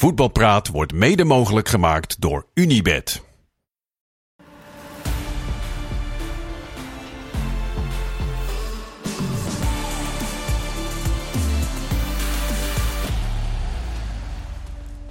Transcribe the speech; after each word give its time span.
Voetbalpraat 0.00 0.68
wordt 0.68 0.92
mede 0.92 1.24
mogelijk 1.24 1.68
gemaakt 1.68 2.20
door 2.20 2.46
Unibed. 2.54 3.29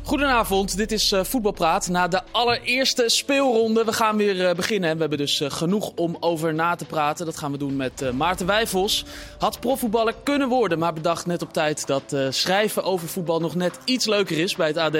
Goedenavond, 0.09 0.77
dit 0.77 0.91
is 0.91 1.11
uh, 1.11 1.23
Voetbalpraat. 1.23 1.89
Na 1.89 2.07
de 2.07 2.21
allereerste 2.31 3.03
speelronde. 3.07 3.83
We 3.83 3.93
gaan 3.93 4.17
weer 4.17 4.35
uh, 4.35 4.51
beginnen. 4.51 4.93
We 4.93 4.99
hebben 4.99 5.17
dus 5.17 5.41
uh, 5.41 5.51
genoeg 5.51 5.91
om 5.95 6.17
over 6.19 6.53
na 6.53 6.75
te 6.75 6.85
praten. 6.85 7.25
Dat 7.25 7.37
gaan 7.37 7.51
we 7.51 7.57
doen 7.57 7.75
met 7.75 8.13
Maarten 8.13 8.45
Wijfels. 8.45 9.05
Had 9.37 9.59
profvoetballer 9.59 10.15
kunnen 10.23 10.49
worden, 10.49 10.79
maar 10.79 10.93
bedacht 10.93 11.25
net 11.25 11.41
op 11.41 11.53
tijd 11.53 11.87
dat 11.87 12.15
schrijven 12.29 12.83
over 12.83 13.07
voetbal 13.07 13.39
nog 13.39 13.55
net 13.55 13.79
iets 13.85 14.05
leuker 14.05 14.37
is 14.37 14.55
bij 14.55 14.67
het 14.67 14.77
AD. 14.77 14.97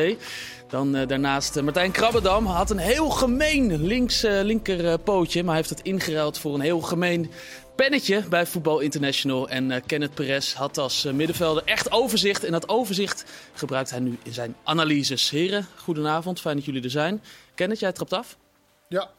Dan 0.67 0.91
daarnaast 0.91 1.61
Martijn 1.61 1.91
Krabbedam 1.91 2.45
had 2.45 2.69
een 2.69 2.77
heel 2.77 3.09
gemeen 3.09 3.83
links, 3.85 4.21
linker 4.21 4.97
pootje. 4.97 5.39
Maar 5.39 5.53
hij 5.53 5.63
heeft 5.63 5.69
het 5.69 5.87
ingeruild 5.87 6.37
voor 6.37 6.53
een 6.53 6.61
heel 6.61 6.81
gemeen 6.81 7.31
pennetje 7.79 8.23
bij 8.29 8.45
Voetbal 8.45 8.79
International. 8.79 9.49
En 9.49 9.69
uh, 9.69 9.77
Kenneth 9.85 10.13
Perez 10.13 10.53
had 10.53 10.77
als 10.77 11.05
uh, 11.05 11.13
middenvelder 11.13 11.63
echt 11.63 11.91
overzicht. 11.91 12.43
En 12.43 12.51
dat 12.51 12.69
overzicht 12.69 13.23
gebruikt 13.53 13.89
hij 13.89 13.99
nu 13.99 14.17
in 14.23 14.33
zijn 14.33 14.55
analyses. 14.63 15.29
Heren, 15.29 15.67
goedenavond. 15.75 16.41
Fijn 16.41 16.55
dat 16.55 16.65
jullie 16.65 16.83
er 16.83 16.89
zijn. 16.89 17.21
Kenneth, 17.55 17.79
jij 17.79 17.91
trapt 17.91 18.13
af? 18.13 18.37
Ja. 18.89 19.11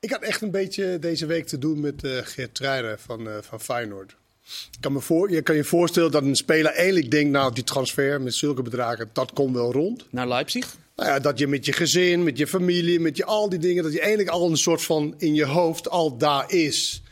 Ik 0.00 0.10
had 0.10 0.22
echt 0.22 0.42
een 0.42 0.50
beetje 0.50 0.98
deze 0.98 1.26
week 1.26 1.46
te 1.46 1.58
doen 1.58 1.80
met 1.80 2.04
uh, 2.04 2.18
Geert 2.22 2.54
Treijder 2.54 2.98
van, 2.98 3.28
van 3.40 3.60
Feyenoord. 3.60 4.16
kan 4.80 4.92
me 4.92 5.00
voor, 5.00 5.30
je 5.30 5.42
kan 5.42 5.56
je 5.56 5.64
voorstellen 5.64 6.10
dat 6.10 6.22
een 6.22 6.36
speler 6.36 6.72
eigenlijk 6.72 7.10
denkt... 7.10 7.30
nou, 7.30 7.54
die 7.54 7.64
transfer 7.64 8.20
met 8.20 8.34
zulke 8.34 8.62
bedragen, 8.62 9.10
dat 9.12 9.32
komt 9.32 9.54
wel 9.54 9.72
rond. 9.72 10.06
Naar 10.10 10.28
Leipzig? 10.28 10.76
Nou 10.96 11.08
ja, 11.08 11.18
dat 11.18 11.38
je 11.38 11.46
met 11.46 11.64
je 11.64 11.72
gezin, 11.72 12.22
met 12.22 12.38
je 12.38 12.46
familie, 12.46 13.00
met 13.00 13.16
je 13.16 13.24
al 13.24 13.48
die 13.48 13.58
dingen... 13.58 13.82
dat 13.82 13.92
je 13.92 14.00
eigenlijk 14.00 14.30
al 14.30 14.50
een 14.50 14.56
soort 14.56 14.82
van 14.82 15.14
in 15.18 15.34
je 15.34 15.44
hoofd 15.44 15.88
al 15.88 16.16
daar 16.16 16.52
is 16.52 17.02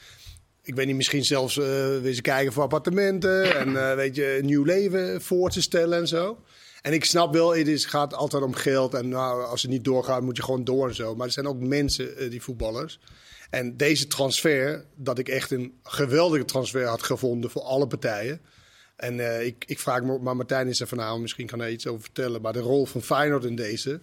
ik 0.69 0.75
weet 0.75 0.87
niet, 0.87 0.97
misschien 0.97 1.25
zelfs 1.25 1.57
uh, 1.57 1.65
weer 1.65 2.07
eens 2.07 2.21
kijken 2.21 2.53
voor 2.53 2.63
appartementen. 2.63 3.57
En 3.57 3.69
uh, 3.69 3.95
weet 3.95 4.17
je, 4.17 4.39
een 4.39 4.45
nieuw 4.45 4.65
leven 4.65 5.23
voor 5.23 5.51
te 5.51 5.63
stellen 5.63 5.99
en 5.99 6.09
zo. 6.09 6.43
En 6.83 6.93
ik 6.93 7.05
snap 7.05 7.33
wel, 7.33 7.57
het 7.57 7.69
is, 7.69 7.85
gaat 7.85 8.15
altijd 8.15 8.43
om 8.43 8.55
geld. 8.55 8.95
En 8.95 9.09
nou, 9.09 9.45
als 9.45 9.63
het 9.63 9.71
niet 9.71 9.85
doorgaat, 9.85 10.23
moet 10.23 10.37
je 10.37 10.43
gewoon 10.43 10.65
door 10.65 10.89
en 10.89 10.95
zo. 10.95 11.15
Maar 11.15 11.27
er 11.27 11.33
zijn 11.33 11.47
ook 11.47 11.61
mensen, 11.61 12.23
uh, 12.23 12.31
die 12.31 12.43
voetballers. 12.43 13.01
En 13.51 13.77
deze 13.77 14.07
transfer, 14.07 14.85
dat 14.95 15.19
ik 15.19 15.29
echt 15.29 15.51
een 15.51 15.73
geweldige 15.83 16.45
transfer 16.45 16.85
had 16.85 17.03
gevonden 17.03 17.51
voor 17.51 17.63
alle 17.63 17.87
partijen. 17.87 18.41
En 18.97 19.45
ik, 19.47 19.65
ik 19.67 19.79
vraag 19.79 20.03
me, 20.03 20.19
maar 20.19 20.37
Martijn 20.37 20.69
is 20.69 20.81
er 20.81 20.89
vanavond, 20.89 21.23
misschien 21.23 21.47
kan 21.47 21.59
hij 21.59 21.73
iets 21.73 21.87
over 21.87 22.03
vertellen. 22.03 22.41
Maar 22.41 22.53
de 22.53 22.59
rol 22.59 22.87
van 22.87 23.03
Feyenoord 23.03 23.45
in 23.45 23.57
deze. 23.57 24.01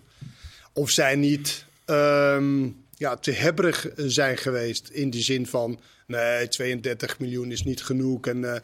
Of 0.73 0.89
zij 0.89 1.15
niet 1.15 1.65
um, 1.85 2.84
ja, 2.95 3.15
te 3.15 3.31
hebberig 3.31 3.87
zijn 3.95 4.37
geweest 4.37 4.89
in 4.89 5.09
die 5.09 5.23
zin 5.23 5.47
van 5.47 5.79
Nee, 6.07 6.47
32 6.47 7.19
miljoen 7.19 7.51
is 7.51 7.63
niet 7.63 7.83
genoeg. 7.83 8.27
En 8.27 8.37
uh, 8.37 8.55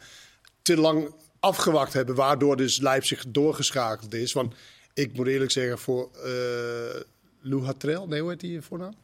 te 0.62 0.76
lang 0.76 1.14
afgewacht 1.40 1.92
hebben, 1.92 2.14
waardoor 2.14 2.56
dus 2.56 2.80
Leipzig 2.80 3.24
doorgeschakeld 3.28 4.14
is. 4.14 4.32
Want 4.32 4.54
ik 4.94 5.12
moet 5.12 5.26
eerlijk 5.26 5.50
zeggen, 5.50 5.78
voor 5.78 6.10
uh, 6.16 7.00
Lou 7.40 7.64
Hatrel, 7.64 8.06
nee, 8.06 8.20
hoe 8.20 8.30
heet 8.30 8.40
die 8.40 8.62
voornaam? 8.62 8.94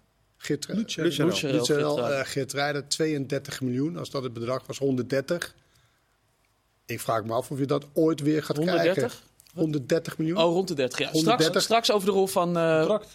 Geert 2.25 2.53
Rijder, 2.53 2.89
32 2.89 3.61
miljoen. 3.61 3.97
Als 3.97 4.11
dat 4.11 4.23
het 4.23 4.33
bedrag 4.33 4.67
was, 4.67 4.79
130. 4.79 5.55
Ik 6.87 7.01
vraag 7.01 7.25
me 7.25 7.33
af 7.33 7.51
of 7.51 7.59
je 7.59 7.67
dat 7.67 7.87
ooit 7.93 8.21
weer 8.21 8.43
gaat 8.43 8.57
130? 8.57 8.95
krijgen. 8.95 9.19
130 9.55 10.19
miljoen? 10.19 10.37
Oh, 10.37 10.53
rond 10.53 10.69
de 10.69 10.75
30, 10.75 10.99
ja. 10.99 11.11
130. 11.11 11.47
Straks, 11.47 11.65
straks 11.65 11.93
over 11.93 12.09
de 12.09 12.15
rol 12.15 12.27
van... 12.27 12.57
Uh... 12.57 12.79
Contract, 12.79 13.13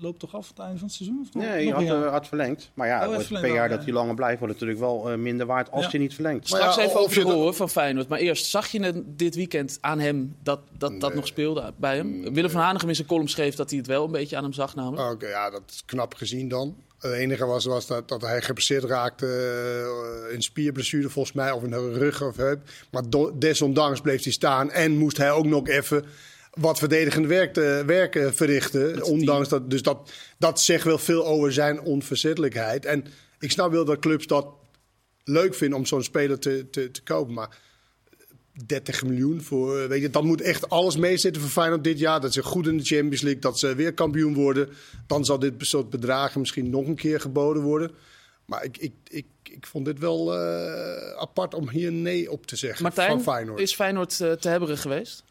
loopt 0.00 0.18
toch 0.18 0.34
af 0.34 0.48
het 0.48 0.58
einde 0.58 0.78
van 0.78 0.86
het 0.86 0.96
seizoen? 0.96 1.20
Of 1.20 1.34
nee, 1.34 1.66
je 1.66 1.72
had, 1.72 1.82
uh, 1.82 2.10
had, 2.10 2.28
verlengd. 2.28 2.70
Maar 2.74 2.86
ja, 2.86 3.08
oh, 3.08 3.16
het 3.16 3.28
per 3.28 3.52
jaar 3.52 3.68
dat 3.68 3.84
hij 3.84 3.92
langer 3.92 4.14
blijft, 4.14 4.38
wordt 4.38 4.54
natuurlijk 4.54 4.80
wel 4.80 5.12
uh, 5.12 5.18
minder 5.18 5.46
waard 5.46 5.70
als 5.70 5.84
ja. 5.84 5.88
je 5.92 5.98
niet 5.98 6.14
verlengt. 6.14 6.46
Straks 6.46 6.76
ja, 6.76 6.82
even 6.82 7.00
over 7.00 7.14
de 7.14 7.30
rol 7.30 7.52
van 7.52 7.70
Feyenoord. 7.70 8.08
Maar 8.08 8.18
eerst, 8.18 8.46
zag 8.46 8.68
je 8.68 9.02
dit 9.06 9.34
weekend 9.34 9.78
aan 9.80 9.98
hem 9.98 10.36
dat 10.42 10.60
dat, 10.78 10.90
nee. 10.90 11.00
dat 11.00 11.14
nog 11.14 11.26
speelde 11.26 11.72
bij 11.76 11.96
hem? 11.96 12.20
Nee. 12.20 12.30
Willem 12.30 12.50
van 12.50 12.60
Hanegem 12.60 12.88
in 12.88 12.94
zijn 12.94 13.06
column 13.06 13.28
schreef 13.28 13.54
dat 13.54 13.70
hij 13.70 13.78
het 13.78 13.86
wel 13.86 14.04
een 14.04 14.12
beetje 14.12 14.36
aan 14.36 14.42
hem 14.42 14.52
zag 14.52 14.74
namelijk. 14.74 15.02
Oké, 15.02 15.12
okay, 15.12 15.30
ja, 15.30 15.50
dat 15.50 15.62
is 15.66 15.82
knap 15.84 16.14
gezien 16.14 16.48
dan. 16.48 16.76
Het 16.98 17.12
enige 17.12 17.46
was, 17.46 17.64
was 17.64 17.86
dat, 17.86 18.08
dat 18.08 18.20
hij 18.20 18.42
geblesseerd 18.42 18.84
raakte 18.84 19.26
uh, 20.28 20.34
in 20.34 20.42
spierblessure 20.42 21.08
volgens 21.08 21.34
mij, 21.34 21.50
of 21.50 21.62
in 21.62 21.70
de 21.70 21.92
rug 21.92 22.22
of 22.22 22.36
heup. 22.36 22.60
Maar 22.90 23.02
desondanks 23.34 24.00
bleef 24.00 24.22
hij 24.22 24.32
staan 24.32 24.70
en 24.70 24.96
moest 24.96 25.16
hij 25.16 25.30
ook 25.30 25.46
nog 25.46 25.68
even 25.68 26.04
wat 26.50 26.78
verdedigend 26.78 27.26
werk, 27.26 27.56
uh, 27.56 27.80
werk 27.80 28.14
uh, 28.14 28.30
verrichten. 28.30 29.04
Ondanks 29.04 29.48
dat, 29.48 29.70
dus 29.70 29.82
dat, 29.82 30.10
dat 30.38 30.60
zegt 30.60 30.84
wel 30.84 30.98
veel 30.98 31.26
over 31.26 31.52
zijn 31.52 31.80
onverzettelijkheid. 31.80 32.84
En 32.84 33.04
ik 33.38 33.50
snap 33.50 33.72
wel 33.72 33.84
dat 33.84 33.98
clubs 33.98 34.26
dat 34.26 34.46
leuk 35.24 35.54
vinden 35.54 35.78
om 35.78 35.86
zo'n 35.86 36.02
speler 36.02 36.38
te, 36.38 36.70
te, 36.70 36.90
te 36.90 37.02
kopen. 37.02 37.34
Maar 37.34 37.58
30 38.66 39.04
miljoen 39.04 39.42
voor. 39.42 39.88
Weet 39.88 40.00
je, 40.00 40.10
dan 40.10 40.26
moet 40.26 40.40
echt 40.40 40.68
alles 40.68 40.96
meezitten 40.96 41.42
voor 41.42 41.50
Feyenoord 41.50 41.84
dit 41.84 41.98
jaar. 41.98 42.20
Dat 42.20 42.32
ze 42.32 42.42
goed 42.42 42.66
in 42.66 42.76
de 42.76 42.84
Champions 42.84 43.20
League, 43.20 43.40
dat 43.40 43.58
ze 43.58 43.74
weer 43.74 43.94
kampioen 43.94 44.34
worden. 44.34 44.68
Dan 45.06 45.24
zal 45.24 45.38
dit 45.38 45.54
soort 45.58 45.90
bedragen 45.90 46.40
misschien 46.40 46.70
nog 46.70 46.86
een 46.86 46.94
keer 46.94 47.20
geboden 47.20 47.62
worden. 47.62 47.90
Maar 48.44 48.64
ik, 48.64 48.76
ik, 48.76 48.92
ik, 49.08 49.26
ik 49.42 49.66
vond 49.66 49.84
dit 49.84 49.98
wel 49.98 50.34
uh, 50.34 51.12
apart 51.16 51.54
om 51.54 51.68
hier 51.68 51.92
nee 51.92 52.30
op 52.30 52.46
te 52.46 52.56
zeggen 52.56 52.82
Martijn, 52.82 53.10
van 53.10 53.22
Feyenoord. 53.22 53.60
is 53.60 53.74
Feyenoord 53.74 54.16
te 54.16 54.48
hebben 54.48 54.78
geweest? 54.78 55.24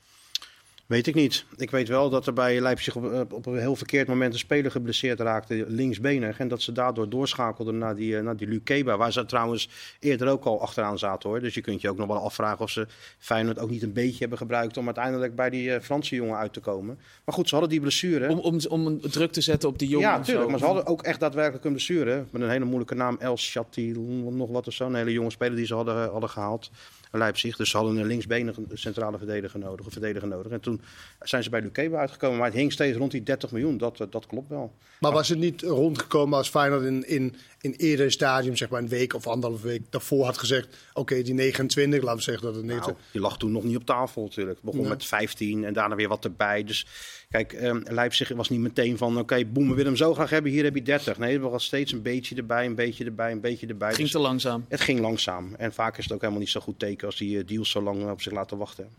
Weet 0.90 1.08
ik 1.08 1.16
niet. 1.16 1.46
Ik 1.58 1.72
weet 1.72 1.88
wel 1.88 2.10
dat 2.10 2.28
er 2.28 2.34
bij 2.34 2.62
Leipzig 2.62 2.96
op, 2.96 3.34
op, 3.34 3.46
een 3.46 3.60
heel 3.60 3.76
verkeerd 3.76 4.08
moment 4.08 4.34
een 4.34 4.40
speler 4.40 4.72
geblesseerd 4.72 5.20
raakte, 5.20 5.66
linksbenig. 5.68 6.40
En 6.40 6.48
dat 6.48 6.62
ze 6.62 6.72
daardoor 6.72 7.10
doorschakelden 7.10 7.78
naar 7.78 7.96
die, 7.96 8.18
eh, 8.18 8.24
naar 8.24 8.38
die 8.38 8.48
Lukeba, 8.48 8.98
waar 8.98 9.12
ze 9.12 9.26
trouwens 9.26 9.70
eerder 10.00 10.28
ook 10.28 10.44
al 10.44 10.62
achteraan 10.62 11.00
zaten 11.00 11.30
hoor. 11.30 11.40
Dus 11.40 11.54
je 11.54 11.62
kunt 11.62 11.82
je 11.82 11.90
ook 11.90 11.98
nog 11.98 12.08
wel 12.08 12.24
afvragen 12.24 12.60
of 12.60 12.70
ze 12.70 12.88
Feyenoord 13.18 13.60
ook 13.60 13.70
niet 13.70 13.84
een 13.84 13.94
beetje 13.94 14.18
hebben 14.20 14.38
gebruikt 14.38 14.78
om 14.78 14.86
uiteindelijk 14.86 15.36
bij 15.36 15.50
die 15.50 15.70
uh, 15.70 15.80
Franse 15.80 16.16
jongen 16.16 16.38
uit 16.38 16.54
te 16.54 16.60
komen. 16.60 17.00
Maar 17.26 17.36
goed, 17.36 17.48
ze 17.48 17.56
hadden 17.56 17.72
die 17.72 17.82
blessure. 17.82 18.30
Om, 18.30 18.40
om, 18.40 18.60
om 18.70 18.86
een 18.86 19.00
druk 19.00 19.32
te 19.32 19.42
zetten 19.42 19.70
op 19.70 19.80
die 19.80 19.88
jongen? 19.88 20.08
Ja, 20.08 20.18
natuurlijk. 20.18 20.50
Maar 20.50 20.60
ze 20.60 20.66
hadden 20.66 20.86
ook 20.86 21.02
echt 21.02 21.20
daadwerkelijk 21.20 21.66
een 21.66 21.72
blessure. 21.72 22.26
Met 22.30 22.42
een 22.42 22.50
hele 22.50 22.66
moeilijke 22.66 22.96
naam, 22.96 23.18
El 23.20 23.36
Chatil, 23.38 24.02
nog 24.32 24.50
wat 24.50 24.68
of 24.68 24.74
zo. 24.74 24.86
Een 24.86 24.96
hele 24.96 25.12
jonge 25.12 25.32
speler 25.32 25.56
die 25.56 25.66
ze 25.66 25.76
hadden, 25.76 26.10
hadden 26.10 26.30
gehaald. 26.30 26.70
Leipzig. 27.12 27.56
Dus 27.56 27.70
ze 27.70 27.78
hadden 27.78 27.98
een 27.98 28.06
linksbenige 28.06 28.62
centrale 28.74 29.18
verdediger 29.18 29.60
nodig, 29.60 29.86
een 29.86 29.92
verdediger 29.92 30.28
nodig. 30.28 30.52
En 30.52 30.60
toen 30.60 30.82
zijn 31.22 31.44
ze 31.44 31.50
bij 31.50 31.62
Lukeba 31.62 31.98
uitgekomen. 31.98 32.38
Maar 32.38 32.48
het 32.48 32.56
hing 32.56 32.72
steeds 32.72 32.98
rond 32.98 33.12
die 33.12 33.24
30 33.24 33.52
miljoen. 33.52 33.78
Dat, 33.78 33.98
dat 34.10 34.26
klopt 34.26 34.50
wel. 34.50 34.74
Maar 35.00 35.12
was 35.12 35.30
het 35.30 35.38
niet 35.38 35.62
rondgekomen 35.62 36.38
als 36.38 36.50
Feyenoord 36.50 36.84
in, 36.84 37.08
in, 37.08 37.36
in 37.62 37.74
eerder 37.74 38.12
stadium, 38.12 38.56
zeg 38.56 38.70
maar 38.70 38.82
een 38.82 38.88
week 38.88 39.14
of 39.14 39.28
anderhalve 39.28 39.68
week 39.68 39.82
daarvoor 39.90 40.26
had 40.26 40.38
gezegd... 40.38 40.78
Oké, 40.94 41.22
die 41.22 41.34
29, 41.34 42.02
laten 42.02 42.18
we 42.18 42.24
zeggen 42.24 42.44
dat 42.44 42.56
het 42.56 42.64
niet... 42.64 42.80
Nou, 42.80 42.94
die 43.12 43.22
lag 43.22 43.38
toen 43.38 43.52
nog 43.52 43.64
niet 43.64 43.76
op 43.76 43.86
tafel 43.86 44.24
natuurlijk. 44.24 44.60
Het 44.62 44.72
begon 44.72 44.88
met 44.88 45.06
15 45.06 45.64
en 45.64 45.74
daarna 45.74 45.96
weer 45.96 46.08
wat 46.08 46.24
erbij. 46.24 46.64
Dus 46.64 46.86
kijk, 47.30 47.62
um, 47.62 47.84
Leipzig 47.88 48.30
was 48.30 48.50
niet 48.50 48.60
meteen 48.60 48.98
van... 48.98 49.12
Oké, 49.12 49.22
okay, 49.22 49.48
boem, 49.48 49.64
we 49.64 49.70
willen 49.70 49.86
hem 49.86 49.96
zo 49.96 50.14
graag 50.14 50.30
hebben, 50.30 50.52
hier 50.52 50.64
heb 50.64 50.76
je 50.76 50.82
30. 50.82 51.18
Nee, 51.18 51.34
er 51.34 51.50
was 51.50 51.66
steeds 51.66 51.92
een 51.92 52.02
beetje 52.02 52.36
erbij, 52.36 52.66
een 52.66 52.76
beetje 52.76 53.06
erbij, 53.06 53.32
een 53.32 53.42
beetje 53.42 53.68
erbij. 53.68 53.88
Het 53.88 53.98
ging 53.98 54.10
dus 54.10 54.22
te 54.22 54.28
langzaam. 54.28 54.66
Het 54.68 54.82
ging 54.82 55.00
langzaam. 55.00 55.56
En 55.56 55.74
vaak 55.74 55.98
is 55.98 56.04
het 56.04 56.14
ook 56.14 56.22
helemaal 56.22 56.42
niet 56.42 56.50
zo 56.50 56.60
goed 56.60 56.80
teken 56.80 57.08
als 57.08 57.18
die 57.18 57.40
eh, 57.40 57.48
deals 57.48 57.70
zo 57.70 57.82
lang 57.82 58.10
op 58.10 58.22
zich 58.22 58.34
laten 58.34 58.58
wachten. 58.58 58.90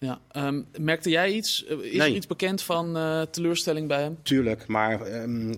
Ja, 0.00 0.20
um, 0.36 0.66
merkte 0.78 1.10
jij 1.10 1.32
iets? 1.32 1.62
Is 1.62 1.98
er 1.98 2.08
iets 2.08 2.26
bekend 2.26 2.62
van 2.62 2.96
uh, 2.96 3.22
teleurstelling 3.22 3.88
bij 3.88 4.02
hem? 4.02 4.18
Tuurlijk, 4.22 4.66
maar 4.66 5.22
um, 5.22 5.54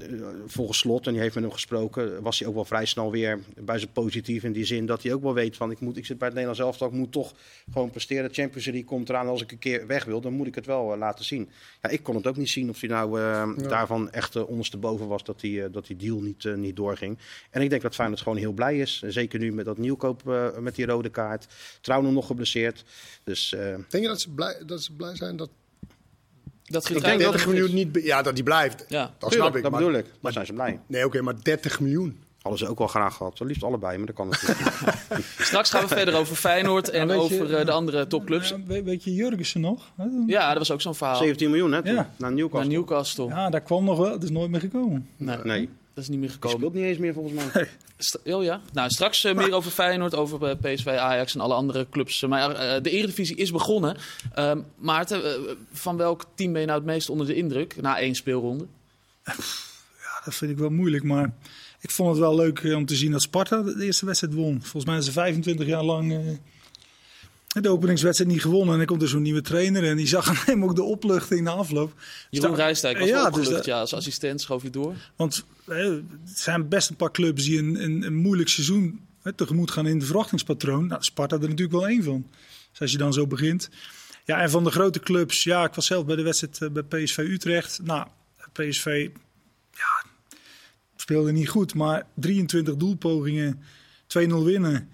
volgens 0.47 0.79
Slot, 0.79 1.07
en 1.07 1.13
die 1.13 1.21
heeft 1.21 1.35
met 1.35 1.45
hem 1.45 1.53
gesproken, 1.53 2.23
was 2.23 2.39
hij 2.39 2.49
ook 2.49 2.55
wel 2.55 2.65
vrij 2.65 2.85
snel 2.85 3.11
weer 3.11 3.41
bij 3.59 3.79
zijn 3.79 3.93
positief. 3.93 4.43
In 4.43 4.53
die 4.53 4.65
zin 4.65 4.87
dat 4.87 5.03
hij 5.03 5.13
ook 5.13 5.23
wel 5.23 5.35
weet 5.35 5.57
van, 5.57 5.71
ik, 5.71 5.81
moet, 5.81 5.97
ik 5.97 6.07
zit 6.07 6.19
bij 6.19 6.27
het 6.27 6.37
Nederlands 6.37 6.67
elftal, 6.67 6.89
ik 6.89 6.93
moet 6.93 7.13
toch 7.13 7.35
gewoon 7.73 7.91
presteren. 7.91 8.33
Champions 8.33 8.67
League 8.67 8.85
komt 8.85 9.09
eraan, 9.09 9.27
als 9.27 9.43
ik 9.43 9.53
een 9.53 9.59
keer 9.59 9.87
weg 9.87 10.05
wil, 10.05 10.21
dan 10.21 10.33
moet 10.33 10.47
ik 10.47 10.55
het 10.55 10.67
wel 10.67 10.93
uh, 10.93 10.99
laten 10.99 11.25
zien. 11.25 11.49
Ja, 11.83 11.89
ik 11.89 12.03
kon 12.03 12.15
het 12.15 12.27
ook 12.27 12.37
niet 12.37 12.51
zien 12.51 12.69
of 12.69 12.81
hij 12.81 12.89
nou 12.89 13.19
uh, 13.19 13.23
ja. 13.57 13.69
daarvan 13.69 14.11
echt 14.11 14.37
uh, 14.37 14.49
ondersteboven 14.49 15.09
was 15.09 15.25
dat 15.25 15.41
die, 15.41 15.71
dat 15.71 15.87
die 15.87 15.97
deal 15.97 16.21
niet, 16.21 16.57
niet 16.57 16.77
doorging. 16.77 17.19
En 17.51 17.63
ik 17.63 17.71
denk 17.71 17.83
dat 17.83 17.95
Feyenoord 17.95 18.21
gewoon 18.21 18.39
heel 18.39 18.53
blij 18.53 18.79
is. 18.79 19.03
Zeker 19.07 19.39
nu 19.39 19.53
met 19.53 19.65
dat 19.65 19.79
nieuwkoop 19.79 20.23
met 20.61 20.75
die 20.75 20.87
rode 20.87 21.11
kaart. 21.11 21.47
Trouwen 21.81 22.13
nog 22.13 22.27
geblesseerd. 22.27 22.85
Dus, 23.25 23.49
denk 23.89 24.03
je 24.03 24.07
dat 24.07 24.21
ze 24.21 24.30
blij, 24.35 24.63
dat 24.67 24.83
ze 24.83 24.93
blij 24.93 25.17
zijn 25.17 25.37
dat... 25.37 25.51
Dat 26.65 26.89
ik 26.89 27.03
denk 27.03 27.19
30 27.19 27.47
miljoen 27.47 27.75
niet... 27.75 27.99
Ja, 28.03 28.23
dat 28.23 28.35
die 28.35 28.45
blijft. 28.45 28.85
Ja. 28.89 29.15
Dat 29.19 29.33
snap 29.33 29.57
ik. 29.57 29.63
Dat 29.63 29.73
bedoel 29.73 29.93
ik. 29.93 30.07
Maar 30.21 30.33
zijn 30.33 30.47
ze 30.47 30.53
blij. 30.53 30.81
Nee, 30.87 31.05
oké, 31.05 31.17
okay, 31.17 31.21
maar 31.21 31.43
30 31.43 31.81
miljoen. 31.81 32.23
Hadden 32.41 32.59
ze 32.59 32.69
ook 32.69 32.79
wel 32.79 32.87
graag 32.87 33.17
gehad. 33.17 33.37
Zo 33.37 33.45
liefst 33.45 33.63
allebei, 33.63 33.97
maar 33.97 34.07
dat 34.07 34.15
kan 34.15 34.29
natuurlijk 34.29 34.59
niet. 34.59 35.25
Straks 35.47 35.71
gaan 35.71 35.83
we 35.83 35.89
verder 36.01 36.17
over 36.17 36.37
Feyenoord 36.37 36.91
en 36.91 37.09
ja, 37.09 37.15
over 37.15 37.59
je, 37.59 37.65
de 37.65 37.73
andere 37.73 38.07
topclubs. 38.07 38.55
Weet, 38.67 38.85
weet 38.85 39.05
je 39.05 39.15
Jurgensen 39.15 39.61
nog? 39.61 39.93
Ja, 40.27 40.49
dat 40.49 40.59
was 40.59 40.71
ook 40.71 40.81
zo'n 40.81 40.95
verhaal. 40.95 41.17
17 41.17 41.51
miljoen, 41.51 41.73
hè? 41.73 41.79
Ja. 41.79 42.11
Naar 42.17 42.33
Newcastle. 42.33 42.59
Naar 42.59 42.69
Newcastle. 42.69 43.27
Ja, 43.27 43.51
daar 43.51 43.61
kwam 43.61 43.85
nog 43.85 43.99
wel. 43.99 44.13
Het 44.13 44.23
is 44.23 44.31
nooit 44.31 44.51
meer 44.51 44.61
gekomen. 44.61 45.09
Nee. 45.17 45.39
nee. 45.45 45.69
Dat 45.95 46.03
is 46.05 46.09
niet 46.11 46.19
meer 46.19 46.29
Die 46.29 46.35
gekomen. 46.37 46.57
speelt 46.59 46.75
niet 46.75 46.85
eens 46.85 46.99
meer 46.99 47.13
volgens 47.13 47.35
mij. 47.53 47.69
St- 47.99 48.19
oh 48.25 48.43
ja? 48.45 48.61
Nou, 48.73 48.91
straks 48.91 49.25
eh, 49.25 49.35
meer 49.35 49.53
over 49.53 49.71
Feyenoord, 49.71 50.15
over 50.15 50.45
eh, 50.45 50.57
PSV, 50.75 50.87
Ajax 50.87 51.35
en 51.35 51.41
alle 51.41 51.55
andere 51.55 51.87
clubs. 51.91 52.21
Maar 52.27 52.51
eh, 52.51 52.83
de 52.83 52.91
Eredivisie 52.91 53.37
is 53.37 53.51
begonnen. 53.53 53.97
Ehm, 54.35 54.61
Maarten, 54.77 55.23
van 55.73 55.97
welk 55.97 56.25
team 56.35 56.53
ben 56.53 56.61
je 56.61 56.67
nou 56.67 56.79
het 56.79 56.89
meest 56.89 57.11
onder 57.11 57.27
de 57.27 57.35
indruk 57.35 57.81
na 57.81 57.99
één 57.99 58.15
speelronde? 58.15 58.67
Ja, 59.25 60.21
dat 60.25 60.35
vind 60.35 60.51
ik 60.51 60.59
wel 60.59 60.71
moeilijk, 60.71 61.05
maar 61.05 61.35
ik 61.81 61.91
vond 61.91 62.11
het 62.11 62.19
wel 62.19 62.35
leuk 62.35 62.63
om 62.65 62.87
te 62.87 62.97
zien 62.97 63.11
dat 63.11 63.23
Sparta 63.23 63.63
de 63.63 63.85
eerste 63.85 64.07
wedstrijd 64.07 64.35
won. 64.35 64.59
Volgens 64.63 64.85
mij 64.85 64.99
is 64.99 65.05
ze 65.05 65.13
25 65.13 65.67
jaar 65.67 65.85
lang 65.85 66.13
eh, 66.13 66.19
de 67.51 67.69
openingswedstrijd 67.69 68.31
niet 68.31 68.41
gewonnen. 68.41 68.73
En 68.73 68.77
dan 68.77 68.87
komt 68.87 69.03
er 69.03 69.09
zo'n 69.09 69.23
nieuwe 69.23 69.41
trainer 69.41 69.85
en 69.85 69.97
die 69.97 70.07
zag 70.07 70.45
hem 70.47 70.65
ook 70.65 70.77
de 70.77 70.83
opluchting 70.83 71.41
na 71.41 71.51
afloop. 71.51 71.93
Jeroen 72.31 72.55
Rijstijk 72.55 72.99
was 72.99 73.09
Ja, 73.09 73.31
dus 73.31 73.39
opgelucht. 73.39 73.65
ja, 73.65 73.81
als 73.81 73.95
assistent 73.95 74.41
schoof 74.41 74.63
je 74.63 74.71
door. 74.71 74.95
Want 75.17 75.45
eh, 75.67 75.77
er 75.77 76.03
zijn 76.25 76.69
best 76.69 76.91
een 76.91 76.97
paar 76.97 77.11
clubs 77.11 77.45
die 77.45 77.59
een, 77.59 77.83
een, 77.85 78.03
een 78.03 78.15
moeilijk 78.17 78.49
seizoen 78.49 79.01
eh, 79.23 79.33
tegemoet 79.33 79.71
gaan 79.71 79.87
in 79.87 79.97
het 79.97 80.05
verwachtingspatroon. 80.05 80.87
Nou, 80.87 81.03
Sparta 81.03 81.35
er 81.37 81.41
natuurlijk 81.43 81.73
wel 81.73 81.89
één 81.89 82.03
van. 82.03 82.27
Dus 82.71 82.81
als 82.81 82.93
je 82.93 82.99
dan 82.99 83.13
zo 83.13 83.27
begint. 83.27 83.69
Ja, 84.25 84.41
en 84.41 84.51
van 84.51 84.65
de 84.65 84.71
grote 84.71 85.01
clubs, 85.01 85.45
ja, 85.45 85.65
ik 85.65 85.75
was 85.75 85.87
zelf 85.87 86.05
bij 86.07 86.17
de 86.17 86.23
wedstrijd 86.23 86.61
eh, 86.63 86.83
bij 86.83 87.03
PSV 87.05 87.19
Utrecht. 87.19 87.81
Nou, 87.83 88.07
PSV, 88.53 89.09
ja, 89.73 90.05
speelde 90.97 91.33
niet 91.33 91.49
goed, 91.49 91.75
maar 91.75 92.07
23 92.15 92.77
doelpogingen, 92.77 93.63
2-0 94.19 94.45
winnen. 94.45 94.89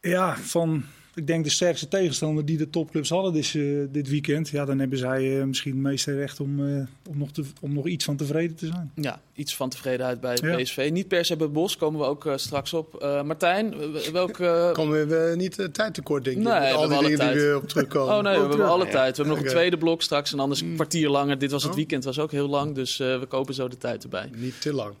Ja, 0.00 0.36
van, 0.36 0.84
ik 1.14 1.26
denk 1.26 1.44
de 1.44 1.50
sterkste 1.50 1.88
tegenstander 1.88 2.44
die 2.44 2.56
de 2.56 2.70
topclubs 2.70 3.08
hadden 3.08 3.32
dit, 3.32 3.54
eh, 3.54 3.62
dit 3.90 4.08
weekend. 4.08 4.48
Ja, 4.48 4.64
dan 4.64 4.78
hebben 4.78 4.98
zij 4.98 5.38
eh, 5.38 5.44
misschien 5.44 5.72
het 5.72 5.80
meeste 5.80 6.14
recht 6.14 6.40
om, 6.40 6.68
eh, 6.68 6.82
om, 7.08 7.18
nog 7.18 7.30
te, 7.32 7.44
om 7.60 7.72
nog 7.72 7.86
iets 7.86 8.04
van 8.04 8.16
tevreden 8.16 8.56
te 8.56 8.66
zijn. 8.66 8.92
Ja, 8.94 9.20
iets 9.34 9.56
van 9.56 9.68
tevredenheid 9.68 10.20
bij 10.20 10.38
Ja. 10.42 10.56
PSV. 10.56 10.88
Niet 10.92 11.08
per 11.08 11.24
se 11.24 11.36
bij 11.36 11.50
Bos, 11.50 11.76
komen 11.76 12.00
we 12.00 12.06
ook 12.06 12.32
straks 12.36 12.72
op. 12.72 12.94
Eh, 12.94 13.22
Martijn, 13.22 13.74
eh, 13.74 14.00
welke... 14.12 14.70
Komen 14.72 15.08
we 15.08 15.34
niet 15.36 15.58
uh, 15.58 15.66
tijd 15.66 15.94
tekort, 15.94 16.24
denk 16.24 16.36
ik? 16.36 16.42
Nee, 16.42 16.52
Met 16.52 16.62
we 16.68 16.74
al 16.74 16.80
hebben 16.80 16.88
die 16.88 17.06
alle 17.06 17.16
dingen 17.16 17.24
die 17.26 17.34
tijd. 17.34 17.46
weer 17.48 17.56
op 17.56 17.68
terugkomen. 17.68 18.14
Oh 18.16 18.22
nee, 18.22 18.34
we 18.40 18.48
hebben 18.48 18.68
alle 18.68 18.88
tijd. 18.88 19.16
We 19.16 19.22
hebben 19.22 19.34
nog 19.34 19.38
een 19.44 19.50
tweede 19.50 19.78
blok 19.78 20.02
straks 20.02 20.32
en 20.32 20.38
anders 20.38 20.60
een 20.60 20.74
kwartier 20.74 21.08
langer. 21.08 21.38
Dit 21.38 21.50
was 21.50 21.62
het 21.62 21.70
Oh. 21.70 21.76
weekend, 21.76 22.04
was 22.04 22.18
ook 22.18 22.30
heel 22.30 22.48
lang, 22.48 22.74
dus 22.74 23.00
eh, 23.00 23.18
we 23.18 23.26
kopen 23.26 23.54
zo 23.54 23.68
de 23.68 23.78
tijd 23.78 24.02
erbij. 24.02 24.30
Niet 24.36 24.60
te 24.60 24.72
lang. 24.72 24.94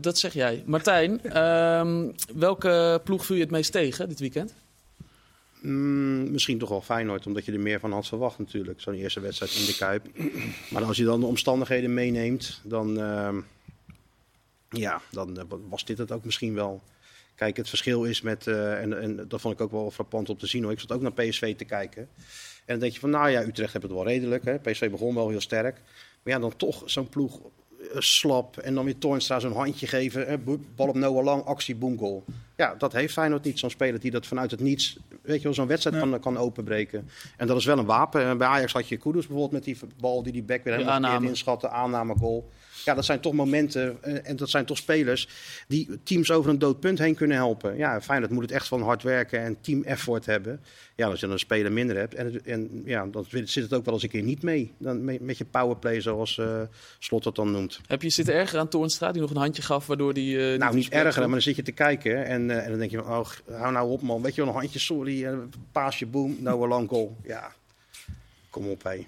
Dat 0.00 0.18
zeg 0.18 0.32
jij. 0.32 0.62
Martijn, 0.66 1.22
ehm, 1.32 2.06
welke 2.34 3.00
ploeg 3.04 3.26
viel 3.26 3.36
je 3.36 3.42
het 3.42 3.50
meest 3.50 3.72
tegen 3.72 4.08
dit 4.08 4.20
weekend? 4.20 4.54
Mm, 5.62 6.30
misschien 6.30 6.58
toch 6.58 6.68
wel 6.68 6.80
Feyenoord, 6.80 7.26
omdat 7.26 7.44
je 7.44 7.52
er 7.52 7.60
meer 7.60 7.80
van 7.80 7.92
had 7.92 8.06
verwacht 8.06 8.38
natuurlijk. 8.38 8.80
Zo'n 8.80 8.94
eerste 8.94 9.20
wedstrijd 9.20 9.54
in 9.54 9.66
de 9.66 9.76
Kuip. 9.76 10.06
Maar 10.72 10.84
als 10.84 10.96
je 10.96 11.04
dan 11.04 11.20
de 11.20 11.26
omstandigheden 11.26 11.94
meeneemt, 11.94 12.60
dan, 12.64 13.00
ehm, 13.00 13.40
ja, 14.68 15.00
dan 15.10 15.38
eh, 15.38 15.44
was 15.68 15.84
dit 15.84 15.98
het 15.98 16.12
ook 16.12 16.24
misschien 16.24 16.54
wel. 16.54 16.82
Kijk, 17.34 17.56
het 17.56 17.68
verschil 17.68 18.04
is 18.04 18.20
met, 18.20 18.46
eh, 18.46 18.80
en, 18.80 19.02
en 19.02 19.28
dat 19.28 19.40
vond 19.40 19.54
ik 19.54 19.60
ook 19.60 19.70
wel 19.70 19.90
frappant 19.90 20.28
om 20.28 20.36
te 20.36 20.46
zien 20.46 20.62
hoor. 20.62 20.72
Ik 20.72 20.80
zat 20.80 20.92
ook 20.92 21.02
naar 21.02 21.12
PSV 21.12 21.56
te 21.56 21.64
kijken. 21.64 22.02
En 22.02 22.64
dan 22.66 22.78
denk 22.78 22.92
je 22.92 23.00
van, 23.00 23.10
nou 23.10 23.30
ja, 23.30 23.42
Utrecht 23.42 23.72
heeft 23.72 23.84
het 23.84 23.92
wel 23.92 24.04
redelijk. 24.06 24.44
Hè? 24.44 24.58
PSV 24.58 24.90
begon 24.90 25.14
wel 25.14 25.28
heel 25.28 25.40
sterk. 25.40 25.80
Maar 26.22 26.34
ja, 26.34 26.38
dan 26.38 26.56
toch 26.56 26.82
zo'n 26.84 27.08
ploeg 27.08 27.40
slap. 27.98 28.56
En 28.56 28.74
dan 28.74 28.84
weer 28.84 28.98
Toornstra 28.98 29.40
zo'n 29.40 29.52
handje 29.52 29.86
geven. 29.86 30.26
Hè? 30.26 30.38
Bal 30.38 30.88
op 30.88 30.94
Noah 30.94 31.24
Lang, 31.24 31.44
actie, 31.44 31.74
boom, 31.74 31.98
goal. 31.98 32.24
Ja, 32.56 32.74
dat 32.78 32.92
heeft 32.92 33.12
Feyenoord 33.12 33.44
niet. 33.44 33.58
Zo'n 33.58 33.70
speler 33.70 34.00
die 34.00 34.10
dat 34.10 34.26
vanuit 34.26 34.50
het 34.50 34.60
niets, 34.60 34.96
weet 35.22 35.36
je 35.36 35.42
wel, 35.42 35.54
zo'n 35.54 35.66
wedstrijd 35.66 35.96
Ja. 35.96 36.02
kan, 36.10 36.20
kan 36.20 36.36
openbreken. 36.38 37.08
En 37.36 37.46
dat 37.46 37.56
is 37.56 37.64
wel 37.64 37.78
een 37.78 37.84
wapen. 37.84 38.22
En 38.24 38.38
bij 38.38 38.46
Ajax 38.48 38.72
had 38.72 38.88
je 38.88 38.96
Kudus 38.96 39.26
bijvoorbeeld 39.26 39.52
met 39.52 39.64
die 39.64 39.76
bal 40.00 40.22
die 40.22 40.32
die 40.32 40.42
back 40.42 40.64
weer 40.64 40.72
helemaal 40.72 40.94
aanname. 40.94 41.28
inschatte. 41.28 41.68
Aanname, 41.68 42.14
goal. 42.18 42.50
Ja, 42.84 42.94
dat 42.94 43.04
zijn 43.04 43.20
toch 43.20 43.32
momenten 43.32 43.98
eh, 44.02 44.28
en 44.28 44.36
dat 44.36 44.50
zijn 44.50 44.64
toch 44.64 44.76
spelers 44.76 45.28
die 45.68 45.88
teams 46.02 46.30
over 46.30 46.50
een 46.50 46.58
dood 46.58 46.80
punt 46.80 46.98
heen 46.98 47.14
kunnen 47.14 47.36
helpen. 47.36 47.76
Ja, 47.76 48.00
Feyenoord 48.00 48.30
moet 48.32 48.42
het 48.42 48.52
echt 48.52 48.68
van 48.68 48.82
hard 48.82 49.02
werken 49.02 49.40
en 49.40 49.56
team 49.60 49.82
effort 49.82 50.26
hebben. 50.26 50.60
Ja, 50.96 51.06
als 51.06 51.14
je 51.20 51.24
dan 51.26 51.34
een 51.34 51.38
speler 51.38 51.72
minder 51.72 51.96
hebt 51.96 52.14
en, 52.14 52.32
het- 52.32 52.42
en 52.42 52.82
ja, 52.84 53.06
dan 53.06 53.26
zit 53.28 53.54
het 53.54 53.72
ook 53.74 53.84
wel 53.84 53.94
eens 53.94 54.02
een 54.02 54.08
keer 54.08 54.22
niet 54.22 54.42
mee. 54.42 54.72
Dan 54.78 55.04
met, 55.04 55.20
met 55.20 55.38
je 55.38 55.44
powerplay 55.44 56.00
zoals 56.00 56.38
eh 56.38 56.60
Slot 56.98 57.22
dat 57.24 57.34
dan 57.34 57.50
noemt. 57.50 57.80
Heb 57.86 58.02
je 58.02 58.10
zitten 58.10 58.34
erger 58.34 58.58
aan 58.58 58.68
Toornstra, 58.68 59.12
die 59.12 59.20
nog 59.20 59.30
een 59.30 59.36
handje 59.36 59.62
gaf, 59.62 59.86
waardoor 59.86 60.14
die... 60.14 60.52
eh, 60.52 60.58
nou, 60.58 60.74
niet 60.74 60.88
erger, 60.88 61.20
maar 61.20 61.30
dan 61.30 61.40
zit 61.42 61.56
je 61.56 61.62
te 61.62 61.72
kijken 61.72 62.24
en, 62.26 62.50
eh, 62.50 62.64
en 62.64 62.70
dan 62.70 62.78
denk 62.78 62.90
je 62.90 62.96
van, 63.02 63.06
oh, 63.18 63.26
hou 63.60 63.72
nou 63.72 63.90
op 63.90 64.02
man. 64.02 64.22
Weet 64.22 64.34
je 64.34 64.40
wel, 64.44 64.50
een 64.54 64.58
handje, 64.60 64.78
sorry, 64.78 65.28
paasje, 65.72 66.06
boom, 66.06 66.36
nou 66.40 66.62
een 66.62 66.68
lang 66.68 66.88
goal. 66.88 67.16
Ja, 67.24 67.52
kom 68.50 68.68
op 68.68 68.82
hé. 68.82 69.06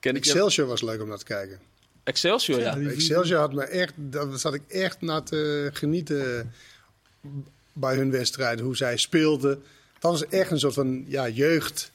Ken 0.00 0.16
ik 0.16 0.24
je- 0.24 0.30
Excelsior 0.30 0.66
was 0.66 0.82
leuk 0.82 1.02
om 1.02 1.08
naar 1.08 1.18
te 1.18 1.24
kijken. 1.24 1.58
Excelsior, 2.04 2.60
ja. 2.60 2.76
Excelsior 2.76 3.38
had 3.38 3.52
me 3.52 3.62
echt, 3.62 3.92
daar 3.96 4.38
zat 4.38 4.54
ik 4.54 4.62
echt 4.68 5.00
naar 5.00 5.22
te 5.22 5.70
genieten 5.72 6.52
bij 7.72 7.94
hun 7.94 8.10
wedstrijden, 8.10 8.64
hoe 8.64 8.76
zij 8.76 8.96
speelden. 8.96 9.62
Dat 9.98 10.10
was 10.10 10.26
echt 10.26 10.50
een 10.50 10.58
soort 10.58 10.74
van 10.74 11.04
ja, 11.08 11.28
jeugd, 11.28 11.92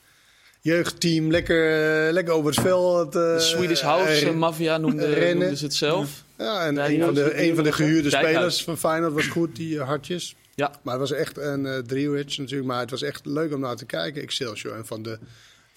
jeugdteam, 0.62 1.32
lekker, 1.32 2.06
eh, 2.08 2.14
lekker 2.14 2.34
over 2.34 2.50
het 2.52 2.60
veld. 2.60 3.12
De 3.12 3.34
eh, 3.38 3.40
Swedish 3.40 3.82
House 3.82 4.12
eh, 4.12 4.28
uh, 4.28 4.34
Mafia 4.34 4.78
noemde, 4.78 5.14
rennen. 5.14 5.38
noemden 5.38 5.58
ze 5.58 5.66
het 5.66 5.74
zelf. 5.74 6.24
Ja, 6.38 6.66
en 6.66 6.78
een 6.78 7.02
van 7.02 7.14
de, 7.14 7.44
een 7.44 7.56
van 7.56 7.64
de 7.64 7.72
gehuurde 7.72 8.10
Dijkhuis. 8.10 8.36
spelers 8.36 8.64
van 8.64 8.78
Feyenoord 8.78 9.14
was 9.14 9.28
goed, 9.28 9.56
die 9.56 9.80
hartjes. 9.80 10.36
Ja. 10.56 10.72
Maar 10.82 11.00
het 11.00 11.10
was 11.10 11.20
echt 11.20 11.38
een 11.38 11.66
uh, 11.66 12.10
natuurlijk, 12.38 12.64
maar 12.64 12.80
het 12.80 12.90
was 12.90 13.02
echt 13.02 13.26
leuk 13.26 13.54
om 13.54 13.60
naar 13.60 13.76
te 13.76 13.86
kijken, 13.86 14.22
Excelsior. 14.22 14.76
En 14.76 14.86
van 14.86 15.04
de, 15.04 15.20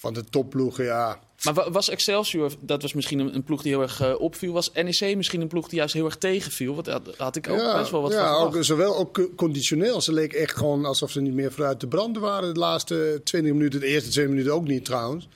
van 0.00 0.12
de 0.14 0.24
topploegen, 0.24 0.84
ja, 0.84 1.20
Maar 1.44 1.54
wa- 1.54 1.70
was 1.70 1.88
Excelsior, 1.88 2.52
dat 2.60 2.82
was 2.82 2.92
misschien 2.92 3.18
een, 3.18 3.34
een 3.34 3.42
ploeg 3.44 3.62
die 3.62 3.72
heel 3.72 3.82
erg 3.82 4.00
eh, 4.00 4.20
opviel. 4.20 4.52
Was 4.52 4.72
NEC 4.72 5.16
misschien 5.16 5.40
een 5.40 5.48
ploeg 5.48 5.68
die 5.68 5.78
juist 5.78 5.94
heel 5.94 6.04
erg 6.04 6.16
tegenviel? 6.16 6.74
Want 6.74 6.86
daar 6.86 7.00
had 7.16 7.36
ik 7.36 7.48
ook 7.48 7.72
best 7.76 7.90
wel 7.90 8.02
wat 8.02 8.12
ja, 8.12 8.34
van 8.38 8.46
ook, 8.46 8.64
zowel 8.64 8.96
ook 8.96 9.28
conditioneel. 9.36 10.00
Ze 10.00 10.12
leek 10.12 10.32
echt 10.32 10.56
gewoon 10.56 10.84
alsof 10.84 11.10
ze 11.10 11.20
niet 11.20 11.32
meer 11.34 11.52
vooruit 11.52 11.80
te 11.80 11.86
branden 11.86 12.22
waren 12.22 12.54
de 12.54 12.60
laatste 12.60 13.20
20 13.24 13.52
minuten. 13.52 13.80
De 13.80 13.86
eerste 13.86 14.10
twee 14.10 14.28
minuten 14.28 14.52
ook 14.54 14.66
niet 14.68 14.84
trouwens. 14.84 15.28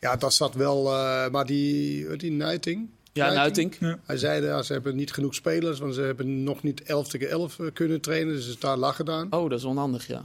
Ja, 0.00 0.16
dat 0.16 0.34
zat 0.34 0.54
wel. 0.54 0.86
eh, 0.92 1.28
maar 1.30 1.46
die, 1.46 2.08
wat 2.08 2.20
die 2.20 2.30
Nuiting. 2.32 2.88
Ja, 3.12 3.32
Nuitink. 3.32 3.76
Ja. 3.80 3.98
Hij 4.06 4.16
zei 4.16 4.46
dat 4.46 4.66
ze 4.66 4.72
hebben 4.72 4.96
niet 4.96 5.12
genoeg 5.12 5.34
spelers, 5.34 5.78
want 5.78 5.94
ze 5.94 6.00
hebben 6.00 6.42
nog 6.42 6.62
niet 6.62 6.82
11 6.82 7.08
tegen 7.08 7.28
11 7.30 7.58
eh, 7.58 7.66
kunnen 7.72 8.00
trainen. 8.00 8.34
Dus 8.34 8.46
het 8.46 8.60
daar 8.60 8.76
lag 8.76 8.96
gedaan. 8.96 9.26
Oh, 9.32 9.50
dat 9.50 9.58
is 9.58 9.64
onhandig, 9.64 10.06
ja. 10.06 10.24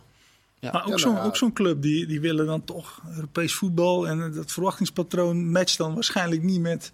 Ja. 0.61 0.71
Maar 0.71 0.81
ook 0.85 0.89
Ja, 0.89 0.97
zo'n 0.97 1.11
nou 1.11 1.23
ja. 1.23 1.27
ook 1.29 1.35
zo'n 1.37 1.53
club, 1.53 1.81
die, 1.81 2.05
die 2.05 2.19
willen 2.21 2.45
dan 2.45 2.63
toch 2.63 3.01
Europees 3.15 3.53
voetbal. 3.53 4.07
En 4.07 4.21
eh, 4.23 4.33
dat 4.35 4.51
verwachtingspatroon 4.51 5.51
matcht 5.51 5.77
dan 5.77 5.93
waarschijnlijk 5.93 6.43
niet 6.43 6.59
met 6.61 6.91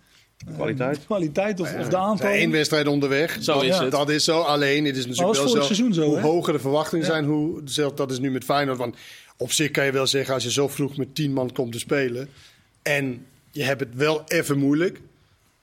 eh, 0.47 0.53
Kwaliteit. 0.55 0.95
de 0.95 1.05
kwaliteit 1.05 1.59
of, 1.59 1.67
of 1.67 1.75
de 1.75 1.81
zijn 1.91 1.95
aantallen. 2.03 2.33
één 2.35 2.51
wedstrijd 2.51 2.87
onderweg. 2.87 3.37
Zo 3.41 3.53
dat, 3.53 3.63
is 3.63 3.77
het. 3.77 3.91
Dat 3.91 4.09
is 4.09 4.23
zo. 4.23 4.39
Alleen, 4.41 4.85
het 4.85 4.97
is 4.97 5.05
natuurlijk 5.05 5.37
wel 5.37 5.47
zo. 5.49 5.61
seizoen 5.61 5.93
zo, 5.93 6.01
hoe 6.05 6.15
hè? 6.15 6.21
hoger 6.21 6.53
de 6.53 6.59
verwachtingen 6.59 7.05
Ja. 7.05 7.11
zijn, 7.11 7.25
hoe 7.25 7.61
dat 7.95 8.11
is 8.11 8.19
nu 8.19 8.31
met 8.31 8.43
Feyenoord. 8.43 8.77
Want 8.77 8.95
op 9.37 9.51
zich 9.51 9.71
kan 9.71 9.85
je 9.85 9.91
wel 9.91 10.07
zeggen, 10.07 10.33
als 10.33 10.43
je 10.43 10.51
zo 10.51 10.67
vroeg 10.67 10.97
met 10.97 11.15
10 11.15 11.33
man 11.33 11.51
komt 11.51 11.71
te 11.71 11.79
spelen. 11.79 12.29
En 12.81 13.25
je 13.51 13.63
hebt 13.63 13.79
het 13.79 13.95
wel 13.95 14.23
even 14.27 14.57
moeilijk 14.57 15.01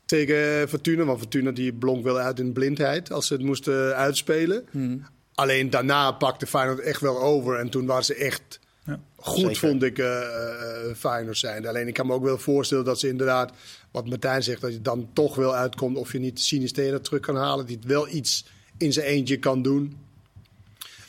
tegen 0.07 0.69
Fortuna. 0.69 1.05
Want 1.05 1.19
Fortuna 1.19 1.51
die 1.51 1.73
blonk 1.73 2.05
wel 2.05 2.19
uit 2.19 2.39
in 2.41 2.53
blindheid 2.53 3.13
als 3.13 3.27
ze 3.27 3.33
het 3.33 3.43
moesten 3.43 3.97
uitspelen. 3.97 4.65
Hmm. 4.71 5.07
Alleen 5.35 5.71
daarna 5.71 6.13
pakte 6.13 6.47
Feyenoord 6.47 6.81
echt 6.81 7.01
wel 7.01 7.21
over. 7.21 7.59
En 7.59 7.69
toen 7.69 7.87
waren 7.87 8.05
ze 8.05 8.15
echt 8.15 8.61
Ja. 8.87 9.01
goed, 9.17 9.39
Zeker. 9.39 9.57
vond 9.57 9.83
ik, 9.83 9.99
eh 9.99 10.21
eh, 10.21 10.95
Feyenoord 10.97 11.39
zijn. 11.39 11.67
Alleen 11.67 11.89
ik 11.89 11.95
kan 11.95 12.07
me 12.07 12.13
ook 12.13 12.23
wel 12.25 12.39
voorstellen 12.39 12.85
dat 12.85 13.01
ze 13.01 13.09
inderdaad, 13.09 13.53
wat 13.91 14.09
Martijn 14.09 14.43
zegt, 14.43 14.61
dat 14.61 14.73
je 14.73 14.83
dan 14.83 15.09
toch 15.13 15.35
wel 15.35 15.55
uitkomt 15.55 15.97
of 15.97 16.13
je 16.13 16.19
niet 16.19 16.41
Sinistera 16.41 16.99
terug 16.99 17.21
kan 17.21 17.37
halen. 17.37 17.67
Die 17.67 17.77
het 17.77 17.85
wel 17.85 18.09
iets 18.09 18.47
in 18.79 18.93
zijn 18.93 19.07
eentje 19.07 19.39
kan 19.39 19.63
doen. 19.63 19.97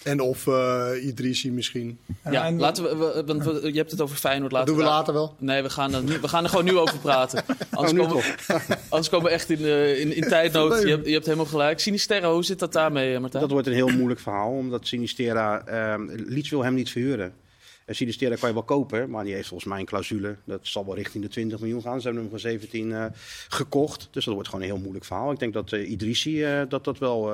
En 0.05 0.19
of 0.19 0.47
eh 0.47 0.87
Idrissi 1.01 1.51
misschien. 1.51 1.97
Dat 2.23 2.33
Ja, 2.33 2.45
en- 2.45 2.59
laten 2.59 2.83
we, 2.83 2.95
we- 2.95 3.23
want 3.25 3.43
we- 3.43 3.69
je 3.71 3.77
hebt 3.77 3.91
het 3.91 4.01
over 4.01 4.17
Feyenoord. 4.17 4.51
Laten 4.51 4.67
doen 4.67 4.77
we 4.77 4.83
later 4.89 5.13
wel. 5.13 5.35
Nee, 5.39 5.61
we 5.61 5.69
gaan, 5.69 5.93
er 5.93 6.03
nu, 6.03 6.17
we 6.21 6.27
gaan 6.27 6.43
er 6.43 6.49
gewoon 6.49 6.65
nu 6.65 6.77
over 6.77 6.97
praten. 6.99 7.43
Anders, 7.71 7.93
nu 7.93 7.99
komen, 7.99 8.15
we, 8.15 8.77
anders 8.89 9.09
komen 9.09 9.25
we 9.25 9.31
echt 9.31 9.49
in, 9.49 9.65
eh, 9.65 9.99
in, 9.99 10.15
in 10.15 10.21
tijdnood. 10.23 10.81
Je 10.81 10.87
hebt, 10.89 11.05
je 11.05 11.13
hebt 11.13 11.25
helemaal 11.25 11.45
gelijk. 11.45 11.79
Sinisterra, 11.79 12.31
hoe 12.31 12.43
zit 12.45 12.59
dat 12.59 12.73
daarmee, 12.73 13.13
eh, 13.13 13.19
Martijn? 13.19 13.41
Dat 13.43 13.51
wordt 13.51 13.67
een 13.67 13.73
heel 13.73 13.87
moeilijk 13.89 14.19
verhaal, 14.19 14.51
omdat 14.51 14.87
Sinistera, 14.87 15.65
ehm 15.65 16.01
Leeds 16.27 16.49
wil 16.49 16.63
hem 16.63 16.73
niet 16.73 16.89
verhuren. 16.91 17.33
En 17.85 17.95
Sinistera 17.95 18.35
kan 18.35 18.47
je 18.47 18.53
wel 18.53 18.63
kopen, 18.63 19.09
maar 19.09 19.23
die 19.23 19.33
heeft 19.33 19.47
volgens 19.47 19.69
mij 19.69 19.79
een 19.79 19.85
clausule. 19.85 20.35
Dat 20.45 20.59
zal 20.61 20.85
wel 20.85 20.95
richting 20.95 21.23
de 21.23 21.29
20 21.29 21.59
miljoen 21.59 21.81
gaan. 21.81 21.97
Ze 21.97 22.03
hebben 22.03 22.21
hem 22.21 22.31
voor 22.31 22.39
17 22.39 22.91
eh, 22.91 23.05
gekocht. 23.47 24.07
Dus 24.11 24.25
dat 24.25 24.33
wordt 24.33 24.49
gewoon 24.49 24.63
een 24.63 24.71
heel 24.71 24.81
moeilijk 24.81 25.05
verhaal. 25.05 25.31
Ik 25.31 25.39
denk 25.39 25.53
dat 25.53 25.71
eh, 25.71 25.89
Idrissi 25.89 26.43
eh, 26.43 26.61
dat 26.69 26.83
dat 26.83 26.97
wel 26.97 27.33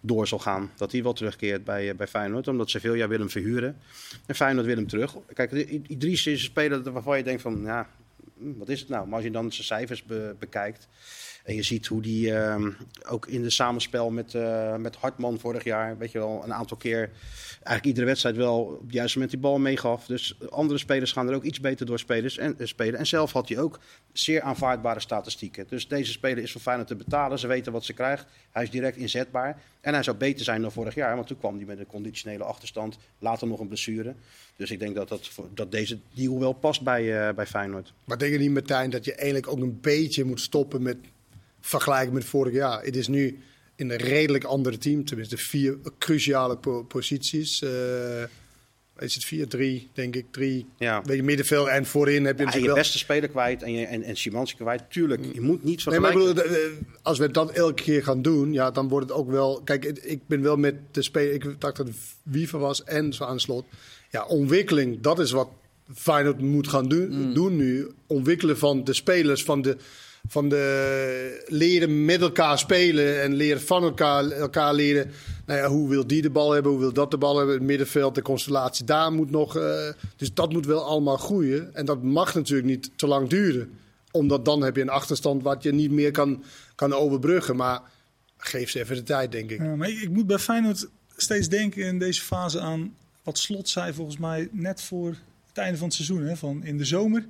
door 0.00 0.26
zal 0.26 0.38
gaan. 0.38 0.70
Dat 0.76 0.92
hij 0.92 1.02
wel 1.02 1.12
terugkeert 1.12 1.64
bij, 1.64 1.96
bij 1.96 2.06
Feyenoord. 2.06 2.48
Omdat 2.48 2.70
Sevilla 2.70 3.08
wil 3.08 3.18
hem 3.18 3.30
verhuren. 3.30 3.76
En 4.26 4.34
Feyenoord 4.34 4.66
wil 4.66 4.76
hem 4.76 4.86
terug. 4.86 5.16
Kijk, 5.34 5.52
Idrissi 5.86 6.32
is 6.32 6.38
een 6.38 6.44
speler 6.44 6.92
waarvan 6.92 7.16
je 7.16 7.24
denkt 7.24 7.42
van... 7.42 7.62
Ja, 7.62 7.88
hm, 8.38 8.58
wat 8.58 8.68
is 8.68 8.80
het 8.80 8.88
nou? 8.88 9.06
Maar 9.06 9.14
als 9.14 9.24
je 9.24 9.30
dan 9.30 9.52
zijn 9.52 9.66
cijfers 9.66 10.04
be- 10.04 10.34
bekijkt 10.38 10.88
en 11.48 11.54
je 11.54 11.62
ziet 11.62 11.86
hoe 11.86 12.02
die 12.02 12.34
ehm, 12.34 12.70
ook 13.08 13.26
in 13.26 13.42
de 13.42 13.50
samenspel 13.50 14.10
met, 14.10 14.34
eh, 14.34 14.76
met 14.76 14.96
Hartman 14.96 15.38
vorig 15.38 15.64
jaar, 15.64 15.98
weet 15.98 16.12
je 16.12 16.18
wel, 16.18 16.40
een 16.44 16.54
aantal 16.54 16.76
keer 16.76 17.10
eigenlijk 17.52 17.84
iedere 17.84 18.06
wedstrijd 18.06 18.36
wel 18.36 18.60
op 18.60 18.84
het 18.84 18.92
juiste 18.92 19.18
moment 19.18 19.34
die 19.34 19.42
bal 19.42 19.58
meegaf. 19.58 20.06
Dus 20.06 20.38
andere 20.50 20.78
spelers 20.78 21.12
gaan 21.12 21.28
er 21.28 21.34
ook 21.34 21.42
iets 21.42 21.60
beter 21.60 21.86
door 21.86 21.98
spelers 21.98 22.38
en, 22.38 22.58
eh, 22.58 22.66
spelen. 22.66 22.98
En 22.98 23.06
zelf 23.06 23.32
had 23.32 23.48
hij 23.48 23.58
ook 23.58 23.78
zeer 24.12 24.40
aanvaardbare 24.40 25.00
statistieken. 25.00 25.66
Dus 25.68 25.88
deze 25.88 26.12
speler 26.12 26.42
is 26.42 26.52
voor 26.52 26.60
Feyenoord 26.60 26.88
te 26.88 26.96
betalen. 26.96 27.38
Ze 27.38 27.46
weten 27.46 27.72
wat 27.72 27.84
ze 27.84 27.92
krijgt. 27.92 28.26
Hij 28.50 28.62
is 28.62 28.70
direct 28.70 28.96
inzetbaar. 28.96 29.62
En 29.80 29.94
hij 29.94 30.02
zou 30.02 30.16
beter 30.16 30.44
zijn 30.44 30.62
dan 30.62 30.72
vorig 30.72 30.94
jaar. 30.94 31.14
Want 31.14 31.26
toen 31.26 31.38
kwam 31.38 31.56
hij 31.56 31.64
met 31.64 31.78
een 31.78 31.86
conditionele 31.86 32.44
achterstand. 32.44 32.98
Later 33.18 33.48
nog 33.48 33.60
een 33.60 33.68
blessure. 33.68 34.14
Dus 34.56 34.70
ik 34.70 34.78
denk 34.78 34.94
dat, 34.94 35.08
dat, 35.08 35.30
dat 35.54 35.72
deze 35.72 35.98
deal 36.14 36.38
wel 36.38 36.52
past 36.52 36.82
bij, 36.82 37.28
eh, 37.28 37.34
bij 37.34 37.46
Feyenoord. 37.46 37.92
Maar 38.04 38.18
denk 38.18 38.32
je 38.32 38.38
niet, 38.38 38.50
Martijn, 38.50 38.90
dat 38.90 39.04
je 39.04 39.14
eigenlijk 39.14 39.48
ook 39.48 39.60
een 39.60 39.78
beetje 39.80 40.24
moet 40.24 40.40
stoppen 40.40 40.82
met 40.82 40.96
vergelijken 41.68 42.14
met 42.14 42.24
vorig 42.24 42.52
jaar? 42.52 42.82
Het 42.82 42.96
is 42.96 43.08
nu 43.08 43.38
in 43.76 43.90
een 43.90 43.96
redelijk 43.96 44.44
andere 44.44 44.78
team, 44.78 45.04
tenminste 45.04 45.36
vier 45.36 45.76
cruciale 45.98 46.56
po- 46.56 46.82
posities. 46.82 47.62
Eh, 47.62 48.22
is 48.98 49.14
het 49.14 49.24
4-3, 49.24 49.88
denk 49.92 50.16
ik, 50.16 50.26
drie. 50.30 50.66
Ja. 50.78 51.02
Weet 51.04 51.16
je, 51.16 51.22
middenveld 51.22 51.68
en 51.68 51.86
voorin 51.86 52.24
heb 52.24 52.38
je 52.38 52.38
Ja, 52.38 52.38
je 52.38 52.44
natuurlijk 52.44 52.66
wel... 52.66 52.74
beste 52.74 52.98
speler 52.98 53.28
kwijt 53.28 53.62
en, 53.62 53.72
je, 53.72 53.86
en, 53.86 54.02
en 54.02 54.46
kwijt. 54.56 54.82
Tuurlijk, 54.90 55.20
je 55.32 55.40
moet 55.40 55.64
niet 55.64 55.84
Nee, 55.86 56.00
maar 56.00 56.12
bedoel, 56.12 56.34
als 57.02 57.18
we 57.18 57.30
dat 57.30 57.50
elke 57.50 57.82
keer 57.82 58.02
gaan 58.02 58.22
doen, 58.22 58.52
ja, 58.52 58.70
dan 58.70 58.88
wordt 58.88 59.08
het 59.08 59.18
ook 59.18 59.30
wel. 59.30 59.60
Kijk, 59.64 59.84
ik 59.84 60.26
ben 60.26 60.42
wel 60.42 60.56
met 60.56 60.74
de 60.90 61.02
speler. 61.02 61.32
Ik 61.32 61.60
dacht 61.60 61.76
dat 61.76 61.86
het 61.86 61.96
Wiever 62.22 62.58
was 62.58 62.84
en 62.84 63.12
zo 63.12 63.24
aan 63.24 63.40
slot. 63.40 63.64
Ja, 64.10 64.26
ontwikkeling, 64.26 65.00
dat 65.00 65.18
is 65.18 65.30
wat 65.30 65.48
Feyenoord 65.94 66.40
moet 66.40 66.68
gaan 66.68 66.88
doen, 66.88 67.34
doen 67.34 67.56
nu. 67.56 67.90
Ontwikkelen 68.06 68.58
van 68.58 68.84
de 68.84 68.92
spelers, 68.92 69.44
van 69.44 69.62
de, 69.62 69.76
van 70.26 70.48
de 70.48 71.44
leren 71.46 72.04
met 72.04 72.20
elkaar 72.20 72.58
spelen 72.58 73.22
en 73.22 73.34
leren 73.34 73.62
van 73.62 73.82
elkaar, 73.82 74.30
elkaar 74.30 74.74
leren. 74.74 75.10
Nou 75.46 75.58
ja, 75.58 75.68
hoe 75.68 75.88
wil 75.88 76.06
die 76.06 76.22
de 76.22 76.30
bal 76.30 76.52
hebben, 76.52 76.72
hoe 76.72 76.80
wil 76.80 76.92
dat 76.92 77.10
de 77.10 77.18
bal 77.18 77.36
hebben, 77.36 77.54
het 77.54 77.64
middenveld, 77.64 78.14
de 78.14 78.22
constellatie 78.22 78.84
daar 78.84 79.12
moet 79.12 79.30
nog. 79.30 79.56
eh, 79.56 79.88
dus 80.16 80.34
dat 80.34 80.52
moet 80.52 80.66
wel 80.66 80.84
allemaal 80.84 81.16
groeien. 81.16 81.74
En 81.74 81.84
dat 81.84 82.02
mag 82.02 82.34
natuurlijk 82.34 82.68
niet 82.68 82.90
te 82.96 83.06
lang 83.06 83.28
duren 83.28 83.70
omdat 84.10 84.44
dan 84.44 84.62
heb 84.62 84.76
je 84.76 84.82
een 84.82 84.88
achterstand 84.88 85.42
wat 85.42 85.62
je 85.62 85.72
niet 85.72 85.90
meer 85.90 86.10
kan, 86.10 86.42
kan 86.74 86.92
overbruggen. 86.92 87.56
Maar 87.56 87.80
geef 88.36 88.70
ze 88.70 88.80
even 88.80 88.96
de 88.96 89.02
tijd, 89.02 89.32
denk 89.32 89.50
ik. 89.50 89.76
Maar 89.76 89.88
ik, 89.88 90.00
ik 90.00 90.10
moet 90.10 90.26
bij 90.26 90.38
Feyenoord 90.38 90.88
steeds 91.16 91.48
denken 91.48 91.82
in 91.82 91.98
deze 91.98 92.22
fase 92.22 92.60
aan 92.60 92.94
wat 93.22 93.38
Slot 93.38 93.68
zei 93.68 93.92
volgens 93.92 94.18
mij 94.18 94.48
net 94.52 94.82
voor 94.82 95.08
het 95.46 95.58
einde 95.58 95.78
van 95.78 95.86
het 95.86 95.96
seizoen. 95.96 96.22
Hè, 96.22 96.36
van 96.36 96.64
in 96.64 96.78
de 96.78 96.84
zomer, 96.84 97.26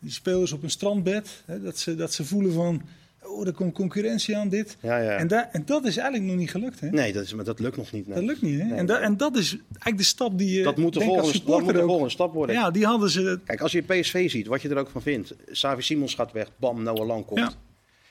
die 0.00 0.10
spelers 0.10 0.52
op 0.52 0.62
een 0.62 0.70
strandbed, 0.70 1.42
hè, 1.46 1.62
dat, 1.62 1.78
ze, 1.78 1.94
dat 1.94 2.12
ze 2.12 2.24
voelen 2.24 2.52
van, 2.52 2.82
oh, 3.22 3.46
er 3.46 3.52
komt 3.52 3.74
concurrentie 3.74 4.36
aan 4.36 4.48
dit. 4.48 4.76
Ja, 4.80 4.98
ja. 4.98 5.10
En, 5.16 5.28
daar, 5.28 5.48
en 5.52 5.62
dat 5.66 5.84
is 5.84 5.96
eigenlijk 5.96 6.30
nog 6.30 6.36
niet 6.40 6.50
gelukt. 6.50 6.80
Hè? 6.80 6.88
Nee, 6.90 7.12
dat, 7.12 7.24
is, 7.24 7.34
maar 7.34 7.44
dat 7.44 7.60
lukt 7.60 7.76
nog 7.76 7.92
niet. 7.92 8.06
nee. 8.06 8.14
Dat 8.14 8.24
lukt 8.24 8.42
niet. 8.42 8.58
Hè? 8.60 8.64
Nee. 8.64 8.78
En, 8.78 8.86
da- 8.86 9.00
en 9.00 9.16
dat 9.16 9.36
is 9.36 9.50
eigenlijk 9.68 9.96
de 9.96 10.02
stap 10.04 10.38
die 10.38 10.56
je 10.58 10.62
Dat 10.62 10.76
moet 10.76 10.94
de 10.94 11.00
volgende, 11.00 11.44
dat 11.44 11.60
moet 11.62 11.72
de 11.74 11.82
volgende 11.82 12.10
stap 12.10 12.32
worden. 12.32 12.54
Ja, 12.56 12.70
die 12.70 12.84
hadden 12.84 13.10
ze. 13.10 13.40
Kijk, 13.44 13.60
als 13.60 13.72
je 13.72 13.82
PSV 13.82 14.30
ziet, 14.30 14.46
wat 14.46 14.62
je 14.62 14.68
er 14.68 14.76
ook 14.76 14.90
van 14.90 15.02
vindt. 15.02 15.34
Savi 15.50 15.82
Simons 15.82 16.14
gaat 16.14 16.32
weg, 16.32 16.50
bam, 16.56 16.82
Noah 16.82 17.06
Lang 17.06 17.24
komt. 17.24 17.40
Ja. 17.40 17.52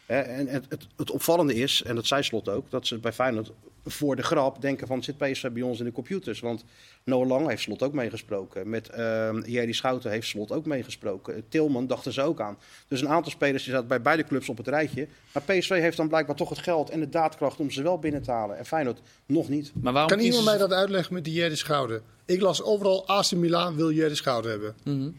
En 0.07 0.47
het, 0.47 0.65
het, 0.69 0.87
het 0.97 1.11
opvallende 1.11 1.53
is, 1.53 1.83
en 1.83 1.95
dat 1.95 2.05
zei 2.05 2.23
Slot 2.23 2.49
ook, 2.49 2.69
dat 2.69 2.87
ze 2.87 2.97
bij 2.97 3.13
Feyenoord 3.13 3.51
voor 3.85 4.15
de 4.15 4.23
grap 4.23 4.61
denken 4.61 4.87
van 4.87 5.03
zit 5.03 5.17
PSV 5.17 5.51
bij 5.51 5.61
ons 5.61 5.79
in 5.79 5.85
de 5.85 5.91
computers. 5.91 6.39
Want 6.39 6.63
Noah 7.03 7.27
Lang 7.27 7.47
heeft 7.47 7.61
Slot 7.61 7.83
ook 7.83 7.93
meegesproken. 7.93 8.69
Met 8.69 8.89
uh, 8.97 9.29
Jerry 9.45 9.71
Schouten 9.71 10.11
heeft 10.11 10.27
Slot 10.27 10.51
ook 10.51 10.65
meegesproken. 10.65 11.43
Tilman 11.49 11.87
dachten 11.87 12.13
ze 12.13 12.21
ook 12.21 12.41
aan. 12.41 12.57
Dus 12.87 13.01
een 13.01 13.09
aantal 13.09 13.31
spelers 13.31 13.63
die 13.63 13.73
zaten 13.73 13.87
bij 13.87 14.01
beide 14.01 14.23
clubs 14.23 14.49
op 14.49 14.57
het 14.57 14.67
rijtje. 14.67 15.07
Maar 15.33 15.43
PSV 15.43 15.69
heeft 15.69 15.97
dan 15.97 16.07
blijkbaar 16.07 16.35
toch 16.35 16.49
het 16.49 16.59
geld 16.59 16.89
en 16.89 16.99
de 16.99 17.09
daadkracht 17.09 17.59
om 17.59 17.71
ze 17.71 17.81
wel 17.81 17.99
binnen 17.99 18.21
te 18.21 18.31
halen. 18.31 18.57
En 18.57 18.65
Feyenoord 18.65 19.01
nog 19.25 19.49
niet. 19.49 19.71
Maar 19.81 19.93
waarom 19.93 20.11
Kan 20.11 20.25
iemand 20.25 20.45
mij 20.45 20.57
dat 20.57 20.73
uitleggen 20.73 21.13
met 21.13 21.23
die 21.23 21.33
Jerry 21.33 21.55
Schouder? 21.55 22.01
Ik 22.25 22.41
las 22.41 22.63
overal 22.63 23.07
AC 23.07 23.31
Milan 23.31 23.75
wil 23.75 23.91
Jerry 23.91 24.15
Schouder 24.15 24.51
hebben. 24.51 24.75
Mhm. 24.83 25.09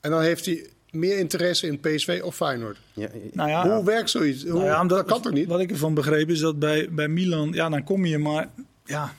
En 0.00 0.10
dan 0.10 0.20
heeft 0.20 0.46
hij 0.46 0.70
meer 0.92 1.18
interesse 1.18 1.66
in 1.66 1.80
PSV 1.80 2.20
of 2.24 2.36
Feyenoord. 2.36 2.78
Ja, 2.92 3.08
Nou 3.32 3.48
ja, 3.48 3.68
Hoe 3.76 3.84
werkt 3.84 4.10
zoiets? 4.10 4.42
Hoe, 4.42 4.52
Nou 4.52 4.64
ja, 4.64 4.80
omdat- 4.80 4.98
dat 4.98 5.06
kan 5.06 5.22
toch 5.22 5.32
niet? 5.32 5.46
Wat 5.48 5.60
ik 5.60 5.70
ervan 5.70 5.94
begreep 5.94 6.28
is 6.30 6.40
dat 6.40 6.58
bij, 6.58 6.88
bij 6.90 7.08
Milan, 7.08 7.52
ja, 7.52 7.68
dan 7.68 7.84
kom 7.84 8.04
je 8.06 8.18
maar, 8.18 8.48
ja, 8.84 9.14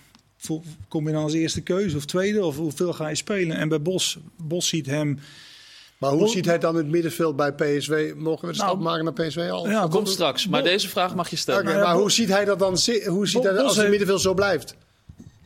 kom 0.88 1.08
je 1.08 1.14
dan 1.14 1.24
als 1.24 1.34
eerste 1.34 1.62
keuze 1.62 1.98
of 1.98 2.06
tweede 2.06 2.46
of 2.46 2.56
hoeveel 2.58 2.94
ga 2.94 3.08
je 3.08 3.16
spelen? 3.16 3.58
En 3.58 3.70
bij 3.70 3.82
Bos, 3.82 4.18
Bos 4.38 4.68
ziet 4.68 4.86
hem, 4.86 5.20
Maar 5.98 6.12
hoe 6.12 6.28
ziet 6.30 6.46
hij 6.46 6.58
dan 6.60 6.76
het 6.76 6.88
middenveld 6.88 7.36
bij 7.36 7.54
PSV? 7.54 8.14
Mogen 8.16 8.48
we 8.48 8.54
de 8.54 8.58
Nou, 8.60 8.70
stap 8.70 8.80
maken 8.80 9.04
naar 9.04 9.14
PSV 9.14 9.48
al? 9.52 9.70
ja, 9.70 9.88
Komt 9.88 10.10
straks, 10.10 10.48
maar 10.48 10.64
deze 10.64 10.90
vraag 10.90 11.16
mag 11.16 11.30
je 11.30 11.36
stellen. 11.36 11.66
Maar 11.66 11.96
hoe 11.96 12.12
ziet 12.12 12.30
hij 12.30 12.46
dat 12.46 12.60
dan 12.60 12.78
hoe 13.06 13.28
ziet 13.28 13.44
hij 13.44 13.54
dat 13.54 13.64
als 13.66 13.78
het 13.78 13.90
middenveld 13.90 14.22
zo 14.22 14.34
blijft? 14.34 14.76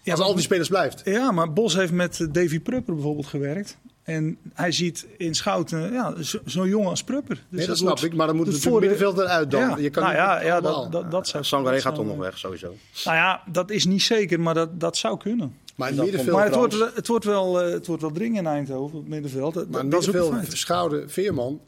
Ja, 0.03 0.12
als 0.12 0.22
al 0.22 0.34
die 0.34 0.44
spelers 0.44 0.67
blijft. 0.70 1.01
Ja, 1.05 1.32
maar 1.32 1.53
Bos 1.53 1.75
heeft 1.75 1.91
met 1.91 2.27
Davy 2.32 2.60
Prupper 2.60 2.94
bijvoorbeeld 2.94 3.27
gewerkt. 3.27 3.77
En 4.05 4.38
hij 4.53 4.71
ziet 4.71 5.07
in 5.17 5.35
Schouten 5.35 5.91
ja, 5.91 6.21
zo- 6.24 6.39
zo'n 6.45 6.67
jongen 6.67 6.89
als 6.89 7.03
Prupper. 7.03 7.35
Dus 7.35 7.57
Nee, 7.59 7.67
dat 7.67 7.77
snap 7.77 7.89
wordt- 7.89 8.03
ik, 8.03 8.13
maar 8.13 8.27
dan 8.27 8.35
moet 8.35 8.47
het 8.47 8.59
voor 8.59 8.74
de- 8.74 8.79
middenveld 8.79 9.17
eruit 9.17 9.51
dan. 9.51 9.59
Ja, 9.62 9.77
Je 9.77 9.89
kan 9.89 10.03
nou 10.03 10.15
niet 10.15 10.24
ja, 10.24 10.41
ja 10.43 10.62
dat, 10.62 10.91
dat, 10.91 11.12
dat 11.12 11.27
zou 11.27 11.43
Sangaré 11.43 11.81
gaat 11.81 11.95
toch 11.95 12.05
nog 12.05 12.17
weg, 12.17 12.38
sowieso. 12.38 12.75
Nou 13.05 13.17
ja, 13.17 13.43
dat 13.51 13.71
is 13.71 13.85
niet 13.85 14.01
zeker, 14.03 14.39
maar 14.39 14.53
dat, 14.53 14.79
dat 14.79 14.97
zou 14.97 15.17
kunnen. 15.17 15.55
Maar 15.75 15.88
het 15.89 15.97
middenveld, 15.97 16.35
Maar 16.35 16.45
het 16.45 16.55
wordt, 16.55 16.95
het, 16.95 17.07
wordt 17.07 17.25
wel, 17.25 17.62
eh, 17.62 17.71
het 17.71 17.85
wordt 17.88 18.01
wel 18.01 18.12
dringen 18.12 18.38
in 18.38 18.47
Eindhoven, 18.47 18.97
het 18.97 19.07
middenveld. 19.07 19.53
Dat, 19.53 19.63
maar 19.69 19.89
dat 19.89 20.07
een 20.07 20.13
middenveld, 20.13 21.12
Veerman. 21.12 21.62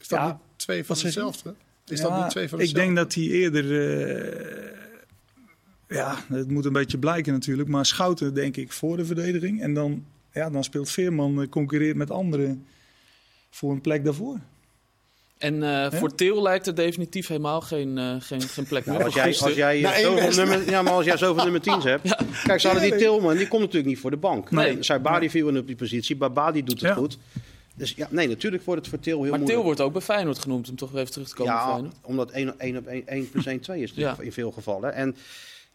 Is 0.00 0.08
dat 0.08 0.18
Ja, 0.18 0.26
niet 0.26 0.36
twee 0.56 0.84
van 0.84 0.96
hetzelfde? 1.02 1.54
Is 1.86 2.00
Ja, 2.00 2.08
dat 2.08 2.22
niet 2.22 2.30
twee 2.30 2.48
van 2.48 2.58
Ik 2.60 2.64
hetzelfde? 2.66 2.92
denk 2.94 2.96
dat 3.06 3.14
hij 3.14 3.24
eerder... 3.24 3.64
eh, 4.28 4.72
ja, 5.88 6.16
het 6.28 6.50
moet 6.50 6.64
een 6.64 6.72
beetje 6.72 6.98
blijken 6.98 7.32
natuurlijk. 7.32 7.68
Maar 7.68 7.86
Schouten 7.86 8.34
denk 8.34 8.56
ik 8.56 8.72
voor 8.72 8.96
de 8.96 9.04
verdediging. 9.04 9.60
En 9.62 9.74
dan, 9.74 10.04
ja, 10.34 10.50
dan 10.50 10.64
speelt 10.64 10.90
Veerman, 10.90 11.42
eh, 11.42 11.48
concurreert 11.48 11.96
met 11.96 12.10
anderen 12.10 12.66
voor 13.50 13.72
een 13.72 13.80
plek 13.80 14.04
daarvoor. 14.04 14.38
En 15.38 15.62
eh, 15.62 15.92
voor 15.92 16.14
Til 16.14 16.42
lijkt 16.42 16.66
er 16.66 16.74
definitief 16.74 17.26
helemaal 17.26 17.60
geen, 17.60 17.98
eh, 17.98 18.14
geen, 18.18 18.40
geen 18.42 18.66
plek 18.66 18.86
meer. 18.86 18.94
Nou, 18.94 19.04
als, 19.04 19.14
jij, 19.14 19.26
als, 19.38 19.54
jij, 19.54 19.84
één 19.84 20.02
zoveel 20.02 20.46
nummer, 20.46 20.70
ja, 20.70 20.82
maar 20.82 20.92
als 20.92 21.04
jij 21.04 21.16
zoveel 21.16 21.44
nummer 21.50 21.60
10's 21.60 21.84
hebt. 21.84 22.16
Kijk, 22.44 22.60
ze 22.60 22.68
hadden 22.68 22.90
die 22.90 22.96
Tilman, 22.98 23.36
die 23.36 23.48
komt 23.48 23.60
natuurlijk 23.62 23.88
niet 23.88 23.98
voor 23.98 24.10
de 24.10 24.16
bank. 24.16 24.50
Nee. 24.50 24.72
Nee. 24.74 24.82
Saibari 24.82 25.30
viel 25.30 25.48
in 25.48 25.58
op 25.58 25.66
die 25.66 25.76
positie, 25.76 26.16
Babadi 26.16 26.64
doet 26.64 26.80
het 26.80 26.88
Ja. 26.90 26.94
goed. 26.94 27.18
Dus 27.76 27.92
ja, 27.96 28.08
nee, 28.10 28.28
natuurlijk 28.28 28.64
wordt 28.64 28.80
het 28.80 28.90
voor 28.90 28.98
Til 29.00 29.12
heel 29.12 29.20
Maar 29.20 29.30
Til 29.30 29.38
moeilijk. 29.38 29.64
wordt 29.64 29.80
ook 29.80 29.92
bij 29.92 30.00
Feyenoord 30.02 30.38
genoemd, 30.38 30.68
om 30.68 30.76
toch 30.76 30.90
weer 30.90 31.00
even 31.00 31.12
terug 31.12 31.28
te 31.28 31.34
komen 31.34 31.52
ja, 31.52 31.68
Feyenoord. 31.70 31.94
omdat 32.02 32.30
1, 32.30 32.58
1 32.58 32.76
op 32.76 32.86
1, 32.86 33.06
1 33.06 33.30
plus 33.30 33.46
1 33.46 33.60
2 33.60 33.82
is 33.82 33.92
Ja. 33.94 34.16
in 34.20 34.32
veel 34.32 34.50
gevallen. 34.50 34.94
En 34.94 35.16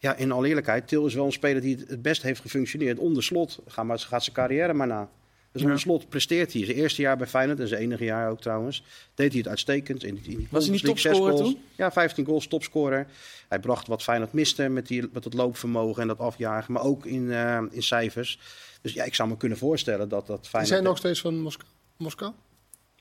ja, 0.00 0.14
in 0.16 0.32
alle 0.32 0.48
eerlijkheid, 0.48 0.88
Til 0.88 1.06
is 1.06 1.14
wel 1.14 1.24
een 1.26 1.32
speler 1.32 1.60
die 1.62 1.84
het 1.88 2.02
best 2.02 2.22
heeft 2.22 2.40
gefunctioneerd. 2.40 2.98
Onder 2.98 3.22
slot 3.22 3.58
gaat, 3.66 3.84
maar, 3.84 3.98
gaat 3.98 4.22
zijn 4.22 4.36
carrière 4.36 4.72
maar 4.72 4.86
na. 4.86 5.08
Dus 5.52 5.62
onder 5.62 5.76
Ja. 5.76 5.82
slot 5.82 6.08
presteert 6.08 6.52
hij. 6.52 6.64
Zijn 6.64 6.76
eerste 6.76 7.02
jaar 7.02 7.16
bij 7.16 7.26
Feyenoord 7.26 7.60
en 7.60 7.68
zijn 7.68 7.80
enige 7.80 8.04
jaar 8.04 8.30
ook 8.30 8.40
trouwens. 8.40 8.84
Deed 9.14 9.28
hij 9.30 9.38
het 9.38 9.48
uitstekend. 9.48 10.04
In, 10.04 10.20
in 10.24 10.46
Was 10.50 10.64
hij 10.64 10.72
niet 10.72 10.84
topscorer 10.84 11.36
toen? 11.36 11.58
Ja, 11.76 11.92
15 11.92 12.24
goals, 12.24 12.46
topscorer. 12.46 13.06
Hij 13.48 13.58
bracht 13.60 13.86
wat 13.86 14.02
Feyenoord 14.02 14.32
miste 14.32 14.68
met, 14.68 14.86
die, 14.86 15.08
met 15.12 15.22
dat 15.22 15.34
loopvermogen 15.34 16.02
en 16.02 16.08
dat 16.08 16.18
afjagen. 16.18 16.72
Maar 16.72 16.82
ook 16.82 17.06
in, 17.06 17.32
eh, 17.32 17.62
in 17.70 17.82
cijfers. 17.82 18.38
Dus 18.82 18.92
ja, 18.92 19.04
ik 19.04 19.14
zou 19.14 19.28
me 19.28 19.36
kunnen 19.36 19.58
voorstellen 19.58 20.08
dat 20.08 20.26
dat 20.26 20.38
Is 20.42 20.48
Feyenoord... 20.48 20.74
hij 20.74 20.82
nog 20.82 20.96
steeds 20.98 21.20
van 21.20 21.40
Moskou? 21.40 21.68
Moskou? 21.96 22.32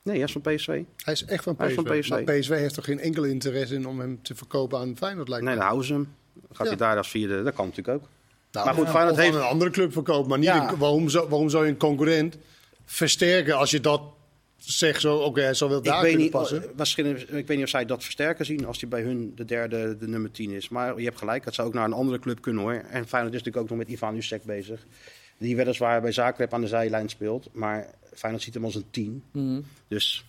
Nee, 0.03 0.15
hij 0.15 0.23
is 0.25 0.31
van 0.31 0.41
PSV. 0.41 0.83
Hij 0.97 1.13
is 1.13 1.25
echt 1.25 1.43
van 1.43 1.55
Hij 1.57 1.67
is 1.67 1.73
PSV. 1.75 1.85
van 1.87 1.99
PSV. 1.99 2.09
Maar 2.09 2.23
PSV 2.23 2.49
heeft 2.49 2.73
toch 2.73 2.85
geen 2.85 2.99
enkele 2.99 3.29
interesse 3.29 3.75
in 3.75 3.87
om 3.87 3.99
hem 3.99 4.21
te 4.21 4.35
verkopen 4.35 4.79
aan 4.79 4.97
Feyenoord, 4.97 5.27
lijkt 5.29 5.43
Nee, 5.45 5.53
me. 5.53 5.59
dan 5.59 5.69
houden 5.69 5.87
ze 5.87 5.93
hem. 5.93 6.13
Gaat 6.51 6.57
Ja. 6.57 6.65
hij 6.65 6.75
daar 6.75 6.97
als 6.97 7.09
vierde, 7.09 7.43
dat 7.43 7.53
kan 7.53 7.65
natuurlijk 7.67 7.97
ook. 7.97 8.09
Nou, 8.51 8.65
maar 8.65 8.73
goed, 8.75 8.89
Feyenoord 8.89 9.17
heeft- 9.17 9.35
een 9.35 9.41
andere 9.41 9.71
club 9.71 9.91
verkopen. 9.93 10.29
Maar 10.29 10.37
niet 10.37 10.47
Ja. 10.47 10.71
een- 10.71 10.77
waarom, 10.77 11.09
zou, 11.09 11.29
waarom 11.29 11.49
zou 11.49 11.65
je 11.65 11.71
een 11.71 11.77
concurrent 11.77 12.37
versterken 12.85 13.57
als 13.57 13.71
je 13.71 13.79
dat 13.79 14.01
zegt 14.57 15.01
zo, 15.01 15.15
oké, 15.17 15.41
hij 15.41 15.53
zal 15.53 15.69
wel 15.69 15.81
daar 15.81 15.95
Ik 15.95 15.99
weet, 16.01 16.07
kunnen 16.09 16.25
niet, 16.27 16.35
passen. 16.35 16.63
eh, 16.63 16.69
waarschijnlijk- 16.75 17.21
ik 17.21 17.47
weet 17.47 17.49
niet 17.57 17.63
of 17.63 17.69
zij 17.69 17.85
dat 17.85 18.03
versterken 18.03 18.45
zien 18.45 18.65
als 18.65 18.79
hij 18.79 18.89
bij 18.89 19.01
hun 19.01 19.31
de 19.35 19.45
derde, 19.45 19.97
de 19.97 20.07
nummer 20.07 20.31
10 20.31 20.51
is. 20.51 20.69
Maar 20.69 20.97
je 20.99 21.05
hebt 21.05 21.17
gelijk, 21.17 21.43
dat 21.43 21.53
zou 21.53 21.67
ook 21.67 21.73
naar 21.73 21.85
een 21.85 21.93
andere 21.93 22.19
club 22.19 22.41
kunnen 22.41 22.61
hoor. 22.63 22.73
En 22.73 23.07
Feyenoord 23.07 23.33
is 23.33 23.39
natuurlijk 23.43 23.57
ook 23.57 23.69
nog 23.69 23.77
met 23.77 23.87
Ivan 23.87 24.15
Jusek 24.15 24.43
bezig. 24.43 24.85
Die 25.37 25.55
weliswaar 25.55 26.01
bij 26.01 26.11
Zagreb 26.11 26.53
aan 26.53 26.61
de 26.61 26.67
zijlijn 26.67 27.09
speelt. 27.09 27.49
Maar 27.51 27.87
Feyenoord 28.13 28.43
ziet 28.43 28.53
hem 28.53 28.63
als 28.63 28.75
een 28.75 28.85
10. 28.91 29.23
Mhm. 29.31 29.61
Dus 29.87 30.25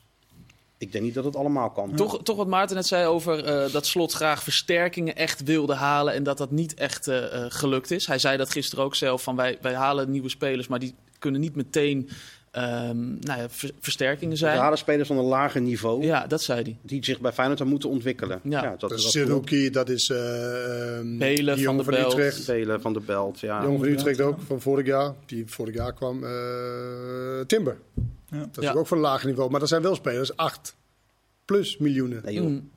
ik 0.80 0.92
denk 0.92 1.04
niet 1.04 1.14
dat 1.14 1.25
het 1.25 1.37
allemaal 1.37 1.70
kan. 1.70 1.94
Toch, 1.94 2.22
toch 2.22 2.37
wat 2.37 2.46
Maarten 2.46 2.76
net 2.76 2.87
zei 2.87 3.06
over 3.06 3.44
eh, 3.44 3.72
dat 3.72 3.87
Slot 3.87 4.12
graag 4.12 4.42
versterkingen 4.42 5.16
echt 5.16 5.42
wilde 5.42 5.75
halen 5.75 6.14
en 6.14 6.22
dat 6.22 6.38
dat 6.38 6.50
niet 6.50 6.75
echt 6.75 7.08
eh, 7.08 7.25
eh, 7.44 7.44
gelukt 7.49 7.90
is. 7.90 8.06
Hij 8.06 8.18
zei 8.18 8.37
dat 8.37 8.50
gisteren 8.50 8.84
ook 8.84 8.94
zelf, 8.94 9.22
van 9.22 9.37
wij, 9.37 9.58
wij 9.60 9.75
halen 9.75 10.10
nieuwe 10.10 10.28
spelers, 10.28 10.68
maar 10.68 10.78
die 10.78 10.94
kunnen 11.18 11.40
niet 11.40 11.56
meteen 11.56 12.08
ehm, 12.50 12.99
nou 13.20 13.40
ja, 13.40 13.46
ver- 13.49 13.70
versterkingen 13.80 14.30
We 14.32 14.38
zijn. 14.38 14.58
halen 14.58 14.78
spelers 14.78 15.08
van 15.08 15.18
een 15.18 15.25
lager 15.25 15.60
niveau 15.60 16.04
Ja, 16.04 16.26
dat 16.26 16.42
zei 16.42 16.62
hij. 16.62 16.76
die 16.82 17.04
zich 17.04 17.20
bij 17.20 17.32
Feyenoord 17.32 17.58
dan 17.58 17.68
moeten 17.68 17.88
ontwikkelen. 17.88 18.40
Ja. 18.42 18.60
dat, 18.62 18.80
Dat 18.80 18.90
is 18.92 19.02
dat 19.02 19.12
Siruki, 19.12 19.70
dat 19.70 19.88
is 19.88 20.10
eh 20.10 20.96
ehm, 20.99 21.18
Belen, 21.18 21.56
die 21.56 21.64
Van 21.64 21.84
van 21.84 21.94
Belt. 21.94 22.12
Utrecht. 22.12 22.42
spelen 22.42 22.80
van 22.80 22.92
de 22.92 23.00
belt. 23.00 23.40
Ja. 23.40 23.62
jongen 23.62 23.78
van. 23.78 23.88
Utrecht 23.88 24.20
ook, 24.20 24.38
van 24.46 24.60
vorig 24.60 24.87
jaar. 24.87 25.14
Die 25.26 25.44
vorig 25.46 25.75
jaar 25.75 25.92
kwam. 25.94 26.25
eh, 26.25 27.40
Timber. 27.46 27.76
Dat 28.30 28.49
is 28.58 28.64
Ja. 28.64 28.72
ook 28.72 28.87
van 28.87 28.96
een 28.96 29.02
lager 29.02 29.28
niveau. 29.28 29.50
Maar 29.50 29.60
er 29.60 29.68
zijn 29.68 29.82
wel 29.82 29.94
spelers, 29.94 30.37
8 30.37 30.75
plus 31.44 31.76
miljoenen. 31.78 32.22
Nee 32.25 32.34
joh, 32.34 32.46
Mm. 32.46 32.70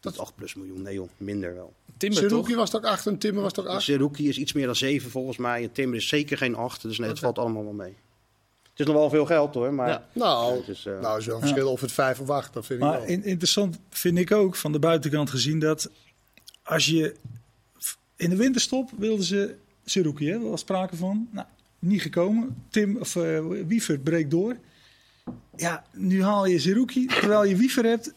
dat 0.00 0.12
is 0.12 0.18
8 0.18 0.34
plus 0.34 0.54
miljoen. 0.54 0.82
Nee 0.82 0.94
joh, 0.94 1.08
minder 1.16 1.54
wel. 1.54 1.72
Timber? 1.96 2.18
Seruki 2.18 2.54
was 2.54 2.70
toch 2.70 2.82
8 2.84 3.06
en 3.06 3.18
Timmer 3.18 3.42
was 3.42 3.52
toch 3.52 3.66
8? 3.66 3.82
Seruki 3.82 4.28
is 4.28 4.38
iets 4.38 4.52
meer 4.52 4.66
dan 4.66 4.76
7 4.76 5.10
volgens 5.10 5.36
mij. 5.36 5.62
En 5.62 5.72
Timber 5.72 5.96
is 5.98 6.08
zeker 6.08 6.36
geen 6.36 6.54
8. 6.54 6.82
Dus 6.82 6.98
nee, 6.98 7.08
het 7.08 7.18
valt 7.18 7.38
allemaal 7.38 7.64
wel 7.64 7.72
mee. 7.72 7.94
Het 8.62 8.80
is 8.80 8.86
nog 8.86 8.94
wel 8.96 9.10
veel 9.10 9.26
geld 9.26 9.54
hoor, 9.54 9.72
maar... 9.74 9.88
Ja. 9.88 10.06
Nou, 10.12 10.56
het 10.58 10.68
is, 10.68 10.86
eh, 10.86 11.00
nou 11.00 11.18
is 11.18 11.26
wel 11.26 11.34
een 11.34 11.40
verschil 11.40 11.70
of 11.70 11.80
het 11.80 11.92
5 11.92 12.20
of 12.20 12.30
8. 12.30 12.52
Dat 12.52 12.66
vind 12.66 12.80
ik 12.80 12.84
Maar 12.86 12.98
wel. 12.98 13.08
in- 13.08 13.24
interessant 13.24 13.78
vind 13.90 14.18
ik 14.18 14.32
ook 14.32 14.56
van 14.56 14.72
de 14.72 14.78
buitenkant 14.78 15.30
gezien 15.30 15.58
dat 15.58 15.90
als 16.62 16.86
je 16.86 17.14
in 18.16 18.30
de 18.30 18.36
winterstop 18.36 18.90
wilden 18.96 19.24
ze 19.24 19.54
Seruki, 19.84 20.26
hè, 20.28 20.34
er 20.34 20.50
was 20.50 20.60
sprake 20.60 20.96
van. 20.96 21.28
Nou, 21.30 21.46
niet 21.78 22.02
gekomen. 22.02 22.64
Tim 22.70 22.96
of 22.96 23.16
eh 23.16 23.40
Wiefert 23.66 24.02
breekt 24.02 24.30
door. 24.30 24.56
Ja, 25.56 25.84
nu 25.92 26.22
haal 26.22 26.46
je 26.46 26.58
Seruki 26.58 27.06
terwijl 27.06 27.44
je 27.44 27.56
Wiever 27.56 27.84
hebt. 27.84 28.12